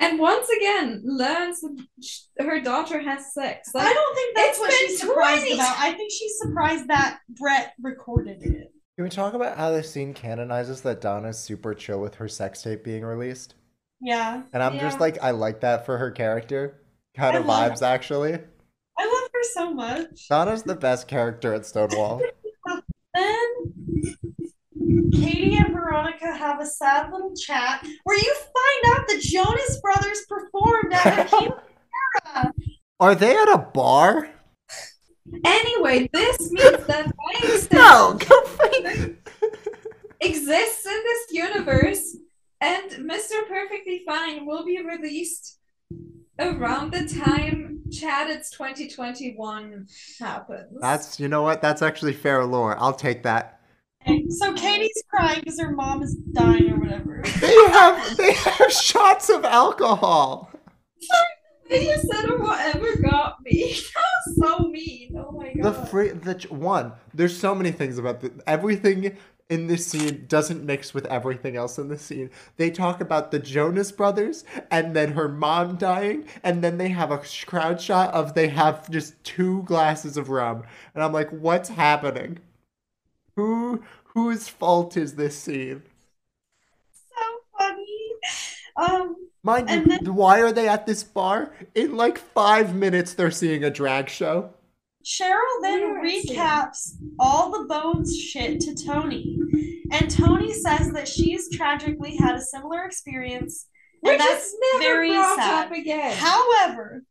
And 0.00 0.18
once 0.18 0.48
again, 0.48 1.02
learns 1.04 1.60
that 1.60 2.46
her 2.46 2.60
daughter 2.60 3.00
has 3.00 3.32
sex. 3.32 3.70
I 3.74 3.92
don't 3.92 4.14
think 4.14 4.36
that's 4.36 4.58
what 4.58 4.72
she's 4.72 5.00
surprised 5.00 5.42
20 5.42 5.54
about. 5.54 5.76
I 5.78 5.92
think 5.92 6.12
she's 6.12 6.38
surprised 6.38 6.88
that 6.88 7.20
Brett 7.28 7.74
recorded 7.82 8.42
it. 8.42 8.72
Can 8.98 9.04
we 9.04 9.10
talk 9.10 9.34
about 9.34 9.56
how 9.56 9.70
this 9.70 9.92
scene 9.92 10.12
canonizes 10.12 10.80
that 10.80 11.00
Donna's 11.00 11.38
super 11.38 11.72
chill 11.72 12.00
with 12.00 12.16
her 12.16 12.26
sex 12.26 12.62
tape 12.62 12.82
being 12.82 13.04
released? 13.04 13.54
Yeah. 14.00 14.42
And 14.52 14.60
I'm 14.60 14.76
just 14.80 14.98
like, 14.98 15.22
I 15.22 15.30
like 15.30 15.60
that 15.60 15.86
for 15.86 15.96
her 15.98 16.10
character. 16.10 16.80
Kind 17.16 17.36
of 17.36 17.44
vibes, 17.44 17.80
actually. 17.80 18.32
I 18.32 19.06
love 19.06 19.30
her 19.32 19.42
so 19.54 19.72
much. 19.72 20.28
Donna's 20.28 20.64
the 20.64 20.74
best 20.74 21.06
character 21.06 21.54
at 21.54 21.64
Stonewall. 21.64 22.20
Then 23.14 23.48
Katy 25.12 25.56
and 25.58 25.72
Veronica 25.72 26.36
have 26.36 26.60
a 26.60 26.66
sad 26.66 27.12
little 27.12 27.34
chat 27.36 27.86
where 28.02 28.18
you 28.18 28.34
find 28.34 28.98
out 28.98 29.06
the 29.06 29.20
Jonas 29.20 29.80
Brothers 29.80 30.26
performed 30.28 30.92
at. 30.92 31.32
Oh 32.26 32.50
Are 32.98 33.14
they 33.14 33.36
at 33.36 33.48
a 33.48 33.58
bar? 33.58 34.30
Anyway, 35.44 36.08
this 36.12 36.50
means 36.50 36.86
that 36.86 37.12
Einstein 37.42 37.78
No, 37.78 38.18
exists 40.20 40.86
in 40.86 41.02
this 41.04 41.32
universe, 41.32 42.16
and 42.60 42.90
Mr. 43.08 43.46
Perfectly 43.48 44.02
Fine 44.06 44.46
will 44.46 44.64
be 44.64 44.82
released 44.82 45.58
around 46.38 46.92
the 46.92 47.06
time 47.06 47.82
Chad 47.90 48.30
It's 48.30 48.50
2021 48.50 49.86
happens. 50.20 50.78
That's 50.80 51.18
you 51.18 51.28
know 51.28 51.42
what? 51.42 51.62
That's 51.62 51.82
actually 51.82 52.12
fair 52.12 52.44
lore. 52.44 52.76
I'll 52.78 52.92
take 52.92 53.22
that. 53.22 53.60
Okay, 54.02 54.24
so 54.28 54.52
Katy's 54.54 55.02
crying 55.08 55.40
because 55.40 55.60
her 55.60 55.72
mom 55.72 56.02
is 56.02 56.14
dying 56.32 56.70
or 56.70 56.78
whatever. 56.78 57.22
They 57.40 57.54
have 57.70 58.16
they 58.16 58.32
have 58.32 58.72
shots 58.72 59.28
of 59.30 59.44
alcohol. 59.44 60.50
You 61.70 61.96
said 61.98 62.26
whatever 62.38 62.96
got 63.02 63.42
me. 63.44 63.78
That 63.94 64.04
was 64.26 64.36
so 64.58 64.68
mean. 64.68 65.14
Oh 65.16 65.32
my 65.32 65.52
The 65.60 65.72
god. 65.72 65.88
free 65.88 66.10
the 66.10 66.46
one. 66.50 66.92
There's 67.14 67.36
so 67.38 67.54
many 67.54 67.70
things 67.72 67.98
about 67.98 68.20
the 68.20 68.32
everything 68.46 69.16
in 69.48 69.66
this 69.66 69.86
scene 69.86 70.26
doesn't 70.26 70.64
mix 70.64 70.92
with 70.92 71.06
everything 71.06 71.56
else 71.56 71.78
in 71.78 71.88
the 71.88 71.98
scene. 71.98 72.30
They 72.56 72.70
talk 72.70 73.00
about 73.00 73.30
the 73.30 73.38
Jonas 73.38 73.92
brothers 73.92 74.44
and 74.70 74.94
then 74.96 75.12
her 75.12 75.28
mom 75.28 75.76
dying, 75.76 76.26
and 76.42 76.62
then 76.62 76.78
they 76.78 76.88
have 76.90 77.10
a 77.10 77.22
crowd 77.46 77.80
shot 77.80 78.12
of 78.14 78.34
they 78.34 78.48
have 78.48 78.90
just 78.90 79.22
two 79.24 79.62
glasses 79.64 80.16
of 80.16 80.28
rum, 80.28 80.64
and 80.94 81.02
I'm 81.04 81.12
like, 81.12 81.30
what's 81.30 81.70
happening? 81.70 82.38
Who 83.36 83.82
whose 84.14 84.48
fault 84.48 84.96
is 84.98 85.14
this 85.14 85.38
scene? 85.38 85.82
so 86.92 87.24
funny. 87.58 88.12
Um, 88.76 89.27
Mind 89.48 89.70
And 89.70 90.06
you, 90.06 90.12
why 90.12 90.42
are 90.42 90.52
they 90.52 90.68
at 90.68 90.84
this 90.86 91.02
bar? 91.02 91.50
In 91.74 91.96
like 91.96 92.18
five 92.18 92.74
minutes, 92.74 93.14
they're 93.14 93.30
seeing 93.30 93.64
a 93.64 93.70
drag 93.70 94.08
show. 94.10 94.50
Cheryl 95.04 95.62
then 95.62 95.80
Where 95.80 96.04
is 96.04 96.24
he? 96.24 96.36
recaps 96.36 96.90
all 97.18 97.50
the 97.50 97.64
bones 97.66 98.14
shit 98.14 98.60
to 98.60 98.74
Tony. 98.74 99.38
And 99.90 100.10
Tony 100.10 100.52
says 100.52 100.92
that 100.92 101.08
she's 101.08 101.50
tragically 101.50 102.16
had 102.16 102.34
a 102.34 102.42
similar 102.42 102.84
experience. 102.84 103.68
And 104.02 104.12
Which 104.12 104.18
that's 104.18 104.44
is 104.48 104.54
never 104.74 104.84
very 104.84 105.10
brought 105.14 105.36
sad. 105.38 105.66
up 105.66 105.72
again. 105.72 106.14
However, 106.14 107.04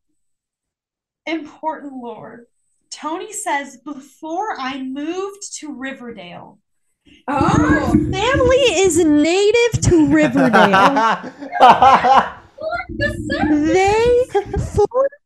important 1.25 1.93
lore. 1.93 2.45
Tony 2.91 3.33
says 3.33 3.77
before 3.77 4.59
I 4.59 4.81
moved 4.83 5.57
to 5.59 5.73
Riverdale, 5.73 6.59
oh, 7.27 7.91
Family 8.11 8.57
is 8.57 8.97
native 9.03 9.81
to 9.81 10.07
Riverdale. 10.07 11.31
they 13.49 14.25
formed 14.73 15.17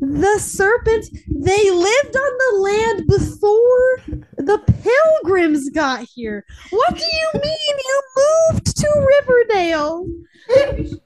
the 0.00 0.38
serpent. 0.38 1.06
They 1.28 1.70
lived 1.70 2.16
on 2.16 2.38
the 2.38 2.58
land 2.60 3.06
before 3.06 4.00
the 4.36 4.58
pilgrims 4.82 5.70
got 5.70 6.06
here. 6.14 6.44
What 6.70 6.96
do 6.96 7.04
you 7.04 7.40
mean 7.40 7.78
you 7.84 8.02
moved 8.16 8.76
to 8.76 8.88
Riverdale? 9.18 10.06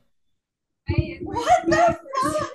What 1.22 1.66
the 1.66 1.98
fuck? 2.22 2.50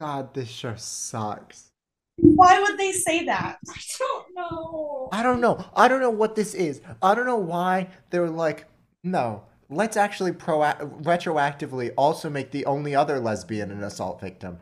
God, 0.00 0.34
this 0.34 0.48
show 0.48 0.74
sucks. 0.76 1.70
Why 2.18 2.60
would 2.60 2.78
they 2.78 2.92
say 2.92 3.24
that? 3.26 3.58
I 3.68 3.80
don't 3.98 4.26
know. 4.34 5.08
I 5.12 5.22
don't 5.22 5.40
know. 5.40 5.64
I 5.76 5.86
don't 5.88 6.00
know 6.00 6.10
what 6.10 6.34
this 6.34 6.54
is. 6.54 6.80
I 7.02 7.14
don't 7.14 7.26
know 7.26 7.36
why 7.36 7.88
they're 8.10 8.30
like, 8.30 8.64
no, 9.04 9.42
let's 9.68 9.96
actually 9.96 10.32
pro 10.32 10.58
retroactively 10.60 11.92
also 11.96 12.30
make 12.30 12.50
the 12.50 12.64
only 12.66 12.94
other 12.94 13.20
lesbian 13.20 13.70
an 13.70 13.82
assault 13.82 14.20
victim. 14.20 14.58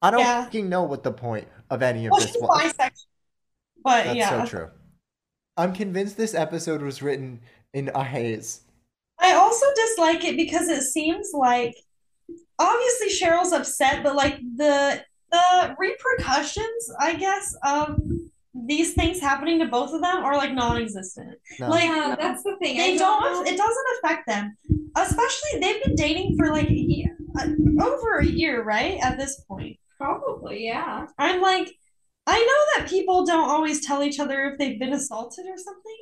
I 0.00 0.10
don't 0.10 0.20
Yeah. 0.20 0.44
fucking 0.44 0.68
know 0.68 0.82
what 0.84 1.02
the 1.02 1.12
point 1.12 1.48
of 1.70 1.82
any 1.82 2.06
of 2.06 2.12
Well, 2.12 2.20
this 2.20 2.32
she's 2.32 2.42
was. 2.42 2.72
bisexual. 2.72 3.06
But 3.84 4.06
yeah. 4.06 4.12
That's 4.14 4.16
yeah. 4.16 4.44
so 4.44 4.50
true. 4.50 4.70
I'm 5.56 5.72
convinced 5.72 6.16
this 6.16 6.34
episode 6.34 6.82
was 6.82 7.02
written 7.02 7.40
in 7.74 7.90
a 7.94 8.02
haze. 8.04 8.62
I 9.18 9.34
also 9.34 9.66
dislike 9.74 10.24
it 10.24 10.36
because 10.36 10.68
it 10.68 10.82
seems 10.82 11.30
like 11.34 11.74
obviously 12.58 13.08
Cheryl's 13.10 13.52
upset, 13.52 14.02
but 14.02 14.16
like 14.16 14.38
the 14.56 15.04
the 15.32 15.74
repercussions, 15.78 16.92
I 17.00 17.14
guess, 17.14 17.54
of 17.64 17.98
these 18.66 18.94
things 18.94 19.18
happening 19.20 19.58
to 19.58 19.66
both 19.66 19.92
of 19.92 20.02
them 20.02 20.18
are 20.24 20.36
like 20.36 20.52
non-existent. 20.52 21.38
No. 21.58 21.68
Like 21.70 21.84
Yeah, 21.84 22.14
that's 22.18 22.42
the 22.42 22.56
thing. 22.60 22.76
they 22.76 22.94
I 22.94 22.98
don't 22.98 23.22
know. 23.22 23.50
it 23.50 23.56
doesn't 23.56 23.86
affect 24.04 24.26
them. 24.26 24.56
Especially 24.96 25.60
they've 25.60 25.82
been 25.82 25.94
dating 25.94 26.36
for 26.36 26.50
like 26.50 26.68
a 26.68 26.74
year, 26.74 27.16
uh, 27.38 27.48
over 27.82 28.18
a 28.18 28.26
year, 28.26 28.62
right? 28.62 28.98
At 29.02 29.16
this 29.18 29.40
point. 29.48 29.78
Probably, 29.98 30.66
yeah. 30.66 31.06
I'm 31.18 31.40
like 31.40 31.72
I 32.26 32.38
know 32.38 32.82
that 32.82 32.90
people 32.90 33.26
don't 33.26 33.48
always 33.50 33.84
tell 33.84 34.02
each 34.02 34.20
other 34.20 34.44
if 34.44 34.58
they've 34.58 34.78
been 34.78 34.92
assaulted 34.92 35.44
or 35.46 35.56
something, 35.56 35.96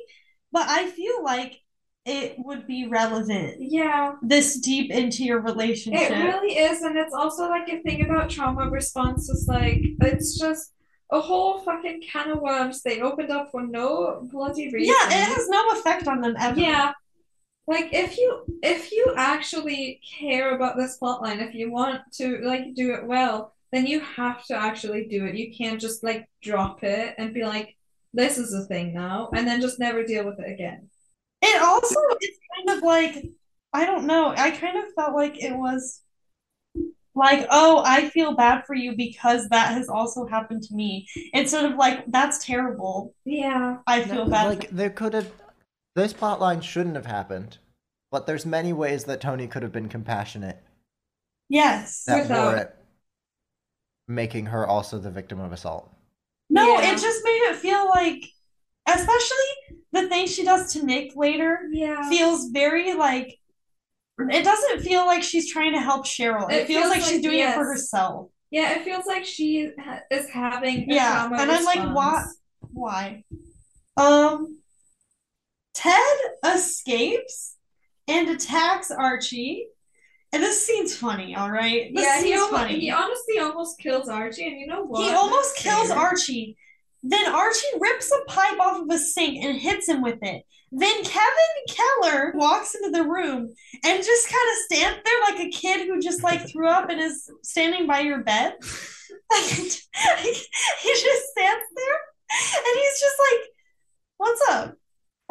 but 0.51 0.67
I 0.69 0.87
feel 0.91 1.23
like 1.23 1.59
it 2.05 2.35
would 2.39 2.65
be 2.65 2.87
relevant 2.87 3.55
Yeah, 3.59 4.13
this 4.23 4.59
deep 4.59 4.89
into 4.91 5.23
your 5.23 5.39
relationship. 5.41 6.09
it 6.11 6.23
really 6.23 6.57
is, 6.57 6.81
and 6.81 6.97
it's 6.97 7.13
also 7.13 7.47
like 7.49 7.69
a 7.69 7.81
thing 7.83 8.03
about 8.03 8.29
trauma 8.29 8.69
response 8.69 9.29
is 9.29 9.47
like 9.47 9.79
it's 10.01 10.39
just 10.39 10.73
a 11.11 11.19
whole 11.21 11.59
fucking 11.59 12.01
can 12.09 12.31
of 12.31 12.39
worms 12.41 12.81
they 12.81 13.01
opened 13.01 13.29
up 13.31 13.51
for 13.51 13.61
no 13.67 14.27
bloody 14.31 14.71
reason. 14.71 14.95
yeah, 14.99 15.07
it 15.07 15.27
has 15.35 15.47
no 15.49 15.69
effect 15.71 16.07
on 16.07 16.21
them 16.21 16.35
ever. 16.39 16.59
Yeah. 16.59 16.93
Like 17.67 17.89
if 17.93 18.17
you 18.17 18.43
if 18.63 18.91
you 18.91 19.13
actually 19.17 20.01
care 20.19 20.55
about 20.55 20.77
this 20.77 20.97
plotline, 21.01 21.45
if 21.47 21.53
you 21.53 21.71
want 21.71 22.01
to 22.13 22.39
like 22.43 22.73
do 22.75 22.93
it 22.93 23.05
well, 23.05 23.53
then 23.71 23.85
you 23.85 23.99
have 23.99 24.43
to 24.45 24.55
actually 24.55 25.05
do 25.07 25.25
it. 25.25 25.35
You 25.35 25.53
can't 25.55 25.79
just 25.79 26.03
like 26.03 26.27
drop 26.41 26.83
it 26.83 27.13
and 27.17 27.33
be 27.33 27.43
like, 27.43 27.75
this 28.13 28.37
is 28.37 28.53
a 28.53 28.65
thing 28.65 28.93
now, 28.93 29.29
and 29.35 29.47
then 29.47 29.61
just 29.61 29.79
never 29.79 30.03
deal 30.03 30.25
with 30.25 30.39
it 30.39 30.51
again. 30.51 30.89
It 31.41 31.61
also 31.61 31.99
is 32.21 32.37
kind 32.55 32.77
of 32.77 32.83
like 32.83 33.25
I 33.73 33.85
don't 33.85 34.05
know. 34.05 34.33
I 34.35 34.51
kind 34.51 34.77
of 34.77 34.93
felt 34.95 35.15
like 35.15 35.41
it 35.41 35.55
was 35.55 36.01
like, 37.15 37.47
oh, 37.49 37.81
I 37.85 38.09
feel 38.09 38.35
bad 38.35 38.65
for 38.65 38.75
you 38.75 38.95
because 38.95 39.47
that 39.49 39.73
has 39.73 39.87
also 39.89 40.25
happened 40.25 40.63
to 40.63 40.75
me. 40.75 41.07
Instead 41.33 41.65
of 41.65 41.77
like, 41.77 42.05
that's 42.11 42.43
terrible. 42.45 43.13
Yeah. 43.25 43.77
I 43.87 44.03
feel 44.03 44.29
bad. 44.29 44.47
Like 44.47 44.69
there 44.71 44.89
could 44.89 45.13
have 45.13 45.31
this 45.95 46.13
plotline 46.13 46.61
shouldn't 46.61 46.95
have 46.95 47.05
happened, 47.05 47.57
but 48.11 48.27
there's 48.27 48.45
many 48.45 48.71
ways 48.73 49.05
that 49.05 49.21
Tony 49.21 49.47
could 49.47 49.61
have 49.63 49.71
been 49.73 49.89
compassionate 49.89 50.61
yes. 51.49 52.03
that 52.05 52.23
Without- 52.23 52.45
warrant 52.45 52.69
making 54.07 54.47
her 54.47 54.67
also 54.67 54.97
the 54.99 55.11
victim 55.11 55.39
of 55.39 55.53
assault. 55.53 55.89
No, 56.49 56.67
Yeah. 56.79 56.91
it 56.91 56.99
just 56.99 57.23
made 57.23 57.41
it 57.49 57.55
feel 57.55 57.87
like, 57.87 58.25
especially 58.87 59.77
the 59.91 60.07
thing 60.07 60.27
she 60.27 60.43
does 60.43 60.73
to 60.73 60.85
Nick 60.85 61.15
later 61.15 61.59
Yeah. 61.71 62.07
feels 62.09 62.49
very 62.49 62.93
like. 62.93 63.37
It 64.19 64.43
doesn't 64.43 64.81
feel 64.81 65.05
like 65.05 65.23
she's 65.23 65.51
trying 65.51 65.73
to 65.73 65.79
help 65.79 66.05
Cheryl. 66.05 66.49
It, 66.51 66.55
It 66.61 66.67
feels 66.67 66.83
feels 66.83 66.89
like 66.95 67.01
she's 67.01 67.21
doing 67.21 67.39
it 67.39 67.53
for 67.55 67.65
herself. 67.65 68.29
Yeah, 68.51 68.73
it 68.73 68.83
feels 68.83 69.05
like 69.05 69.25
she 69.25 69.71
ha- 69.79 70.01
is 70.11 70.29
having 70.29 70.91
a 70.91 70.93
Yeah, 70.93 71.25
and 71.25 71.51
I'm 71.51 71.63
like, 71.65 71.79
response. 71.83 72.37
Why? 72.73 73.23
Um, 73.97 74.59
Ted 75.73 76.17
escapes 76.45 77.55
and 78.07 78.29
attacks 78.29 78.91
Archie. 78.91 79.67
And 80.33 80.41
this 80.43 80.65
scene's 80.65 80.95
funny, 80.95 81.35
all 81.35 81.49
right? 81.51 81.91
This 81.93 82.05
Yeah, 82.05 82.21
he, 82.21 82.33
almost, 82.33 82.51
funny. 82.51 82.79
he 82.79 82.89
honestly 82.91 83.39
almost 83.39 83.79
kills 83.79 84.07
Archie, 84.07 84.47
and 84.47 84.59
you 84.59 84.67
know 84.67 84.83
what? 84.83 85.03
He 85.03 85.09
almost 85.11 85.61
That's 85.63 85.87
kills. 85.87 85.91
Archie. 85.91 86.57
Then 87.03 87.33
Archie 87.33 87.79
rips 87.79 88.11
a 88.11 88.23
pipe 88.25 88.59
off 88.59 88.81
of 88.81 88.89
a 88.89 88.97
sink 88.97 89.43
and 89.43 89.57
hits 89.57 89.87
him 89.89 90.01
with 90.01 90.19
it. 90.21 90.43
Then 90.71 91.03
Kevin 91.03 91.65
Keller 91.67 92.31
walks 92.35 92.75
into 92.75 92.91
the 92.91 93.03
room 93.03 93.53
and 93.83 94.03
just 94.03 94.29
kind 94.29 94.49
of 94.51 94.57
stands 94.65 94.99
there 95.03 95.21
like 95.21 95.39
a 95.39 95.49
kid 95.49 95.87
who 95.87 95.99
just 95.99 96.23
like 96.23 96.47
threw 96.47 96.67
up 96.67 96.89
and 96.89 97.01
is 97.01 97.29
standing 97.43 97.87
by 97.87 98.01
your 98.01 98.23
bed. 98.23 98.53
he 98.61 99.63
just 99.65 99.81
stands 101.31 101.65
there 101.75 101.97
and 102.31 102.75
he's 102.75 102.99
just 103.01 103.15
like, 103.19 103.49
"What's 104.17 104.41
up?" 104.51 104.77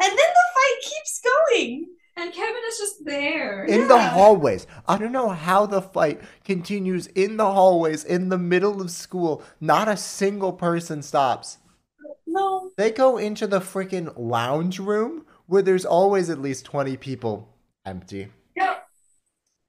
And 0.01 0.09
then 0.09 0.17
the 0.17 0.47
fight 0.53 0.81
keeps 0.81 1.21
going. 1.23 1.87
And 2.17 2.33
Kevin 2.33 2.61
is 2.67 2.77
just 2.77 3.05
there. 3.05 3.63
in 3.63 3.87
the 3.87 3.97
hallways. 3.97 4.67
I 4.87 4.97
don't 4.97 5.13
know 5.13 5.29
how 5.29 5.65
the 5.65 5.81
fight 5.81 6.21
continues 6.43 7.07
in 7.07 7.37
the 7.37 7.51
hallways 7.51 8.03
in 8.03 8.27
the 8.29 8.37
middle 8.37 8.81
of 8.81 8.91
school. 8.91 9.41
Not 9.61 9.87
a 9.87 9.95
single 9.95 10.51
person 10.51 11.01
stops. 11.01 11.57
No, 12.31 12.71
They 12.77 12.91
go 12.91 13.17
into 13.17 13.47
the 13.47 13.59
freaking 13.59 14.13
lounge 14.17 14.79
room 14.79 15.25
where 15.47 15.61
there's 15.61 15.85
always 15.85 16.29
at 16.29 16.39
least 16.41 16.65
20 16.65 16.95
people 16.97 17.49
empty. 17.85 18.29
Yep. 18.55 18.87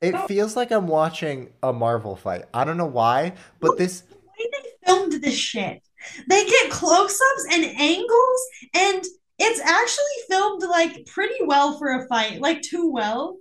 It 0.01 0.15
Oh. 0.15 0.27
feels 0.27 0.57
like 0.57 0.71
I'm 0.71 0.87
watching 0.87 1.53
a 1.63 1.73
Marvel 1.73 2.17
fight. 2.17 2.45
I 2.55 2.65
don't 2.65 2.77
know 2.77 2.87
why, 2.87 3.35
but 3.61 3.79
this 3.79 4.01
the 4.03 4.15
way 4.17 4.51
they 4.53 4.87
filmed 4.87 5.13
this 5.23 5.35
shit. 5.37 5.83
They 6.29 6.45
get 6.47 6.71
close-ups 6.71 7.47
and 7.53 7.65
angles, 7.65 8.41
and 8.75 9.05
it's 9.39 9.61
actually 9.61 10.05
filmed 10.29 10.63
like 10.63 11.07
pretty 11.07 11.45
well 11.45 11.79
for 11.79 11.91
a 11.91 12.07
fight, 12.09 12.41
like 12.41 12.63
too 12.63 12.91
well. 12.91 13.39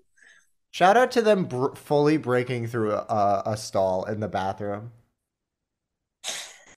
shout 0.72 0.96
out 0.98 1.12
to 1.12 1.22
them 1.22 1.46
br- 1.46 1.74
fully 1.76 2.18
breaking 2.18 2.68
through 2.68 2.94
a, 2.94 3.44
a 3.46 3.58
stall 3.58 4.06
in 4.06 4.20
the 4.20 4.28
bathroom. 4.28 4.92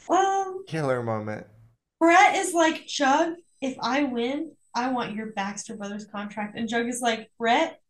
Um, 0.09 0.65
Killer 0.67 1.03
moment. 1.03 1.47
Brett 2.05 2.37
is 2.37 2.53
like, 2.53 2.87
Jug, 2.87 3.33
if 3.63 3.79
I 3.81 4.03
win, 4.03 4.53
I 4.75 4.91
want 4.91 5.15
your 5.15 5.33
Baxter 5.33 5.75
Brothers 5.75 6.05
contract. 6.05 6.55
And 6.55 6.69
Jug 6.69 6.87
is 6.87 7.01
like, 7.01 7.31
Brett, 7.39 7.81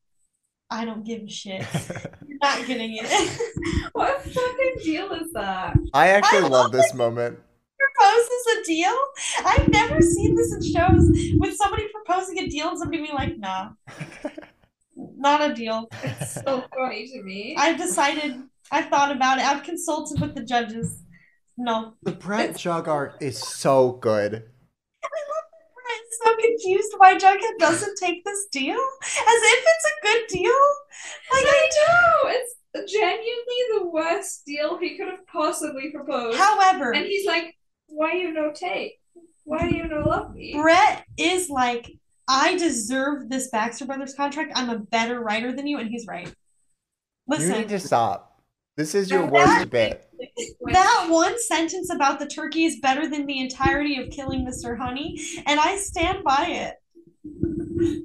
I 0.70 0.84
don't 0.84 1.04
give 1.04 1.22
a 1.22 1.28
shit. 1.28 1.66
You're 2.28 2.38
not 2.40 2.64
getting 2.64 2.96
it. 2.96 3.40
What 3.92 4.22
fucking 4.22 4.76
deal 4.84 5.12
is 5.14 5.32
that? 5.32 5.76
I 5.92 6.10
actually 6.10 6.38
I 6.38 6.42
love 6.42 6.50
love 6.50 6.72
this 6.72 6.94
moment. 6.94 7.40
Your 7.80 7.88
proposes 7.96 8.46
a 8.56 8.64
deal. 8.64 8.96
I've 9.44 9.68
never 9.68 10.00
seen 10.00 10.36
this 10.36 10.52
in 10.54 10.62
shows 10.62 11.10
with 11.34 11.56
somebody 11.56 11.88
proposing 11.88 12.38
a 12.38 12.46
deal 12.46 12.68
and 12.68 12.78
somebody 12.78 13.02
being 13.02 13.14
like, 13.14 13.36
nah, 13.36 13.70
not 14.94 15.50
a 15.50 15.54
deal. 15.54 15.88
It's 16.04 16.34
so 16.34 16.64
funny 16.76 17.08
to 17.08 17.22
me. 17.24 17.56
I've 17.58 17.78
decided, 17.78 18.42
I've 18.70 18.86
thought 18.90 19.10
about 19.10 19.38
it, 19.38 19.44
I've 19.44 19.64
consulted 19.64 20.20
with 20.20 20.36
the 20.36 20.44
judges. 20.44 21.03
No. 21.56 21.94
The 22.02 22.12
Brett 22.12 22.56
Jug 22.56 22.88
arc 22.88 23.16
is 23.20 23.38
so 23.38 23.92
good. 23.92 24.34
I'm 25.04 26.00
so 26.24 26.36
confused 26.36 26.94
why 26.96 27.16
Jughead 27.16 27.58
doesn't 27.58 27.96
take 27.98 28.24
this 28.24 28.46
deal. 28.50 28.74
As 28.74 29.10
if 29.26 29.64
it's 29.66 29.86
a 29.86 30.06
good 30.06 30.26
deal. 30.28 30.60
Like, 31.32 31.44
I 31.46 31.70
know 31.86 32.30
it's 32.30 32.92
genuinely 32.92 33.60
the 33.78 33.86
worst 33.86 34.44
deal 34.46 34.78
he 34.78 34.96
could 34.96 35.08
have 35.08 35.26
possibly 35.26 35.90
proposed. 35.92 36.38
however, 36.38 36.92
And 36.92 37.04
he's 37.06 37.26
like, 37.26 37.56
"Why 37.86 38.14
you 38.14 38.32
no 38.32 38.52
take? 38.52 38.98
Why 39.44 39.68
you 39.68 39.86
no 39.86 40.00
love 40.00 40.34
me?" 40.34 40.54
Brett 40.54 41.04
is 41.16 41.50
like, 41.50 41.90
I 42.26 42.56
deserve 42.56 43.28
this 43.28 43.48
Baxter 43.50 43.84
Brothers 43.84 44.14
contract. 44.14 44.52
I'm 44.54 44.70
a 44.70 44.78
better 44.78 45.20
writer 45.20 45.52
than 45.52 45.66
you, 45.66 45.78
and 45.78 45.88
he's 45.90 46.06
right. 46.06 46.32
Listen, 47.28 47.42
You 47.44 47.48
Listen, 47.48 47.60
need 47.62 47.68
to 47.68 47.78
stop. 47.78 48.42
This 48.76 48.94
is 48.94 49.10
your 49.10 49.26
worst 49.26 49.70
bit. 49.70 50.08
That 50.36 51.06
one 51.08 51.40
sentence 51.40 51.90
about 51.92 52.18
the 52.18 52.26
turkey 52.26 52.64
is 52.64 52.80
better 52.80 53.08
than 53.08 53.26
the 53.26 53.40
entirety 53.40 54.00
of 54.00 54.10
killing 54.10 54.46
Mr. 54.46 54.76
Honey, 54.78 55.20
and 55.46 55.60
I 55.60 55.76
stand 55.76 56.24
by 56.24 56.46
it. 56.48 58.04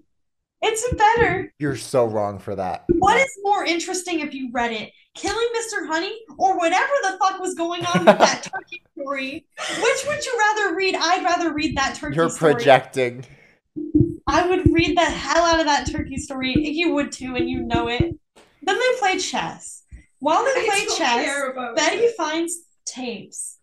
It's 0.62 0.94
better. 0.94 1.54
You're 1.58 1.78
so 1.78 2.06
wrong 2.06 2.38
for 2.38 2.56
that. 2.56 2.86
What 2.90 3.18
is 3.18 3.30
more 3.44 3.64
interesting 3.64 4.20
if 4.20 4.34
you 4.34 4.50
read 4.52 4.72
it? 4.72 4.92
Killing 5.16 5.48
Mr. 5.56 5.88
Honey 5.88 6.18
or 6.38 6.58
whatever 6.58 6.92
the 7.04 7.18
fuck 7.20 7.40
was 7.40 7.56
going 7.56 7.86
on 7.86 8.06
with 8.06 8.20
that 8.20 8.44
turkey 8.44 8.82
story? 9.00 9.46
Which 9.58 10.06
would 10.08 10.26
you 10.26 10.38
rather 10.38 10.76
read? 10.76 10.96
I'd 10.96 11.24
rather 11.24 11.54
read 11.54 11.78
that 11.78 11.96
turkey 11.96 12.16
You're 12.16 12.30
story. 12.30 12.54
projecting. 12.54 13.26
I 14.28 14.48
would 14.48 14.72
read 14.72 14.98
the 14.98 15.06
hell 15.06 15.44
out 15.46 15.60
of 15.60 15.66
that 15.66 15.90
turkey 15.90 16.18
story. 16.18 16.54
You 16.56 16.94
would 16.94 17.12
too, 17.12 17.36
and 17.36 17.50
you 17.50 17.62
know 17.62 17.88
it. 17.88 18.04
Then 18.62 18.78
they 18.78 19.00
play 19.00 19.18
chess. 19.18 19.84
While 20.20 20.44
they 20.44 20.66
play 20.66 20.86
chess, 20.98 21.42
Betty 21.76 21.98
it. 21.98 22.16
finds 22.18 22.60
tapes. 22.86 23.58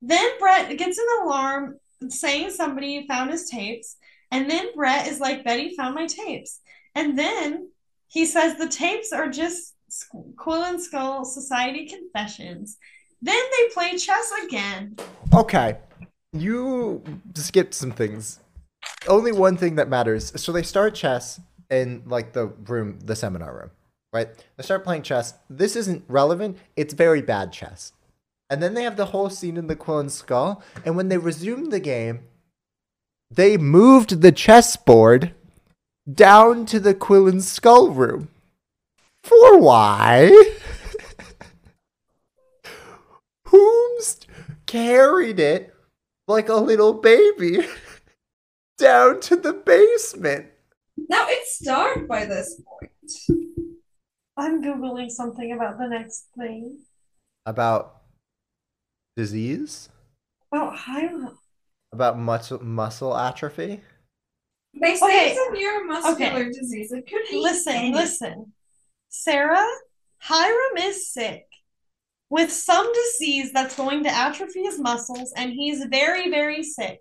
Then 0.00 0.38
Brett 0.38 0.76
gets 0.78 0.98
an 0.98 1.06
alarm 1.22 1.78
saying 2.08 2.50
somebody 2.50 3.06
found 3.06 3.30
his 3.30 3.48
tapes. 3.48 3.96
And 4.30 4.48
then 4.50 4.66
Brett 4.74 5.08
is 5.08 5.20
like, 5.20 5.44
Betty 5.44 5.74
found 5.76 5.94
my 5.94 6.06
tapes. 6.06 6.60
And 6.94 7.18
then 7.18 7.70
he 8.08 8.26
says 8.26 8.56
the 8.56 8.68
tapes 8.68 9.12
are 9.12 9.28
just 9.28 9.74
Sk- 9.88 10.36
Quill 10.36 10.64
and 10.64 10.80
Skull 10.80 11.24
Society 11.24 11.86
confessions. 11.86 12.76
Then 13.22 13.40
they 13.56 13.74
play 13.74 13.96
chess 13.96 14.32
again. 14.44 14.96
Okay. 15.34 15.78
You 16.32 17.02
skipped 17.34 17.74
some 17.74 17.90
things. 17.90 18.40
Only 19.08 19.32
one 19.32 19.56
thing 19.56 19.76
that 19.76 19.88
matters. 19.88 20.40
So 20.40 20.52
they 20.52 20.62
start 20.62 20.94
chess 20.94 21.40
in 21.70 22.02
like 22.06 22.32
the 22.32 22.46
room, 22.46 22.98
the 23.00 23.16
seminar 23.16 23.54
room, 23.54 23.70
right? 24.12 24.28
They 24.56 24.62
start 24.62 24.84
playing 24.84 25.02
chess. 25.02 25.34
This 25.48 25.76
isn't 25.76 26.04
relevant. 26.08 26.58
It's 26.76 26.94
very 26.94 27.22
bad 27.22 27.52
chess. 27.52 27.92
And 28.50 28.62
then 28.62 28.74
they 28.74 28.84
have 28.84 28.96
the 28.96 29.06
whole 29.06 29.30
scene 29.30 29.56
in 29.56 29.66
the 29.66 29.76
Quill 29.76 29.98
and 29.98 30.12
Skull. 30.12 30.62
And 30.84 30.96
when 30.96 31.08
they 31.08 31.18
resume 31.18 31.66
the 31.66 31.80
game, 31.80 32.20
they 33.30 33.58
moved 33.58 34.22
the 34.22 34.32
chessboard 34.32 35.34
down 36.10 36.64
to 36.66 36.80
the 36.80 36.94
Quill 36.94 37.28
and 37.28 37.44
Skull 37.44 37.90
room. 37.90 38.28
For 39.22 39.58
why? 39.58 40.30
Whomst 43.46 44.26
carried 44.66 45.40
it 45.40 45.74
like 46.26 46.48
a 46.48 46.54
little 46.54 46.94
baby 46.94 47.66
down 48.78 49.20
to 49.20 49.36
the 49.36 49.52
basement. 49.52 50.46
Now 51.08 51.26
it's 51.28 51.58
dark 51.58 52.08
by 52.08 52.24
this 52.24 52.60
point. 52.66 53.57
I'm 54.38 54.62
Googling 54.62 55.10
something 55.10 55.52
about 55.52 55.78
the 55.78 55.88
next 55.88 56.28
thing. 56.38 56.78
About 57.44 58.02
disease? 59.16 59.88
About 60.52 60.76
Hiram. 60.76 61.36
About 61.92 62.18
muscle 62.18 62.62
muscle 62.62 63.16
atrophy? 63.16 63.80
They 64.80 64.94
say 64.94 65.06
Okay. 65.06 65.30
it's 65.32 65.40
a 65.40 65.50
neuromuscular 65.56 66.12
Okay. 66.14 66.52
disease. 66.52 66.92
It 66.92 67.06
could 67.08 67.22
be 67.30 67.38
Listen, 67.38 67.72
anything. 67.74 67.94
listen. 67.94 68.52
Sarah, 69.08 69.66
Hiram 70.18 70.76
is 70.78 71.10
sick 71.12 71.46
with 72.30 72.52
some 72.52 72.92
disease 72.92 73.52
that's 73.52 73.74
going 73.74 74.04
to 74.04 74.10
atrophy 74.10 74.62
his 74.62 74.78
muscles, 74.78 75.32
and 75.36 75.50
he's 75.50 75.84
very, 75.86 76.30
very 76.30 76.62
sick. 76.62 77.00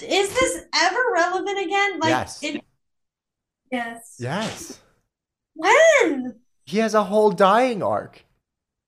Is 0.00 0.28
this 0.32 0.64
ever 0.74 1.02
relevant 1.12 1.58
again? 1.58 1.98
Like, 1.98 2.10
Yes. 2.10 2.42
it, 2.42 2.64
Yes. 3.70 4.16
Yes. 4.18 4.80
when? 5.54 6.40
He 6.66 6.78
has 6.78 6.94
a 6.94 7.04
whole 7.04 7.30
dying 7.30 7.82
arc. 7.82 8.24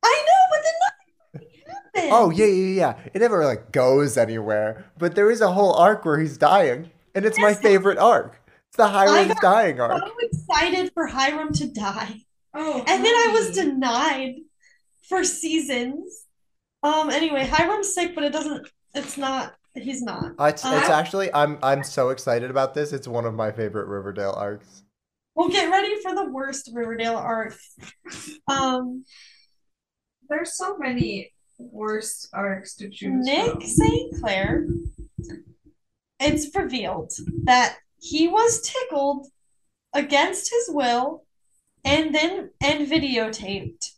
I 0.03 0.25
know, 0.27 0.43
but 0.51 0.61
then 0.65 1.43
nothing 1.45 1.49
happened. 1.67 2.13
Oh 2.13 2.31
yeah, 2.31 2.47
yeah, 2.47 2.75
yeah. 2.75 3.11
It 3.15 3.21
never 3.21 3.45
like 3.45 3.73
goes 3.73 4.19
anywhere. 4.19 4.85
But 4.99 5.15
there 5.15 5.31
is 5.31 5.41
a 5.41 5.53
whole 5.53 5.75
arc 5.75 6.05
where 6.05 6.19
he's 6.19 6.37
dying. 6.37 6.91
And 7.15 7.25
it's 7.25 7.39
my 7.39 7.55
favorite 7.55 7.99
arc. 7.99 8.41
It's 8.69 8.77
the 8.77 8.89
Hiram's 8.89 9.29
got 9.35 9.41
dying 9.41 9.81
arc. 9.81 10.03
so 10.05 10.13
excited 10.21 10.93
for 10.93 11.07
Hiram 11.07 11.53
to 11.55 11.67
die. 11.69 12.25
Oh, 12.55 12.85
And 12.87 13.05
then 13.05 13.15
I 13.15 13.31
was 13.33 13.55
denied 13.55 14.37
for 15.09 15.25
seasons. 15.25 16.25
Um, 16.83 17.11
anyway, 17.11 17.45
Hiram's 17.45 17.95
sick, 17.95 18.15
but 18.15 18.25
it 18.25 18.33
doesn't, 18.33 18.69
it's 18.95 19.17
not, 19.17 19.55
he's 19.75 20.03
not. 20.03 20.33
Uh, 20.39 20.45
it's, 20.45 20.65
it's 20.65 20.89
actually 20.89 21.33
I'm 21.33 21.59
I'm 21.63 21.83
so 21.83 22.11
excited 22.11 22.51
about 22.51 22.75
this. 22.75 22.93
It's 22.93 23.09
one 23.09 23.25
of 23.25 23.35
my 23.35 23.51
favorite 23.53 23.87
Riverdale 23.87 24.35
arcs. 24.37 24.83
Well, 25.39 25.51
get 25.51 25.71
ready 25.71 25.95
for 26.03 26.17
the 26.17 26.25
worst 26.25 26.69
Riverdale 26.75 27.15
arc. 27.15 27.55
Um, 28.49 29.05
There's 30.29 30.57
so 30.57 30.77
many 30.79 31.33
worst 31.61 32.29
arcs 32.33 32.75
to 32.79 32.91
choose 32.91 33.25
Nick 33.25 33.53
from. 33.53 33.61
St. 33.61 34.19
Clair, 34.21 34.67
it's 36.19 36.53
revealed 36.57 37.13
that 37.45 37.77
he 38.01 38.27
was 38.27 38.61
tickled 38.63 39.29
against 39.95 40.51
his 40.51 40.75
will 40.75 41.25
and 41.85 42.13
then 42.13 42.51
and 42.61 42.89
videotaped. 42.89 43.91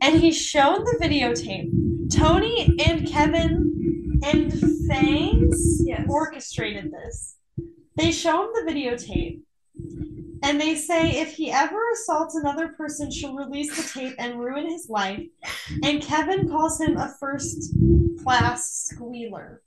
And 0.00 0.20
he's 0.20 0.40
shown 0.40 0.84
the 0.84 0.98
videotape. 1.02 1.68
Tony 2.10 2.74
and 2.82 3.06
Kevin 3.06 4.20
and 4.24 4.50
Fangs 4.88 5.82
Yes. 5.84 6.06
orchestrated 6.08 6.90
this. 6.92 7.36
They 7.98 8.10
show 8.10 8.44
him 8.44 8.50
the 8.54 8.72
videotape. 8.72 9.42
And 10.44 10.60
they 10.60 10.74
say 10.74 11.20
if 11.20 11.34
he 11.34 11.50
ever 11.52 11.80
assaults 11.92 12.34
another 12.34 12.68
person, 12.68 13.10
she'll 13.10 13.34
release 13.36 13.74
the 13.76 14.00
tape 14.00 14.14
and 14.18 14.40
ruin 14.40 14.68
his 14.68 14.88
life. 14.90 15.22
And 15.84 16.02
Kevin 16.02 16.48
calls 16.48 16.80
him 16.80 16.96
a 16.96 17.14
first 17.20 17.72
class 18.22 18.88
squealer. 18.90 19.62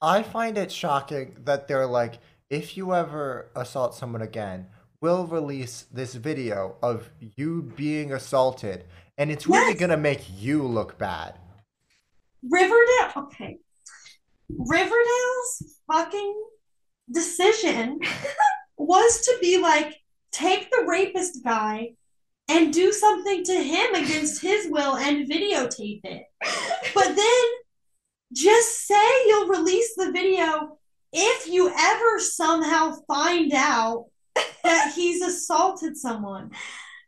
I 0.00 0.22
find 0.22 0.56
it 0.58 0.72
shocking 0.72 1.36
that 1.44 1.68
they're 1.68 1.86
like, 1.86 2.18
if 2.50 2.76
you 2.76 2.94
ever 2.94 3.50
assault 3.54 3.94
someone 3.94 4.22
again, 4.22 4.66
we'll 5.00 5.26
release 5.26 5.86
this 5.92 6.14
video 6.14 6.76
of 6.82 7.10
you 7.36 7.62
being 7.76 8.12
assaulted, 8.12 8.84
and 9.18 9.30
it's 9.30 9.46
really 9.46 9.72
Yes. 9.72 9.80
gonna 9.80 9.96
make 9.96 10.24
you 10.38 10.62
look 10.62 10.96
bad. 10.98 11.34
Riverdale, 12.42 13.12
okay. 13.16 13.58
Riverdale's 14.48 15.78
fucking 15.90 16.44
decision 17.10 17.98
was 18.76 19.22
to 19.22 19.38
be 19.40 19.58
like, 19.58 19.94
take 20.32 20.70
the 20.70 20.84
rapist 20.86 21.42
guy 21.44 21.94
and 22.48 22.72
do 22.72 22.92
something 22.92 23.42
to 23.44 23.54
him 23.62 23.94
against 23.94 24.40
his 24.40 24.68
will 24.70 24.96
and 24.96 25.28
videotape 25.28 26.00
it. 26.04 26.24
But 26.94 27.16
then 27.16 27.44
just 28.32 28.86
say 28.86 29.26
you'll 29.26 29.48
release 29.48 29.94
the 29.96 30.12
video 30.12 30.78
if 31.12 31.48
you 31.48 31.72
ever 31.76 32.20
somehow 32.20 32.96
find 33.08 33.52
out 33.54 34.06
that 34.62 34.92
he's 34.94 35.22
assaulted 35.22 35.96
someone. 35.96 36.50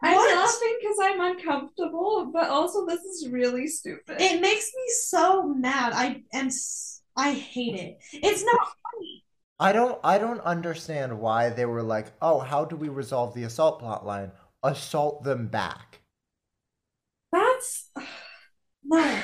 I'm 0.02 0.14
What? 0.14 0.34
laughing 0.34 0.76
because 0.80 0.96
I'm 1.02 1.20
uncomfortable, 1.20 2.30
but 2.32 2.48
also 2.48 2.86
this 2.86 3.00
is 3.00 3.28
really 3.28 3.66
stupid. 3.66 4.20
It 4.20 4.40
makes 4.40 4.70
me 4.74 4.82
so 5.02 5.42
mad. 5.42 5.92
I 5.92 6.22
am 6.32 6.50
I 7.16 7.32
hate 7.32 7.74
it. 7.74 7.98
It's 8.12 8.44
not. 8.44 8.68
I 9.60 9.70
don't 9.72 10.00
I 10.02 10.18
don't 10.18 10.40
understand 10.40 11.20
why 11.20 11.50
they 11.50 11.64
were 11.64 11.82
like, 11.84 12.08
oh, 12.20 12.40
how 12.40 12.64
do 12.64 12.74
we 12.74 12.88
resolve 12.88 13.34
the 13.34 13.44
assault 13.44 13.78
plot 13.78 14.04
line? 14.04 14.32
Assault 14.64 15.22
them 15.22 15.46
back. 15.46 16.00
That's 17.32 17.90
No. 18.84 19.22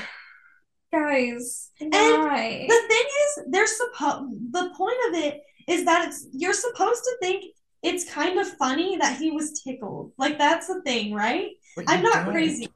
guys. 0.93 1.71
And 1.81 1.93
why? 1.93 2.67
The 2.69 2.83
thing 2.89 3.05
is, 3.05 3.45
they're 3.51 3.67
supposed. 3.67 4.53
The 4.53 4.71
point 4.77 4.97
of 5.09 5.15
it 5.15 5.43
is 5.69 5.85
that 5.85 6.09
it's 6.09 6.27
you're 6.33 6.53
supposed 6.53 7.03
to 7.05 7.17
think 7.21 7.45
it's 7.83 8.11
kind 8.11 8.39
of 8.39 8.49
funny 8.57 8.97
that 8.99 9.19
he 9.19 9.31
was 9.31 9.61
tickled. 9.63 10.13
Like 10.19 10.39
that's 10.39 10.67
the 10.69 10.83
thing, 10.83 11.13
right? 11.15 11.51
But 11.77 11.87
I'm 11.87 12.03
not 12.03 12.25
don't. 12.25 12.31
crazy. 12.31 12.69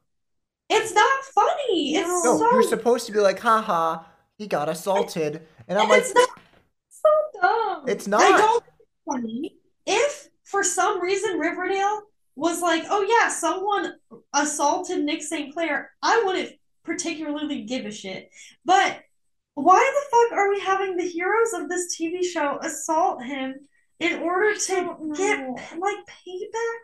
It's 0.69 0.93
not 0.93 1.23
funny. 1.25 1.95
It's 1.95 2.23
No. 2.23 2.23
No, 2.23 2.37
so 2.37 2.45
you're 2.49 2.63
supposed 2.63 3.05
to 3.07 3.11
be 3.11 3.19
like, 3.19 3.39
haha, 3.39 4.03
he 4.37 4.47
got 4.47 4.69
assaulted. 4.69 5.47
And 5.67 5.77
I'm 5.79 5.83
And 5.83 5.89
like, 5.89 6.03
it's 7.87 8.07
not 8.07 8.21
So 8.21 8.37
dumb. 8.37 8.37
it's 8.37 8.37
I 8.37 8.37
don't 8.37 8.63
funny. 9.05 9.55
If 9.85 10.27
for 10.43 10.63
some 10.63 11.01
reason 11.01 11.39
Riverdale 11.39 12.01
was 12.35 12.61
like, 12.61 12.83
oh 12.89 13.01
yeah, 13.01 13.29
someone 13.29 13.93
assaulted 14.33 15.03
Nick 15.03 15.21
St. 15.23 15.53
Clair, 15.53 15.91
I 16.01 16.23
wouldn't 16.25 16.53
particularly 16.83 17.63
give 17.63 17.85
a 17.85 17.91
shit. 17.91 18.29
But 18.65 18.99
why 19.55 19.77
the 19.77 20.29
fuck 20.29 20.39
are 20.39 20.49
we 20.49 20.59
having 20.61 20.95
the 20.95 21.07
heroes 21.07 21.53
of 21.53 21.69
this 21.69 21.97
TV 21.99 22.23
show 22.23 22.59
assault 22.61 23.23
him 23.23 23.55
in 23.99 24.19
order 24.21 24.55
to 24.57 25.13
get 25.15 25.39
like 25.77 25.97
payback? 26.07 26.79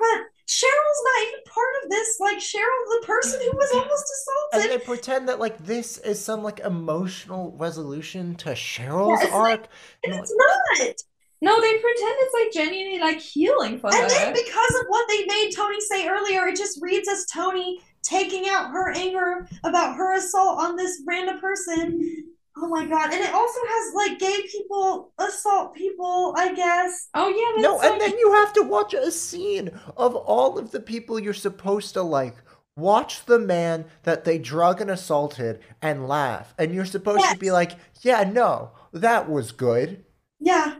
But 0.00 0.20
Cheryl's 0.48 1.02
not 1.04 1.28
even 1.28 1.40
part 1.46 1.68
of 1.84 1.90
this. 1.90 2.16
Like 2.18 2.38
Cheryl, 2.38 3.00
the 3.00 3.06
person 3.06 3.40
who 3.40 3.56
was 3.56 3.70
almost 3.72 3.90
assaulted. 3.90 4.36
And 4.52 4.62
assaulted. 4.64 4.80
they 4.80 4.84
pretend 4.84 5.28
that 5.28 5.38
like 5.38 5.58
this 5.58 5.98
is 5.98 6.22
some 6.24 6.42
like 6.42 6.58
emotional 6.60 7.54
resolution 7.56 8.34
to 8.36 8.50
Cheryl's 8.50 9.20
Yeah, 9.20 9.26
it's 9.26 9.34
arc. 9.34 9.68
And 10.04 10.12
And, 10.14 10.22
it's 10.22 10.34
not. 10.34 10.94
No, 11.42 11.58
they 11.60 11.72
pretend 11.78 12.14
it's 12.18 12.34
like 12.34 12.52
genuinely 12.66 12.98
like 12.98 13.18
healing 13.20 13.78
for 13.78 13.86
And 13.88 13.96
her. 14.02 14.08
then 14.08 14.32
because 14.32 14.74
of 14.80 14.86
what 14.88 15.06
they 15.08 15.24
made 15.26 15.52
Tony 15.54 15.80
say 15.80 16.08
earlier, 16.08 16.46
it 16.48 16.56
just 16.56 16.80
reads 16.82 17.08
as 17.08 17.24
Tony 17.26 17.80
taking 18.02 18.48
out 18.48 18.70
her 18.70 18.90
anger 18.96 19.46
about 19.64 19.94
her 19.96 20.16
assault 20.16 20.58
on 20.60 20.74
this 20.76 21.02
random 21.06 21.38
person. 21.40 22.26
Oh 22.56 22.68
my 22.68 22.86
god. 22.86 23.12
And 23.12 23.22
it 23.22 23.32
also 23.32 23.60
has 23.68 23.94
like 23.94 24.18
gay 24.18 24.42
people 24.50 25.12
assault 25.18 25.74
people, 25.74 26.34
I 26.36 26.54
guess. 26.54 27.08
oh 27.14 27.28
yeah, 27.28 27.62
no, 27.62 27.78
that's 27.78 27.92
and 27.92 28.00
then 28.00 28.18
you 28.18 28.32
have 28.32 28.52
to 28.54 28.62
watch 28.62 28.94
a 28.94 29.10
scene 29.10 29.70
of 29.96 30.14
all 30.16 30.58
of 30.58 30.70
the 30.70 30.80
people 30.80 31.18
you're 31.18 31.34
supposed 31.34 31.94
to 31.94 32.02
like. 32.02 32.36
Watch 32.76 33.26
the 33.26 33.38
man 33.38 33.86
that 34.04 34.24
they 34.24 34.38
drug 34.38 34.80
and 34.80 34.90
assaulted 34.90 35.60
and 35.82 36.08
laugh. 36.08 36.54
And 36.56 36.72
you're 36.72 36.86
supposed 36.86 37.28
to 37.28 37.36
be 37.36 37.50
like, 37.50 37.72
yeah, 38.00 38.24
no, 38.24 38.70
that 38.92 39.28
was 39.28 39.52
good. 39.52 40.04
Yeah. 40.38 40.76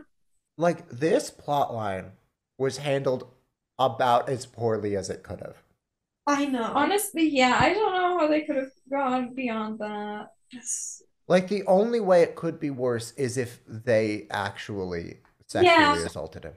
Like, 0.57 0.89
this 0.89 1.29
plot 1.29 1.75
line 1.75 2.13
was 2.57 2.77
handled 2.77 3.27
about 3.77 4.29
as 4.29 4.45
poorly 4.45 4.95
as 4.95 5.09
it 5.09 5.21
could 5.21 5.41
have. 5.41 5.57
I 6.25 6.45
know. 6.45 6.63
honestly, 6.63 7.27
yeah, 7.27 7.57
I 7.59 7.73
don't 7.73 7.93
know 7.93 8.19
how 8.19 8.27
they 8.27 8.41
could 8.41 8.55
have 8.55 8.71
gone 8.89 9.33
beyond 9.35 9.79
that. 9.79 10.27
Yes. 10.51 11.03
Like, 11.31 11.47
the 11.47 11.63
only 11.65 12.01
way 12.01 12.23
it 12.23 12.35
could 12.35 12.59
be 12.59 12.71
worse 12.71 13.13
is 13.13 13.37
if 13.37 13.61
they 13.65 14.27
actually 14.31 15.19
sexually 15.47 15.65
Yeah. 15.73 15.95
assaulted 16.05 16.43
him. 16.43 16.55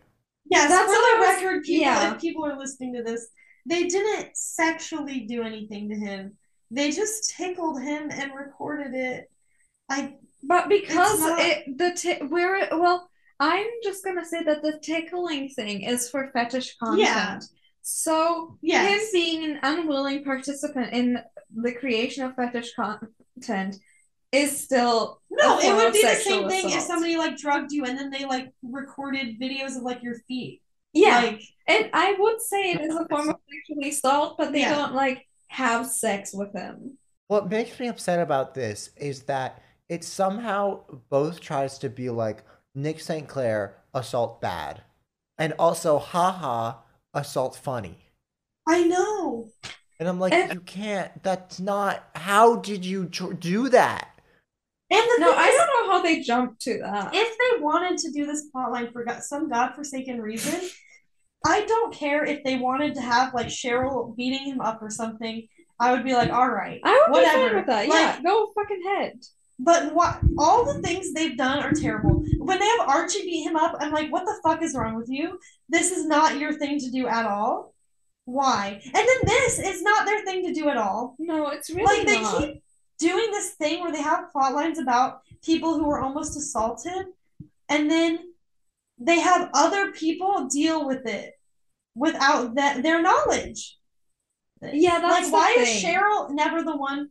Yeah, 0.51 0.66
That's 0.66 0.93
for 0.93 0.99
what 1.01 1.20
the 1.20 1.27
record, 1.47 1.62
people, 1.62 1.83
yeah. 1.87 2.12
if 2.14 2.20
people 2.20 2.45
are 2.45 2.59
listening 2.59 2.93
to 2.95 3.03
this, 3.05 3.29
they 3.66 3.85
didn't 3.85 4.37
sexually 4.37 5.20
do 5.20 5.43
anything 5.45 5.89
to 5.91 5.95
him. 5.95 6.37
They 6.72 6.91
just 6.91 7.31
tickled 7.37 7.81
him 7.83 8.11
and 8.11 8.35
recorded 8.35 8.95
it. 8.95 9.31
I 9.89 10.16
But 10.43 10.68
because 10.68 11.20
not- 11.20 11.39
it 11.39 11.79
the 11.79 11.93
t- 11.93 12.25
where 12.35 12.68
well, 12.72 13.09
I'm 13.39 13.68
just 13.85 14.05
gonna 14.05 14.25
say 14.25 14.43
that 14.43 14.62
the 14.62 14.81
tickling 14.81 15.51
thing 15.51 15.83
is 15.83 16.11
for 16.11 16.31
fetish 16.33 16.77
content. 16.79 17.09
Yeah. 17.09 17.39
So 17.83 18.59
Yes. 18.61 18.91
him 18.91 19.01
being 19.12 19.45
an 19.53 19.61
unwilling 19.62 20.25
participant 20.25 20.93
in 20.93 21.07
the 21.55 21.72
creation 21.72 22.25
of 22.25 22.35
fetish 22.35 22.75
content 22.75 23.77
is 24.35 24.64
still 24.64 25.20
No, 25.30 25.59
it 25.61 25.74
would 25.74 25.93
be 25.93 26.03
the 26.03 26.14
same 26.14 26.49
thing 26.49 26.70
if 26.70 26.80
somebody 26.82 27.16
like 27.16 27.37
drugged 27.37 27.72
you 27.72 27.85
and 27.85 27.97
then 27.99 28.11
they 28.11 28.24
like 28.24 28.53
recorded 28.62 29.41
videos 29.41 29.76
of 29.76 29.82
like 29.82 30.03
your 30.03 30.18
feet. 30.28 30.61
Yeah, 30.93 31.20
Like 31.20 31.43
and 31.66 31.91
I 31.93 32.14
would 32.18 32.41
say 32.41 32.72
it 32.72 32.80
is 32.80 32.95
a 32.95 33.07
form 33.11 33.28
of 33.28 33.37
sexual 33.51 33.89
assault, 33.89 34.37
but 34.39 34.53
they 34.53 34.61
Yeah. 34.61 34.74
don't 34.74 34.95
like 34.95 35.26
have 35.49 35.87
sex 35.87 36.32
with 36.35 36.53
him. 36.53 36.99
What 37.28 37.49
makes 37.51 37.78
me 37.80 37.89
upset 37.89 38.20
about 38.20 38.55
this 38.55 38.91
is 38.97 39.22
that 39.24 39.62
it 39.89 40.05
somehow 40.05 40.80
both 41.11 41.41
tries 41.41 41.78
to 41.78 41.89
be 41.89 42.11
like 42.11 42.45
Nick 42.74 43.01
St. 43.01 43.26
Clair 43.28 43.76
assault 43.93 44.41
bad, 44.41 44.82
and 45.39 45.53
also 45.59 45.99
haha 45.99 46.74
assault 47.12 47.57
funny. 47.57 47.99
I 48.66 48.85
know. 48.85 49.49
And 50.01 50.09
I'm 50.09 50.18
like, 50.18 50.32
And- 50.32 50.53
you 50.55 50.61
can't. 50.61 51.22
That's 51.22 51.61
not. 51.61 52.05
How 52.14 52.57
did 52.57 52.85
you 52.85 53.07
tr- 53.07 53.32
do 53.32 53.68
that? 53.68 54.09
And 54.91 55.01
the 55.03 55.16
No, 55.20 55.32
I 55.35 55.47
don't 55.51 55.87
know 55.89 55.93
how 55.93 56.03
they 56.03 56.20
jumped 56.20 56.61
to 56.62 56.78
that. 56.78 57.14
if 57.14 57.37
they 57.39 57.62
wanted 57.62 57.99
to 57.99 58.11
do 58.12 58.26
this 58.26 58.49
plotline 58.55 58.93
for 58.93 59.05
go- 59.05 59.18
some 59.20 59.49
godforsaken 59.49 60.20
reason, 60.20 60.61
I 61.47 61.64
don't 61.66 61.93
care 61.93 62.24
if 62.24 62.43
they 62.45 62.57
wanted 62.57 62.95
to 62.95 63.01
have 63.01 63.35
like 63.35 63.49
Cheryl 63.49 64.14
beating 64.16 64.45
him 64.47 64.61
up 64.61 64.80
or 64.82 64.91
something. 64.91 65.47
I 65.80 65.93
would 65.93 66.05
be 66.05 66.14
like, 66.14 66.30
all 66.30 66.49
right, 66.49 66.80
I 66.85 67.07
would 67.09 67.20
be 67.20 67.26
fine 67.26 67.55
with 67.57 67.66
that. 67.66 67.89
Like, 67.89 67.91
yeah, 67.91 68.20
go 68.22 68.53
fucking 68.55 68.82
head. 68.82 69.20
But 69.59 69.95
what 69.95 70.18
all 70.39 70.64
the 70.64 70.80
things 70.82 71.12
they've 71.12 71.37
done 71.37 71.61
are 71.61 71.72
terrible. 71.72 72.24
When 72.39 72.59
they 72.59 72.66
have 72.66 72.89
Archie 72.89 73.22
beat 73.22 73.45
him 73.45 73.57
up, 73.57 73.76
I'm 73.78 73.93
like, 73.93 74.11
what 74.12 74.24
the 74.24 74.39
fuck 74.43 74.62
is 74.62 74.74
wrong 74.74 74.97
with 74.97 75.09
you? 75.09 75.39
This 75.68 75.91
is 75.93 76.07
not 76.07 76.39
your 76.39 76.55
thing 76.59 76.78
to 76.80 76.91
do 76.91 77.07
at 77.07 77.24
all. 77.24 77.72
Why? 78.24 78.80
And 78.85 78.95
then 78.95 79.18
this 79.24 79.59
is 79.59 79.82
not 79.82 80.07
their 80.07 80.24
thing 80.24 80.45
to 80.47 80.53
do 80.53 80.68
at 80.68 80.76
all. 80.76 81.14
No, 81.18 81.49
it's 81.49 81.70
really 81.70 81.99
like 81.99 82.07
they 82.07 82.20
not. 82.22 82.41
keep 82.41 82.64
doing 82.99 83.30
this 83.30 83.53
thing 83.53 83.80
where 83.80 83.92
they 83.92 84.03
have 84.03 84.30
plot 84.32 84.55
lines 84.55 84.78
about 84.78 85.20
people 85.42 85.74
who 85.74 85.86
were 85.86 86.01
almost 86.01 86.36
assaulted, 86.36 87.07
and 87.68 87.90
then 87.90 88.18
they 88.99 89.18
have 89.20 89.51
other 89.55 89.92
people 89.92 90.47
deal 90.47 90.86
with 90.86 91.07
it 91.07 91.32
without 91.95 92.55
that 92.55 92.82
their 92.82 93.03
knowledge. 93.03 93.78
Yeah, 94.62 95.01
that's 95.01 95.30
like 95.30 95.32
why 95.32 95.62
is. 95.62 95.82
Cheryl 95.82 96.30
never 96.30 96.62
the 96.62 96.76
one 96.76 97.11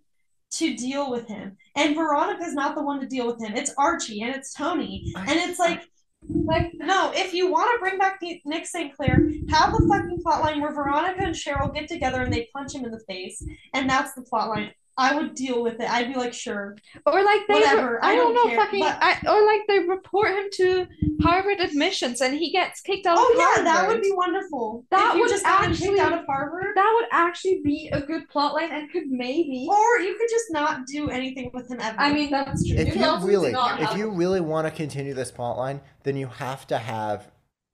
to 0.51 0.75
deal 0.75 1.09
with 1.09 1.27
him, 1.27 1.57
and 1.75 1.95
Veronica's 1.95 2.53
not 2.53 2.75
the 2.75 2.83
one 2.83 2.99
to 2.99 3.07
deal 3.07 3.27
with 3.27 3.41
him? 3.41 3.55
It's 3.55 3.73
Archie 3.77 4.21
and 4.21 4.35
it's 4.35 4.53
Tony, 4.53 5.13
and 5.15 5.39
it's 5.39 5.59
like. 5.59 5.83
Like 6.29 6.71
No, 6.75 7.11
if 7.13 7.33
you 7.33 7.51
want 7.51 7.69
to 7.73 7.79
bring 7.81 7.97
back 7.97 8.21
Nick 8.45 8.65
St. 8.65 8.95
Clair, 8.95 9.29
have 9.49 9.73
a 9.73 9.77
fucking 9.89 10.23
plotline 10.25 10.61
where 10.61 10.71
Veronica 10.71 11.21
and 11.21 11.35
Cheryl 11.35 11.73
get 11.73 11.89
together 11.89 12.21
and 12.21 12.31
they 12.31 12.47
punch 12.53 12.73
him 12.73 12.85
in 12.85 12.91
the 12.91 12.99
face, 13.01 13.45
and 13.73 13.89
that's 13.89 14.13
the 14.13 14.21
plotline. 14.21 14.71
I 14.97 15.15
would 15.15 15.33
deal 15.33 15.63
with 15.63 15.79
it. 15.79 15.89
I'd 15.89 16.07
be 16.13 16.19
like, 16.19 16.33
sure. 16.33 16.75
or 17.05 17.23
like 17.23 17.41
they 17.47 17.55
Whatever, 17.55 18.03
I, 18.03 18.11
I 18.11 18.15
don't 18.15 18.33
don't 18.35 18.45
know 18.45 18.55
care, 18.55 18.65
fucking 18.65 18.79
but- 18.79 18.97
I, 19.01 19.17
or 19.27 19.45
like 19.45 19.61
they 19.67 19.79
report 19.79 20.29
him 20.31 20.45
to 20.53 20.87
Harvard 21.21 21.59
admissions 21.59 22.21
and 22.21 22.33
he 22.37 22.51
gets 22.51 22.81
kicked 22.81 23.05
out 23.07 23.17
Oh 23.19 23.31
of 23.31 23.37
yeah, 23.57 23.63
that 23.63 23.87
would 23.87 24.01
be 24.01 24.11
wonderful. 24.11 24.85
That 24.91 25.09
if 25.09 25.15
you 25.15 25.21
would 25.21 25.29
just 25.29 25.45
actually- 25.45 25.87
kicked 25.89 25.99
out 25.99 26.13
of 26.13 26.25
Harvard, 26.27 26.75
that 26.75 26.91
would 26.95 27.07
actually 27.11 27.61
be 27.63 27.89
a 27.91 28.01
good 28.01 28.29
plot 28.29 28.53
line, 28.53 28.71
and 28.71 28.91
could 28.91 29.07
maybe 29.07 29.67
or 29.69 29.99
you 29.99 30.15
could 30.15 30.29
just 30.29 30.51
not 30.51 30.85
do 30.85 31.09
anything 31.09 31.49
with 31.53 31.69
him 31.71 31.79
ever. 31.81 31.99
I 31.99 32.13
mean 32.13 32.29
that's 32.29 32.67
true. 32.67 32.77
If 32.77 32.93
could 32.93 33.01
you 33.01 33.27
really, 33.27 33.53
if 33.55 33.97
you 33.97 34.11
really 34.11 34.41
want 34.41 34.67
to 34.67 34.71
continue 34.71 35.13
this 35.13 35.31
plot 35.31 35.57
line, 35.57 35.81
then 36.03 36.15
you 36.17 36.27
have 36.27 36.67
to 36.67 36.77
have 36.77 37.31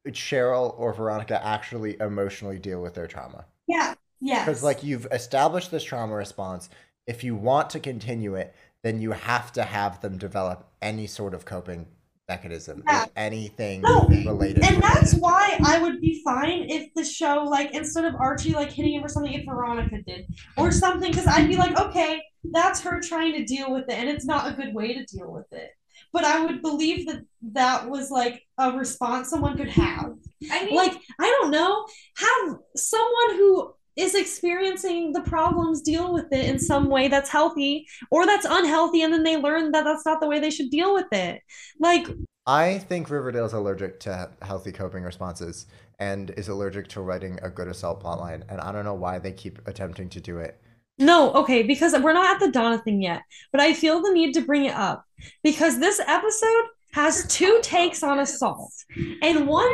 Cheryl 0.08 0.74
or 0.80 0.94
Veronica 0.94 1.46
actually 1.46 1.98
emotionally 2.00 2.60
deal 2.60 2.82
with 2.82 2.94
their 2.96 3.08
trauma. 3.08 3.46
yeah, 3.68 3.94
Yeah. 4.22 4.46
Because 4.46 4.64
like 4.64 4.84
you've 4.84 5.06
established 5.12 5.72
this 5.72 5.84
trauma 5.84 6.16
response. 6.16 6.70
If 7.10 7.24
you 7.24 7.36
want 7.36 7.72
to 7.72 7.80
continue 7.80 8.36
it, 8.36 8.54
then 8.84 9.02
you 9.02 9.12
have 9.12 9.52
to 9.54 9.64
have 9.64 10.00
them 10.02 10.20
develop 10.20 10.68
any 10.80 11.08
sort 11.08 11.34
of 11.34 11.44
coping 11.44 11.88
mechanism, 12.30 12.84
Yeah. 12.88 13.06
if 13.06 13.10
anything 13.16 13.82
No, 13.82 14.02
related. 14.08 14.64
And 14.64 14.82
that's 14.82 15.14
it. 15.14 15.20
why 15.20 15.58
I 15.66 15.80
would 15.82 16.00
be 16.00 16.22
fine 16.24 16.68
if 16.70 16.94
the 16.94 17.04
show, 17.04 17.46
like, 17.50 17.72
instead 17.72 18.06
of 18.06 18.14
Archie, 18.14 18.54
like, 18.54 18.70
hitting 18.72 18.94
him 18.94 19.04
or 19.04 19.10
something, 19.10 19.34
if 19.34 19.44
Veronica 19.46 20.04
did. 20.06 20.28
Or 20.56 20.72
something, 20.72 21.10
because 21.10 21.26
I'd 21.26 21.48
be 21.48 21.58
like, 21.58 21.78
okay, 21.80 22.22
that's 22.52 22.80
her 22.82 23.02
trying 23.02 23.34
to 23.34 23.44
deal 23.44 23.74
with 23.74 23.86
it, 23.90 23.96
and 23.96 24.08
it's 24.08 24.26
not 24.26 24.48
a 24.48 24.54
good 24.54 24.76
way 24.76 24.94
to 24.94 25.04
deal 25.06 25.32
with 25.32 25.52
it. 25.52 25.72
But 26.14 26.24
I 26.24 26.46
would 26.46 26.62
believe 26.62 27.08
that 27.08 27.24
that 27.54 27.90
was, 27.90 28.12
like, 28.12 28.44
a 28.60 28.72
response 28.72 29.30
someone 29.30 29.58
could 29.58 29.70
have. 29.70 30.14
I 30.52 30.66
mean 30.66 30.76
Like, 30.76 30.94
I 31.20 31.28
don't 31.42 31.50
know, 31.50 31.88
have 32.18 32.58
someone 32.76 33.32
who 33.38 33.74
is 34.00 34.16
experiencing 34.16 35.12
the 35.12 35.22
problems 35.22 35.82
deal 35.82 36.14
with 36.14 36.32
it 36.32 36.46
in 36.46 36.60
some 36.60 36.90
way 36.90 37.08
that's 37.08 37.30
healthy 37.30 37.88
or 38.12 38.26
that's 38.26 38.46
unhealthy, 38.50 39.02
and 39.02 39.14
then 39.14 39.24
they 39.24 39.38
learn 39.38 39.72
that 39.72 39.84
that's 39.84 40.06
not 40.06 40.22
the 40.22 40.28
way 40.28 40.40
they 40.40 40.50
should 40.50 40.70
deal 40.70 40.94
with 40.94 41.12
it. 41.12 41.42
Like, 41.80 42.08
I 42.46 42.80
think 42.80 43.10
Riverdale's 43.10 43.54
allergic 43.54 44.00
to 44.02 44.32
healthy 44.42 44.72
coping 44.72 45.04
responses 45.04 45.68
and 46.00 46.32
is 46.32 46.48
allergic 46.48 46.88
to 46.90 47.02
writing 47.02 47.38
a 47.44 47.50
good 47.50 47.68
assault 47.68 48.02
plotline, 48.02 48.44
and 48.50 48.62
I 48.62 48.72
don't 48.72 48.86
know 48.86 48.94
why 48.94 49.20
they 49.20 49.34
keep 49.34 49.60
attempting 49.68 50.10
to 50.10 50.22
do 50.22 50.40
it. 50.40 50.60
No, 50.98 51.32
okay, 51.34 51.64
because 51.64 51.94
we're 52.00 52.14
not 52.14 52.36
at 52.36 52.40
the 52.46 52.52
Donna 52.52 52.78
thing 52.78 53.02
yet, 53.02 53.22
but 53.52 53.62
I 53.62 53.74
feel 53.74 54.02
the 54.02 54.12
need 54.12 54.34
to 54.34 54.42
bring 54.42 54.66
it 54.66 54.76
up 54.76 55.06
because 55.44 55.80
this 55.80 56.02
episode 56.06 56.66
has 56.92 57.28
two 57.28 57.60
takes 57.62 58.04
on 58.04 58.20
assault. 58.20 58.74
And 59.22 59.48
one 59.48 59.70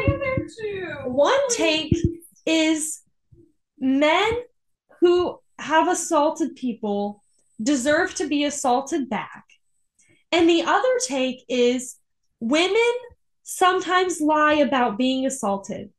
one 1.05 1.49
take 1.49 1.95
is 2.45 3.01
men 3.79 4.31
who 4.99 5.39
have 5.59 5.87
assaulted 5.87 6.55
people 6.55 7.23
deserve 7.61 8.13
to 8.15 8.27
be 8.27 8.43
assaulted 8.43 9.09
back. 9.09 9.45
And 10.31 10.49
the 10.49 10.63
other 10.63 10.99
take 11.07 11.43
is 11.47 11.95
women 12.39 12.93
sometimes 13.43 14.19
lie 14.19 14.55
about 14.55 14.97
being 14.97 15.25
assaulted. 15.25 15.91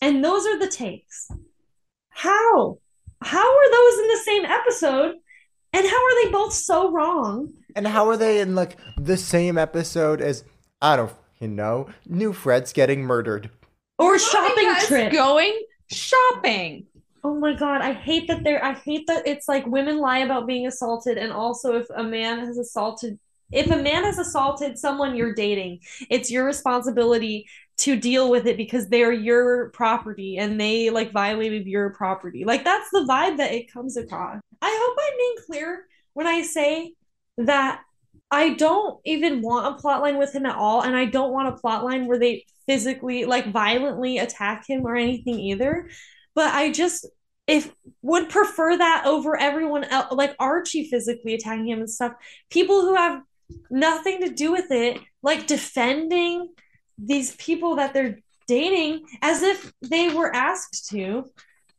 And 0.00 0.24
those 0.24 0.46
are 0.46 0.58
the 0.58 0.68
takes. 0.68 1.28
How? 2.10 2.78
How 3.22 3.56
are 3.56 3.70
those 3.70 4.00
in 4.00 4.08
the 4.08 4.22
same 4.24 4.44
episode? 4.44 5.14
And 5.72 5.86
how 5.86 5.96
are 5.96 6.24
they 6.24 6.30
both 6.30 6.52
so 6.52 6.90
wrong? 6.90 7.52
And 7.74 7.86
how 7.86 8.08
are 8.08 8.16
they 8.16 8.40
in 8.40 8.54
like 8.54 8.76
the 8.98 9.16
same 9.16 9.56
episode 9.56 10.20
as 10.20 10.44
I 10.82 10.96
don't 10.96 11.12
you 11.42 11.48
know, 11.48 11.88
new 12.06 12.32
Fred's 12.32 12.72
getting 12.72 13.02
murdered. 13.02 13.50
Or 13.98 14.16
shopping 14.16 14.72
trip. 14.86 15.12
Going 15.12 15.60
shopping. 15.90 16.86
Oh 17.24 17.38
my 17.38 17.54
god, 17.54 17.82
I 17.82 17.92
hate 17.92 18.26
that 18.28 18.42
they're 18.42 18.64
I 18.64 18.74
hate 18.74 19.06
that 19.06 19.26
it's 19.26 19.48
like 19.48 19.66
women 19.66 19.98
lie 19.98 20.18
about 20.18 20.46
being 20.46 20.66
assaulted 20.66 21.18
and 21.18 21.32
also 21.32 21.76
if 21.76 21.86
a 21.94 22.02
man 22.02 22.40
has 22.40 22.58
assaulted 22.58 23.18
if 23.52 23.70
a 23.70 23.76
man 23.76 24.04
has 24.04 24.18
assaulted 24.18 24.78
someone 24.78 25.14
you're 25.14 25.34
dating, 25.34 25.80
it's 26.08 26.30
your 26.30 26.46
responsibility 26.46 27.46
to 27.78 27.96
deal 27.96 28.30
with 28.30 28.46
it 28.46 28.56
because 28.56 28.88
they're 28.88 29.12
your 29.12 29.70
property 29.70 30.38
and 30.38 30.58
they 30.58 30.88
like 30.90 31.12
violated 31.12 31.66
your 31.66 31.90
property. 31.90 32.44
Like 32.44 32.64
that's 32.64 32.88
the 32.90 33.06
vibe 33.08 33.36
that 33.36 33.52
it 33.52 33.70
comes 33.70 33.96
across. 33.96 34.40
I 34.62 34.78
hope 34.82 34.98
I'm 35.00 35.18
being 35.18 35.36
clear 35.46 35.86
when 36.14 36.26
I 36.26 36.42
say 36.42 36.94
that 37.38 37.82
I 38.30 38.54
don't 38.54 38.98
even 39.04 39.42
want 39.42 39.66
a 39.78 39.82
plotline 39.82 40.18
with 40.18 40.34
him 40.34 40.46
at 40.46 40.56
all, 40.56 40.82
and 40.82 40.96
I 40.96 41.04
don't 41.04 41.32
want 41.32 41.48
a 41.48 41.60
plotline 41.60 42.06
where 42.06 42.18
they 42.18 42.46
physically 42.66 43.26
like 43.26 43.52
violently 43.52 44.18
attack 44.18 44.64
him 44.66 44.86
or 44.86 44.96
anything 44.96 45.38
either. 45.38 45.90
But 46.34 46.54
I 46.54 46.70
just 46.72 47.06
if 47.46 47.74
would 48.02 48.28
prefer 48.28 48.76
that 48.78 49.04
over 49.06 49.36
everyone 49.36 49.84
else, 49.84 50.12
like 50.12 50.34
Archie 50.38 50.88
physically 50.88 51.34
attacking 51.34 51.66
him 51.68 51.80
and 51.80 51.90
stuff. 51.90 52.12
People 52.50 52.82
who 52.82 52.94
have 52.94 53.22
nothing 53.70 54.20
to 54.20 54.30
do 54.30 54.52
with 54.52 54.70
it, 54.70 55.00
like 55.22 55.46
defending 55.46 56.48
these 56.98 57.34
people 57.36 57.76
that 57.76 57.92
they're 57.94 58.20
dating 58.46 59.04
as 59.22 59.42
if 59.42 59.72
they 59.82 60.08
were 60.08 60.34
asked 60.34 60.88
to. 60.90 61.24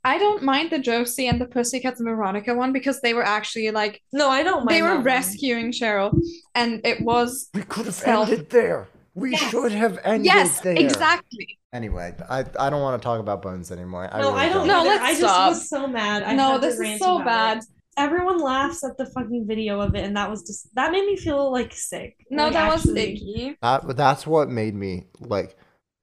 I 0.04 0.18
don't 0.18 0.44
mind 0.44 0.70
the 0.70 0.80
Josie 0.80 1.28
and 1.28 1.40
the 1.40 1.46
Pussycats 1.46 2.02
and 2.02 2.10
Veronica 2.10 2.54
one 2.54 2.74
because 2.74 3.00
they 3.00 3.14
were 3.14 3.24
actually 3.26 3.72
like 3.72 4.02
No, 4.12 4.30
I 4.30 4.44
don't 4.44 4.66
mind. 4.66 4.70
they 4.70 4.82
that 4.82 4.90
were 4.90 4.96
one. 4.96 5.04
rescuing 5.06 5.72
Cheryl, 5.72 6.20
and 6.54 6.82
it 6.86 7.00
was 7.02 7.50
We 7.54 7.62
could 7.64 7.86
have 7.86 7.96
Self- 7.96 8.30
ended 8.30 8.50
there. 8.50 8.90
We 9.16 9.32
Yes. 9.32 9.42
should 9.52 9.72
have 9.74 10.00
ended 10.04 10.26
yes, 10.26 10.62
there. 10.62 10.74
exactly. 10.74 11.60
Anyway, 11.72 12.16
I 12.30 12.40
I 12.60 12.70
don't 12.70 12.82
want 12.82 13.02
to 13.02 13.04
talk 13.06 13.20
about 13.20 13.42
Bones 13.42 13.72
anymore. 13.72 14.08
I 14.12 14.22
No, 14.22 14.30
really 14.32 14.42
I 14.42 14.50
don't. 14.50 14.68
No, 14.68 14.84
let's 14.84 15.04
I 15.04 15.10
just 15.12 15.20
stop. 15.20 15.50
was 15.50 15.70
so 15.70 15.88
mad. 15.88 16.24
I 16.24 16.34
no, 16.34 16.58
this 16.58 16.80
is 16.80 17.00
so 17.00 17.20
bad. 17.24 17.60
it. 17.60 17.66
Everyone 17.96 18.40
laughs 18.40 18.84
at 18.84 18.98
the 18.98 19.06
fucking 19.06 19.46
video 19.48 19.80
of 19.80 19.94
it, 19.96 20.04
and 20.04 20.18
that 20.18 20.30
was 20.30 20.42
just 20.42 20.74
that 20.76 20.92
made 20.92 21.06
me 21.06 21.16
feel 21.16 21.52
like 21.52 21.74
sick. 21.74 22.26
No, 22.32 22.46
Like, 22.46 22.54
that 22.54 22.72
was 22.72 22.82
actually. 22.88 23.14
icky. 23.14 23.58
That 23.62 23.96
that's 23.96 24.26
what 24.26 24.50
made 24.50 24.74
me 24.76 25.06
like 25.20 25.56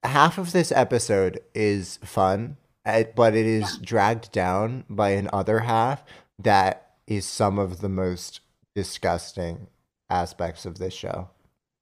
half 0.03 0.37
of 0.37 0.51
this 0.53 0.71
episode 0.71 1.41
is 1.53 1.97
fun, 2.03 2.55
eh, 2.85 3.03
but 3.15 3.35
it 3.35 3.45
is 3.45 3.77
dragged 3.77 4.31
down 4.31 4.85
by 4.89 5.09
an 5.11 5.29
other 5.33 5.59
half 5.59 6.03
that 6.39 6.93
is 7.07 7.25
some 7.25 7.59
of 7.59 7.81
the 7.81 7.89
most 7.89 8.39
disgusting 8.73 9.67
aspects 10.09 10.65
of 10.65 10.77
this 10.79 10.93
show. 10.93 11.29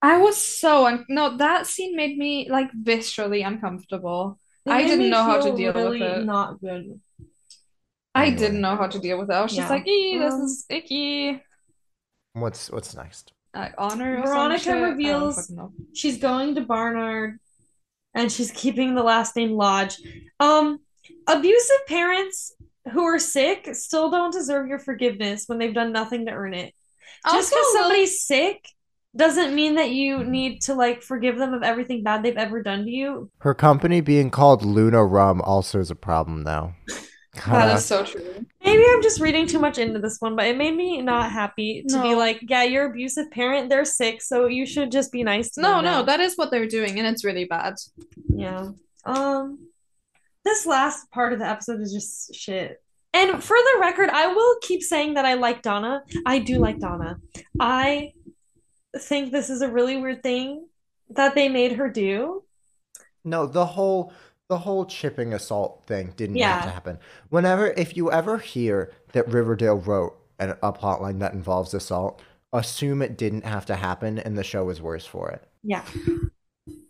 I 0.01 0.17
was 0.17 0.37
so 0.37 0.85
un- 0.87 1.05
no, 1.09 1.37
that 1.37 1.67
scene 1.67 1.95
made 1.95 2.17
me 2.17 2.49
like 2.49 2.69
viscerally 2.73 3.45
uncomfortable. 3.45 4.39
It 4.65 4.71
I 4.71 4.83
didn't 4.85 5.09
know 5.09 5.23
how 5.23 5.37
to 5.37 5.43
feel 5.43 5.55
deal 5.55 5.73
with 5.89 6.01
it. 6.01 6.25
Not 6.25 6.59
good. 6.61 6.99
I 8.15 8.25
Anyway. 8.27 8.37
didn't 8.39 8.61
know 8.61 8.75
how 8.75 8.87
to 8.87 8.99
deal 8.99 9.19
with 9.19 9.29
it. 9.29 9.33
I 9.33 9.41
was 9.41 9.53
just 9.55 9.69
like, 9.69 9.87
"Ee, 9.87 10.17
this 10.17 10.33
Um, 10.33 10.41
is 10.41 10.65
icky." 10.69 11.41
What's 12.33 12.69
what's 12.71 12.95
next? 12.95 13.33
Like 13.53 13.73
honor 13.77 14.21
Veronica 14.21 14.59
shit? 14.63 14.73
I 14.75 14.79
don't 14.79 14.89
reveals- 14.91 15.51
She's 15.93 16.17
going 16.17 16.55
to 16.55 16.61
Barnard, 16.61 17.39
and 18.13 18.31
she's 18.31 18.51
keeping 18.51 18.95
the 18.95 19.03
last 19.03 19.35
name 19.35 19.51
Lodge. 19.51 19.97
Um, 20.39 20.79
abusive 21.27 21.85
parents 21.87 22.53
who 22.91 23.03
are 23.03 23.19
sick 23.19 23.75
still 23.75 24.09
don't 24.09 24.31
deserve 24.31 24.67
your 24.67 24.79
forgiveness 24.79 25.45
when 25.47 25.57
they've 25.59 25.73
done 25.73 25.91
nothing 25.91 26.25
to 26.27 26.31
earn 26.31 26.53
it. 26.53 26.73
Just 27.29 27.49
because 27.51 27.65
Lil- 27.73 27.81
somebody's 27.83 28.21
sick 28.23 28.65
doesn't 29.15 29.55
mean 29.55 29.75
that 29.75 29.91
you 29.91 30.23
need 30.23 30.61
to 30.61 30.75
like 30.75 31.01
forgive 31.01 31.37
them 31.37 31.53
of 31.53 31.63
everything 31.63 32.03
bad 32.03 32.23
they've 32.23 32.37
ever 32.37 32.61
done 32.61 32.85
to 32.85 32.91
you. 32.91 33.29
Her 33.39 33.53
company 33.53 34.01
being 34.01 34.29
called 34.29 34.63
Luna 34.63 35.03
Rum 35.03 35.41
also 35.41 35.79
is 35.79 35.89
a 35.91 35.95
problem 35.95 36.43
though. 36.43 36.73
that 37.47 37.75
is 37.77 37.85
so 37.85 38.03
true. 38.03 38.45
Maybe 38.63 38.83
I'm 38.87 39.01
just 39.01 39.19
reading 39.19 39.47
too 39.47 39.59
much 39.59 39.77
into 39.77 39.99
this 39.99 40.17
one, 40.19 40.35
but 40.35 40.45
it 40.45 40.57
made 40.57 40.75
me 40.75 41.01
not 41.01 41.31
happy 41.31 41.83
to 41.87 42.01
be 42.01 42.13
like, 42.13 42.39
yeah, 42.47 42.63
your 42.63 42.85
abusive 42.85 43.31
parent, 43.31 43.69
they're 43.69 43.85
sick, 43.85 44.21
so 44.21 44.47
you 44.47 44.65
should 44.65 44.91
just 44.91 45.11
be 45.11 45.23
nice 45.23 45.51
to 45.51 45.61
No, 45.61 45.75
them. 45.75 45.85
no, 45.85 45.91
now." 45.91 46.01
that 46.03 46.19
is 46.19 46.35
what 46.35 46.51
they're 46.51 46.67
doing, 46.67 46.99
and 46.99 47.07
it's 47.07 47.23
really 47.25 47.45
bad. 47.45 47.75
Yeah. 48.27 48.69
Um 49.05 49.59
this 50.45 50.65
last 50.65 51.09
part 51.11 51.33
of 51.33 51.39
the 51.39 51.45
episode 51.47 51.81
is 51.81 51.91
just 51.93 52.33
shit. 52.35 52.81
And 53.13 53.43
for 53.43 53.57
the 53.57 53.79
record, 53.81 54.09
I 54.09 54.27
will 54.27 54.55
keep 54.61 54.83
saying 54.83 55.15
that 55.15 55.25
I 55.25 55.33
like 55.33 55.61
Donna. 55.63 56.03
I 56.25 56.39
do 56.39 56.59
like 56.59 56.79
Donna. 56.79 57.17
I 57.59 58.13
think 58.97 59.31
this 59.31 59.49
is 59.49 59.61
a 59.61 59.69
really 59.69 59.97
weird 59.97 60.23
thing 60.23 60.67
that 61.09 61.35
they 61.35 61.49
made 61.49 61.73
her 61.73 61.89
do. 61.89 62.43
No, 63.23 63.45
the 63.45 63.65
whole 63.65 64.13
the 64.47 64.57
whole 64.57 64.85
chipping 64.85 65.31
assault 65.33 65.83
thing 65.85 66.11
didn't 66.17 66.37
have 66.37 66.61
Yeah. 66.61 66.65
to 66.65 66.71
happen. 66.71 66.99
Whenever 67.29 67.67
if 67.67 67.95
you 67.95 68.11
ever 68.11 68.39
hear 68.39 68.91
that 69.11 69.27
Riverdale 69.27 69.77
wrote 69.77 70.17
an, 70.39 70.51
a 70.63 70.73
plotline 70.73 71.19
that 71.19 71.33
involves 71.33 71.73
assault, 71.75 72.19
assume 72.51 73.01
it 73.03 73.15
didn't 73.17 73.45
have 73.45 73.65
to 73.67 73.75
happen 73.75 74.17
and 74.17 74.35
the 74.37 74.43
show 74.43 74.69
is 74.69 74.81
worse 74.81 75.05
for 75.05 75.29
it. 75.29 75.43
Yeah. 75.61 75.83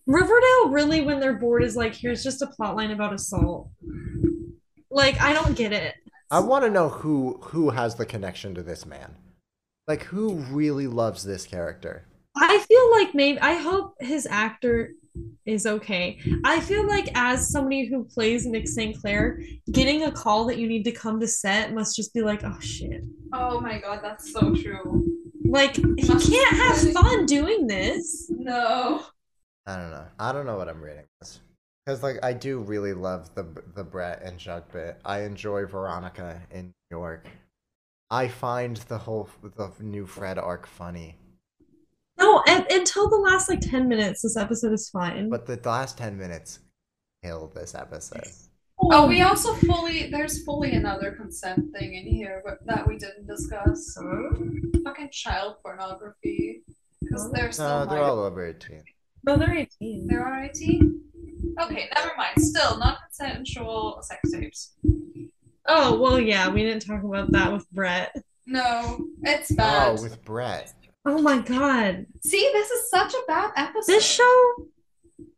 Riverdale 0.06 0.70
really 0.70 1.02
when 1.02 1.20
they're 1.20 1.34
bored 1.34 1.64
is 1.64 1.76
like, 1.76 1.94
here's 1.94 2.24
just 2.24 2.42
a 2.42 2.48
plot 2.48 2.76
line 2.78 2.92
about 2.92 3.14
assault. 3.14 3.70
Like, 4.90 5.20
I 5.22 5.34
don't 5.34 5.56
get 5.56 5.74
it. 5.74 5.96
I 6.32 6.40
want 6.40 6.64
to 6.64 6.70
know 6.70 6.90
who 6.90 7.40
who 7.42 7.72
has 7.72 7.96
the 7.96 8.06
connection 8.06 8.56
to 8.56 8.64
this 8.64 8.86
man. 8.86 9.16
Like 9.90 10.04
who 10.04 10.36
really 10.52 10.86
loves 10.86 11.24
this 11.24 11.48
character? 11.48 12.06
I 12.38 12.60
feel 12.60 12.92
like 12.92 13.16
maybe 13.16 13.40
I 13.40 13.56
hope 13.56 13.96
his 14.00 14.28
actor 14.30 14.92
is 15.48 15.66
okay. 15.66 16.20
I 16.46 16.60
feel 16.60 16.88
like 16.88 17.10
as 17.16 17.52
somebody 17.52 17.88
who 17.88 18.04
plays 18.04 18.46
Nick 18.46 18.68
St. 18.68 18.96
Clair, 19.02 19.42
getting 19.72 20.04
a 20.04 20.12
call 20.12 20.46
that 20.46 20.60
you 20.60 20.68
need 20.68 20.84
to 20.84 20.92
come 20.92 21.20
to 21.20 21.28
set 21.28 21.74
must 21.74 21.96
just 21.96 22.14
be 22.14 22.22
like, 22.22 22.44
oh 22.44 22.60
shit. 22.60 23.02
Oh 23.34 23.60
my 23.60 23.80
god, 23.80 24.02
that's 24.04 24.32
so 24.32 24.54
true. 24.54 25.08
Like 25.44 25.76
he 25.76 26.08
can't 26.08 26.58
have 26.58 26.94
fun 26.94 27.26
doing 27.26 27.66
this. 27.66 28.30
No. 28.30 29.04
I 29.66 29.76
don't 29.76 29.90
know. 29.90 30.06
I 30.20 30.32
don't 30.32 30.46
know 30.46 30.56
what 30.56 30.70
I'm 30.70 30.82
reading 30.82 31.06
this. 31.20 31.40
Cuz 31.88 32.04
like 32.04 32.20
I 32.22 32.34
do 32.34 32.60
really 32.60 32.94
love 32.94 33.34
the 33.34 33.44
the 33.76 33.84
Brett 33.84 34.22
and 34.22 34.38
Chuck 34.38 34.72
bit. 34.72 35.02
I 35.04 35.22
enjoy 35.22 35.66
Veronica 35.66 36.44
in 36.52 36.66
New 36.92 36.98
York. 36.98 37.28
I 38.12 38.28
find 38.28 38.78
the 38.78 38.98
whole 38.98 39.30
the 39.42 39.72
new 39.80 40.06
Fred 40.06 40.38
arc 40.38 40.66
funny. 40.66 41.18
No, 42.18 42.44
and, 42.48 42.66
until 42.70 43.10
the 43.10 43.18
last 43.18 43.50
like 43.50 43.62
10 43.62 43.88
minutes, 43.88 44.24
this 44.24 44.36
episode 44.36 44.74
is 44.74 44.90
fine. 44.90 45.30
But 45.30 45.46
the 45.46 45.60
last 45.64 45.98
10 45.98 46.18
minutes 46.18 46.60
kill 47.24 47.52
this 47.54 47.76
episode. 47.76 48.28
Oh, 48.82 48.90
oh. 48.92 49.08
we 49.08 49.22
also 49.22 49.54
fully 49.54 50.10
there's 50.10 50.44
fully 50.44 50.72
another 50.72 51.12
consent 51.12 51.72
thing 51.74 51.96
in 51.96 52.06
here 52.06 52.42
but 52.46 52.66
that 52.66 52.88
we 52.88 52.98
didn't 52.98 53.28
discuss. 53.28 53.98
Fucking 54.84 55.10
child 55.12 55.58
pornography. 55.62 56.64
Because 57.02 57.32
they're 57.32 57.52
still 57.52 57.68
No, 57.68 57.86
they're 57.86 58.04
all 58.04 58.20
over 58.20 58.46
18. 58.46 58.84
No, 59.26 59.38
they're 59.38 59.56
18. 59.56 60.08
There 60.08 60.26
are 60.26 60.44
18? 60.44 61.02
Okay, 61.62 61.90
never 61.96 62.12
mind. 62.18 62.34
Still, 62.38 62.78
non-consensual 62.78 64.02
sex 64.02 64.32
tapes. 64.32 64.76
Oh, 65.72 66.00
well, 66.00 66.20
yeah, 66.20 66.50
we 66.50 66.64
didn't 66.64 66.86
talk 66.86 67.04
about 67.04 67.32
that 67.32 67.54
with 67.54 67.70
Brett. 67.72 68.16
No, 68.48 69.06
it's 69.22 69.52
bad. 69.52 70.00
Oh, 70.00 70.02
with 70.02 70.24
Brett. 70.26 70.74
Oh 71.06 71.22
my 71.22 71.40
god. 71.40 72.06
See, 72.24 72.50
this 72.54 72.70
is 72.72 72.90
such 72.90 73.14
a 73.14 73.22
bad 73.28 73.52
episode. 73.56 73.86
This 73.94 74.06
show 74.06 74.56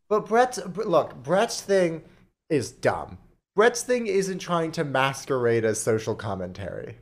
But 0.09 0.25
Brett's 0.27 0.59
look, 0.77 1.21
Brett's 1.21 1.61
thing 1.61 2.01
is 2.49 2.71
dumb. 2.71 3.17
Brett's 3.55 3.83
thing 3.83 4.07
isn't 4.07 4.39
trying 4.39 4.71
to 4.73 4.83
masquerade 4.85 5.65
as 5.65 5.79
social 5.79 6.15
commentary. 6.15 6.97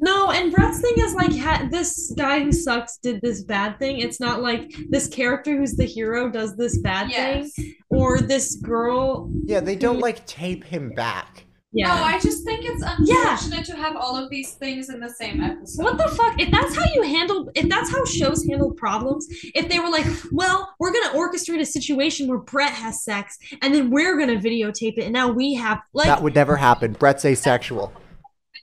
No, 0.00 0.30
and 0.30 0.52
Brett's 0.52 0.80
thing 0.80 0.94
is 0.98 1.14
like 1.14 1.34
ha- 1.36 1.66
this 1.70 2.12
guy 2.16 2.40
who 2.44 2.52
sucks 2.52 2.98
did 2.98 3.20
this 3.20 3.42
bad 3.42 3.78
thing. 3.78 3.98
It's 3.98 4.20
not 4.20 4.42
like 4.42 4.72
this 4.90 5.08
character 5.08 5.56
who's 5.56 5.74
the 5.74 5.84
hero 5.86 6.28
does 6.30 6.56
this 6.56 6.78
bad 6.78 7.10
Yes. 7.10 7.52
thing, 7.54 7.74
or 7.88 8.20
this 8.20 8.56
girl. 8.56 9.28
Yeah, 9.44 9.60
they 9.60 9.74
don't 9.76 9.98
like 9.98 10.24
tape 10.26 10.62
him 10.64 10.90
back. 10.90 11.46
Yeah. 11.70 11.88
No, 11.88 12.02
I 12.02 12.18
just 12.18 12.44
think 12.44 12.64
it's 12.64 12.82
unfortunate 12.82 13.66
to 13.66 13.76
have 13.76 13.94
all 13.94 14.16
of 14.16 14.30
these 14.30 14.54
things 14.54 14.88
in 14.88 15.00
the 15.00 15.10
same 15.10 15.42
episode. 15.42 15.84
what 15.84 15.98
the 15.98 16.08
fuck? 16.08 16.40
If 16.40 16.50
that's 16.50 16.74
how 16.74 16.84
you 16.94 17.02
handle, 17.02 17.50
if 17.54 17.68
that's 17.68 17.90
how 17.90 18.04
shows 18.06 18.46
handle 18.46 18.72
problems, 18.72 19.26
if 19.54 19.68
they 19.68 19.78
were 19.78 19.90
like, 19.90 20.06
well, 20.32 20.74
we're 20.80 20.92
gonna 20.92 21.10
orchestrate 21.18 21.60
a 21.60 21.66
situation 21.66 22.26
where 22.26 22.38
Brett 22.38 22.72
has 22.72 23.04
sex, 23.04 23.36
and 23.60 23.74
then 23.74 23.90
we're 23.90 24.18
gonna 24.18 24.36
videotape 24.40 24.96
it, 24.96 25.04
and 25.04 25.12
now 25.12 25.28
we 25.30 25.52
have 25.54 25.80
like, 25.92 26.06
that 26.06 26.22
would 26.22 26.34
never 26.34 26.56
happen. 26.56 26.92
Brett's 26.94 27.24
asexual. 27.26 27.92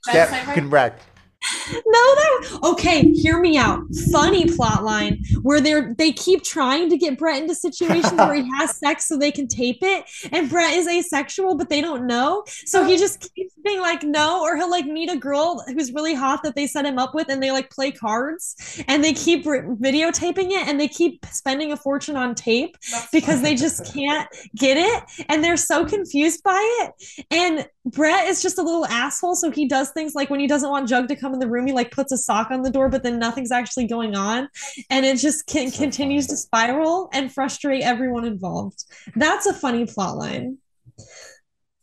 That's 0.08 0.16
Get 0.18 0.32
like- 0.32 0.44
fucking 0.46 0.70
wrecked. 0.72 1.04
No, 1.04 1.15
that 1.52 2.60
okay. 2.64 3.12
Hear 3.12 3.40
me 3.40 3.58
out. 3.58 3.82
Funny 4.12 4.46
plot 4.46 4.84
line 4.84 5.24
where 5.42 5.62
they're 5.62 5.94
they 5.98 6.12
keep 6.12 6.44
trying 6.44 6.90
to 6.90 6.98
get 6.98 7.18
Brett 7.18 7.42
into 7.42 7.56
situations 7.56 8.14
where 8.14 8.36
he 8.36 8.50
has 8.58 8.78
sex 8.78 9.08
so 9.08 9.18
they 9.18 9.32
can 9.32 9.48
tape 9.48 9.80
it, 9.82 10.06
and 10.32 10.50
Brett 10.50 10.74
is 10.74 10.88
asexual, 10.88 11.56
but 11.56 11.70
they 11.70 11.82
don't 11.82 12.08
know. 12.08 12.44
So 12.66 12.86
he 12.86 12.98
just 12.98 13.34
keeps 13.34 13.54
being 13.64 13.82
like 13.82 14.04
no, 14.04 14.42
or 14.42 14.56
he'll 14.56 14.70
like 14.70 14.86
meet 14.86 15.12
a 15.12 15.18
girl 15.18 15.64
who's 15.68 15.92
really 15.94 16.14
hot 16.14 16.44
that 16.44 16.56
they 16.56 16.68
set 16.68 16.86
him 16.86 16.98
up 16.98 17.14
with, 17.14 17.30
and 17.30 17.42
they 17.42 17.52
like 17.52 17.70
play 17.70 17.92
cards, 17.92 18.84
and 18.88 19.04
they 19.04 19.14
keep 19.14 19.46
re- 19.46 19.62
videotaping 19.62 20.52
it, 20.52 20.68
and 20.68 20.80
they 20.80 20.88
keep 20.88 21.26
spending 21.28 21.72
a 21.72 21.78
fortune 21.78 22.16
on 22.16 22.36
tape 22.36 22.78
because 23.12 23.42
they 23.42 23.56
just 23.56 23.94
can't 23.94 24.28
get 24.56 24.78
it, 24.78 25.26
and 25.30 25.44
they're 25.44 25.58
so 25.58 25.86
confused 25.86 26.44
by 26.44 26.62
it. 26.82 27.26
And 27.32 27.68
Brett 27.86 28.28
is 28.28 28.42
just 28.42 28.58
a 28.58 28.64
little 28.64 28.86
asshole, 28.88 29.36
so 29.36 29.52
he 29.52 29.68
does 29.68 29.92
things 29.92 30.16
like 30.16 30.30
when 30.32 30.40
he 30.40 30.48
doesn't 30.48 30.70
want 30.70 30.90
Jug 30.90 31.08
to 31.10 31.16
come 31.16 31.34
in 31.34 31.40
the 31.40 31.48
room, 31.48 31.68
he 31.68 31.74
like 31.74 31.92
puts 31.92 32.12
a 32.12 32.18
sock 32.18 32.50
on 32.50 32.64
the 32.64 32.72
door, 32.72 32.90
but 32.90 33.04
then 33.04 33.20
nothing's 33.20 33.52
actually 33.52 33.86
going 33.88 34.16
on, 34.16 34.50
and 34.90 35.06
it 35.06 35.18
just 35.18 35.46
can, 35.46 35.70
So 35.70 35.78
continues 35.78 36.26
funny. 36.28 36.36
to 36.36 36.38
spiral 36.42 37.10
and 37.14 37.32
frustrate 37.32 37.84
everyone 37.84 38.26
involved. 38.26 38.84
That's 39.16 39.46
a 39.46 39.54
funny 39.54 39.86
plot 39.86 40.18
line. 40.18 40.58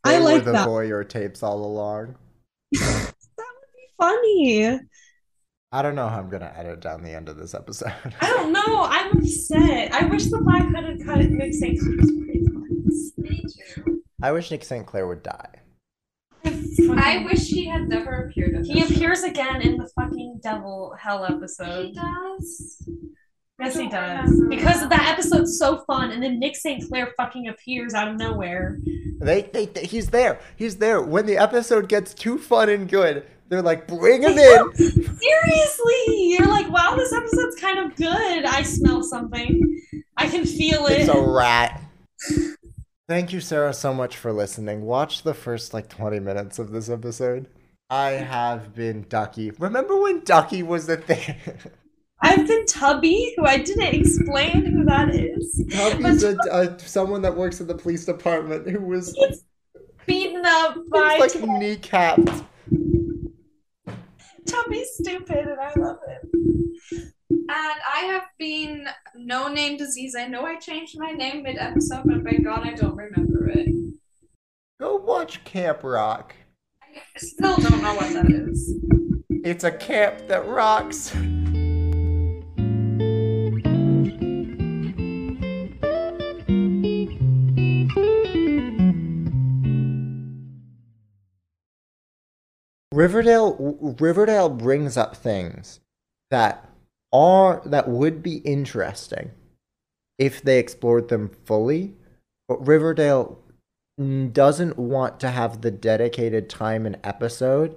They 0.05 0.17
I 0.17 0.19
were 0.19 0.25
like 0.25 0.45
the 0.45 0.53
that. 0.53 0.67
voyeur 0.69 1.09
tapes 1.09 1.43
all 1.43 1.65
along. 1.65 2.17
That 2.75 3.15
would 3.39 3.73
be 3.75 3.87
funny. 3.99 4.81
I 5.71 5.83
don't 5.83 5.95
know 5.95 6.09
how 6.09 6.19
I'm 6.19 6.29
gonna 6.29 6.53
edit 6.57 6.81
down 6.81 7.03
the 7.03 7.15
end 7.15 7.29
of 7.29 7.37
this 7.37 7.55
episode. 7.55 7.93
I 8.21 8.27
don't 8.27 8.53
know. 8.53 8.63
I'm 8.89 9.19
upset. 9.19 9.93
I 9.93 10.05
wish 10.07 10.27
the 10.27 10.39
black 10.43 10.63
hooded 10.69 11.05
cut 11.07 11.19
Nick 11.31 11.55
St. 11.55 11.79
Clair 11.79 11.97
pretty 11.97 12.45
fun. 13.75 14.03
I 14.23 14.33
wish 14.33 14.51
Nick 14.51 14.65
St. 14.65 14.85
Clair 14.87 15.07
would 15.07 15.23
die. 15.23 15.62
I 16.99 17.25
wish 17.25 17.49
he 17.49 17.67
had 17.67 17.89
never 17.89 18.27
appeared. 18.29 18.65
He 18.67 18.81
this 18.81 18.89
show. 18.89 18.95
appears 18.95 19.23
again 19.23 19.61
in 19.63 19.77
the 19.77 19.89
fucking 19.95 20.41
Devil 20.43 20.95
Hell 20.99 21.25
episode. 21.25 21.87
He 21.87 21.93
does. 21.95 22.89
Yes, 23.61 23.77
he 23.77 23.89
does. 23.89 24.31
remember. 24.31 24.49
Because 24.57 24.89
that 24.89 25.09
episode's 25.13 25.57
so 25.59 25.85
fun, 25.87 26.11
and 26.11 26.23
then 26.23 26.39
Nick 26.41 26.57
St. 26.57 26.89
Clair 26.89 27.13
fucking 27.17 27.49
appears 27.49 27.95
out 27.95 28.09
of 28.09 28.17
nowhere. 28.17 28.79
They, 29.21 29.43
they, 29.43 29.67
they- 29.67 29.87
he's 29.87 30.09
there. 30.11 30.41
He's 30.57 30.77
there. 30.77 31.01
When 31.01 31.27
the 31.27 31.37
episode 31.37 31.89
gets 31.89 32.13
too 32.15 32.39
fun 32.39 32.69
and 32.69 32.89
good, 32.89 33.25
they're 33.49 33.63
like, 33.63 33.87
bring 33.87 34.23
him 34.23 34.37
in. 34.37 34.75
Seriously, 34.77 36.05
you're 36.31 36.49
like, 36.49 36.69
wow, 36.71 36.95
this 36.97 37.13
episode's 37.13 37.61
kind 37.61 37.79
of 37.79 37.95
good. 37.97 38.45
I 38.45 38.63
smell 38.63 39.03
something. 39.03 39.81
I 40.17 40.27
can 40.29 40.45
feel 40.47 40.87
it. 40.87 41.01
It's 41.03 41.09
a 41.09 41.21
rat. 41.21 41.81
Thank 43.13 43.31
you, 43.31 43.41
Sarah, 43.43 43.75
so 43.75 43.93
much 43.93 44.17
for 44.17 44.33
listening. 44.33 44.87
Watch 44.87 45.23
the 45.23 45.35
first 45.35 45.75
like 45.75 45.91
20 45.91 46.19
minutes 46.19 46.59
of 46.59 46.71
this 46.71 46.89
episode. 46.89 47.47
I 47.91 48.13
have 48.13 48.75
been 48.75 49.05
Ducky. 49.07 49.51
Remember 49.51 50.01
when 50.01 50.21
Ducky 50.21 50.63
was 50.63 50.87
the 50.87 50.97
thing? 50.97 51.37
I've 52.23 52.49
been 52.49 52.65
Tubby, 52.65 53.35
who 53.37 53.45
I 53.45 53.59
didn't 53.59 53.95
explain 53.95 54.65
who 54.65 54.87
that 54.87 55.15
is. 55.15 55.63
Tubby's 55.75 56.23
a, 56.25 56.39
a, 56.51 56.79
someone 56.79 57.21
that 57.21 57.37
works 57.37 57.61
at 57.61 57.69
the 57.69 57.75
police 57.75 58.07
department 58.07 58.67
who 58.67 58.81
was 58.81 59.15
Beaten 60.07 60.47
up 60.47 60.79
by 60.91 61.19
like 61.19 61.33
kneecapped. 61.33 62.47
Tubby's 64.47 64.89
stupid, 64.95 65.49
and 65.49 65.61
I 65.61 65.73
love 65.77 65.99
it. 66.09 66.62
And 67.49 67.81
I 67.95 68.05
have 68.05 68.29
been 68.39 68.87
no 69.17 69.49
name 69.49 69.77
disease. 69.77 70.15
I 70.17 70.29
know 70.29 70.45
I 70.45 70.57
changed 70.57 70.99
my 70.99 71.11
name 71.11 71.43
mid 71.43 71.59
episode, 71.59 72.05
but 72.05 72.23
by 72.23 72.33
God, 72.33 72.67
I 72.67 72.75
don't 72.75 72.97
remember 72.97 73.49
it. 73.49 73.69
Go 74.81 74.97
watch 74.97 75.43
Camp 75.45 75.83
Rock. 75.83 76.35
I 76.83 77.19
still 77.19 77.57
don't 77.57 77.83
know 77.83 77.95
what 77.95 78.13
that 78.13 78.31
is. 78.31 78.75
It's 79.45 79.65
a 79.65 79.73
camp 79.73 80.29
that 80.29 80.47
rocks. 80.47 81.13
Riverdale 92.93 93.97
Riverdale 93.99 94.49
brings 94.49 94.97
up 94.97 95.17
things 95.17 95.81
that 96.31 96.72
are 97.13 97.63
that 97.67 97.89
would 97.89 98.23
be 98.23 98.37
interesting 98.39 99.31
if 100.19 100.43
they 100.43 100.59
explored 100.59 101.09
them 101.09 101.31
fully, 101.45 101.95
but 102.49 102.67
Riverdale 102.67 103.39
doesn't 104.33 104.79
want 104.79 105.21
to 105.21 105.31
have 105.31 105.61
the 105.61 105.71
dedicated 105.71 106.49
time 106.49 106.87
and 106.87 106.99
episode 107.05 107.77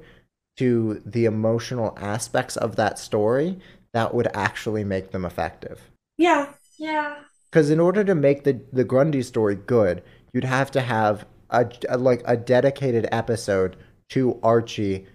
to 0.58 1.02
the 1.06 1.26
emotional 1.26 1.94
aspects 2.00 2.56
of 2.56 2.76
that 2.78 2.98
story 2.98 3.60
that 3.94 4.14
would 4.14 4.28
actually 4.34 4.84
make 4.84 5.12
them 5.12 5.26
effective. 5.26 5.90
Yeah. 6.18 6.54
Yeah. 6.78 7.18
Because 7.52 7.70
in 7.70 7.80
order 7.80 8.04
to 8.04 8.16
make 8.16 8.44
the 8.44 8.60
the 8.72 8.84
Grundy 8.84 9.22
story 9.22 9.56
good, 9.56 10.04
you'd 10.34 10.44
have 10.44 10.72
to 10.72 10.82
have 10.82 11.26
a, 11.50 11.70
a- 11.90 11.98
like 11.98 12.22
a 12.26 12.36
dedicated 12.38 13.08
episode 13.12 13.76
to 14.10 14.40
Archie 14.44 15.06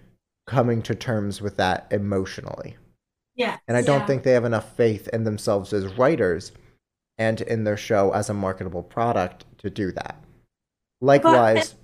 coming 0.46 0.82
to 0.82 0.94
terms 0.94 1.40
with 1.40 1.56
that 1.56 1.86
emotionally. 1.90 2.76
Yeah. 3.40 3.56
And 3.66 3.74
I 3.76 3.80
don't 3.82 4.00
Yeah. 4.00 4.06
think 4.06 4.22
they 4.22 4.32
have 4.32 4.44
enough 4.44 4.76
faith 4.76 5.08
in 5.08 5.24
themselves 5.24 5.72
as 5.72 5.86
writers 5.96 6.52
and 7.16 7.40
in 7.40 7.64
their 7.64 7.76
show 7.76 8.10
as 8.12 8.28
a 8.28 8.34
marketable 8.34 8.82
product 8.82 9.46
to 9.58 9.70
do 9.70 9.92
that. 9.92 10.22
Likewise, 11.00 11.74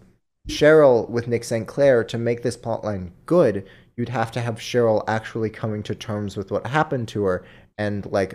Cheryl 0.48 1.09
with 1.09 1.28
Nick 1.28 1.44
St. 1.44 1.66
Clair, 1.66 2.04
to 2.04 2.18
make 2.18 2.42
this 2.42 2.57
plotline 2.59 3.12
good, 3.24 3.66
you'd 3.96 4.11
have 4.11 4.30
to 4.32 4.40
have 4.42 4.57
Cheryl 4.57 5.02
actually 5.09 5.48
coming 5.48 5.82
to 5.84 5.94
terms 5.94 6.36
with 6.36 6.50
what 6.50 6.66
happened 6.66 7.09
to 7.09 7.24
her 7.24 7.44
and 7.78 8.04
like 8.12 8.34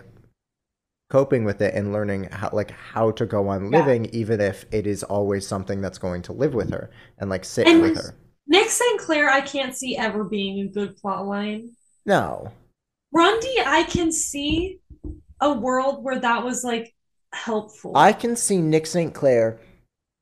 coping 1.12 1.44
with 1.46 1.62
it 1.62 1.76
and 1.76 1.94
learning 1.94 2.24
how 2.32 2.50
like 2.54 2.72
how 2.72 3.12
to 3.12 3.26
go 3.28 3.50
on 3.50 3.72
Yeah. 3.72 3.80
living 3.80 4.06
even 4.08 4.42
if 4.42 4.66
it 4.72 4.88
is 4.88 5.04
always 5.04 5.46
something 5.46 5.80
that's 5.80 5.98
going 6.00 6.24
to 6.24 6.34
live 6.34 6.54
with 6.56 6.72
her 6.72 6.90
and 7.20 7.30
like 7.30 7.46
sit 7.46 7.68
And- 7.68 7.82
with 7.84 7.98
her. 7.98 8.16
Nick 8.48 8.70
St. 8.70 9.00
Clair, 9.00 9.30
I 9.30 9.42
can't 9.42 9.76
see 9.76 9.96
ever 9.96 10.24
being 10.24 10.60
a 10.62 10.68
good 10.68 10.98
plot 10.98 11.28
line. 11.28 11.70
No. 12.06 12.52
Grundy, 13.14 13.56
I 13.66 13.84
can 13.84 14.12
see 14.12 14.80
a 15.42 15.52
world 15.52 16.04
where 16.04 16.20
that 16.20 16.44
was 16.44 16.64
like 16.64 16.94
helpful. 17.34 17.96
I 17.96 18.14
can 18.14 18.36
see 18.36 18.58
Nick 18.62 18.86
St. 18.86 19.14
Clair 19.14 19.60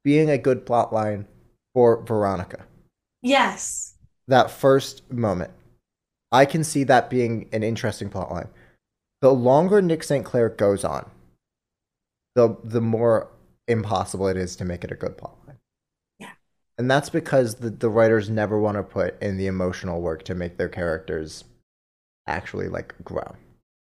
being 0.03 0.29
a 0.29 0.37
good 0.37 0.65
plotline 0.65 1.25
for 1.73 2.03
Veronica. 2.03 2.65
yes. 3.21 3.95
That 4.27 4.51
first 4.51 5.11
moment. 5.11 5.49
I 6.31 6.45
can 6.45 6.63
see 6.63 6.83
that 6.83 7.09
being 7.09 7.49
an 7.51 7.63
interesting 7.63 8.11
plotline. 8.11 8.49
The 9.21 9.33
longer 9.33 9.81
Nick 9.81 10.03
St. 10.03 10.23
Clair 10.23 10.49
goes 10.49 10.83
on, 10.83 11.09
the 12.35 12.55
the 12.63 12.79
more 12.81 13.31
impossible 13.67 14.27
it 14.27 14.37
is 14.37 14.55
to 14.57 14.65
make 14.65 14.83
it 14.83 14.91
a 14.91 14.95
good 14.95 15.17
plotline. 15.17 15.57
Yeah. 16.19 16.33
And 16.77 16.89
that's 16.91 17.09
because 17.09 17.55
the, 17.55 17.71
the 17.71 17.89
writers 17.89 18.29
never 18.29 18.59
want 18.59 18.77
to 18.77 18.83
put 18.83 19.19
in 19.21 19.37
the 19.37 19.47
emotional 19.47 19.99
work 19.99 20.21
to 20.25 20.35
make 20.35 20.57
their 20.57 20.69
characters 20.69 21.43
actually 22.29 22.67
like 22.67 22.93
grow. 23.03 23.35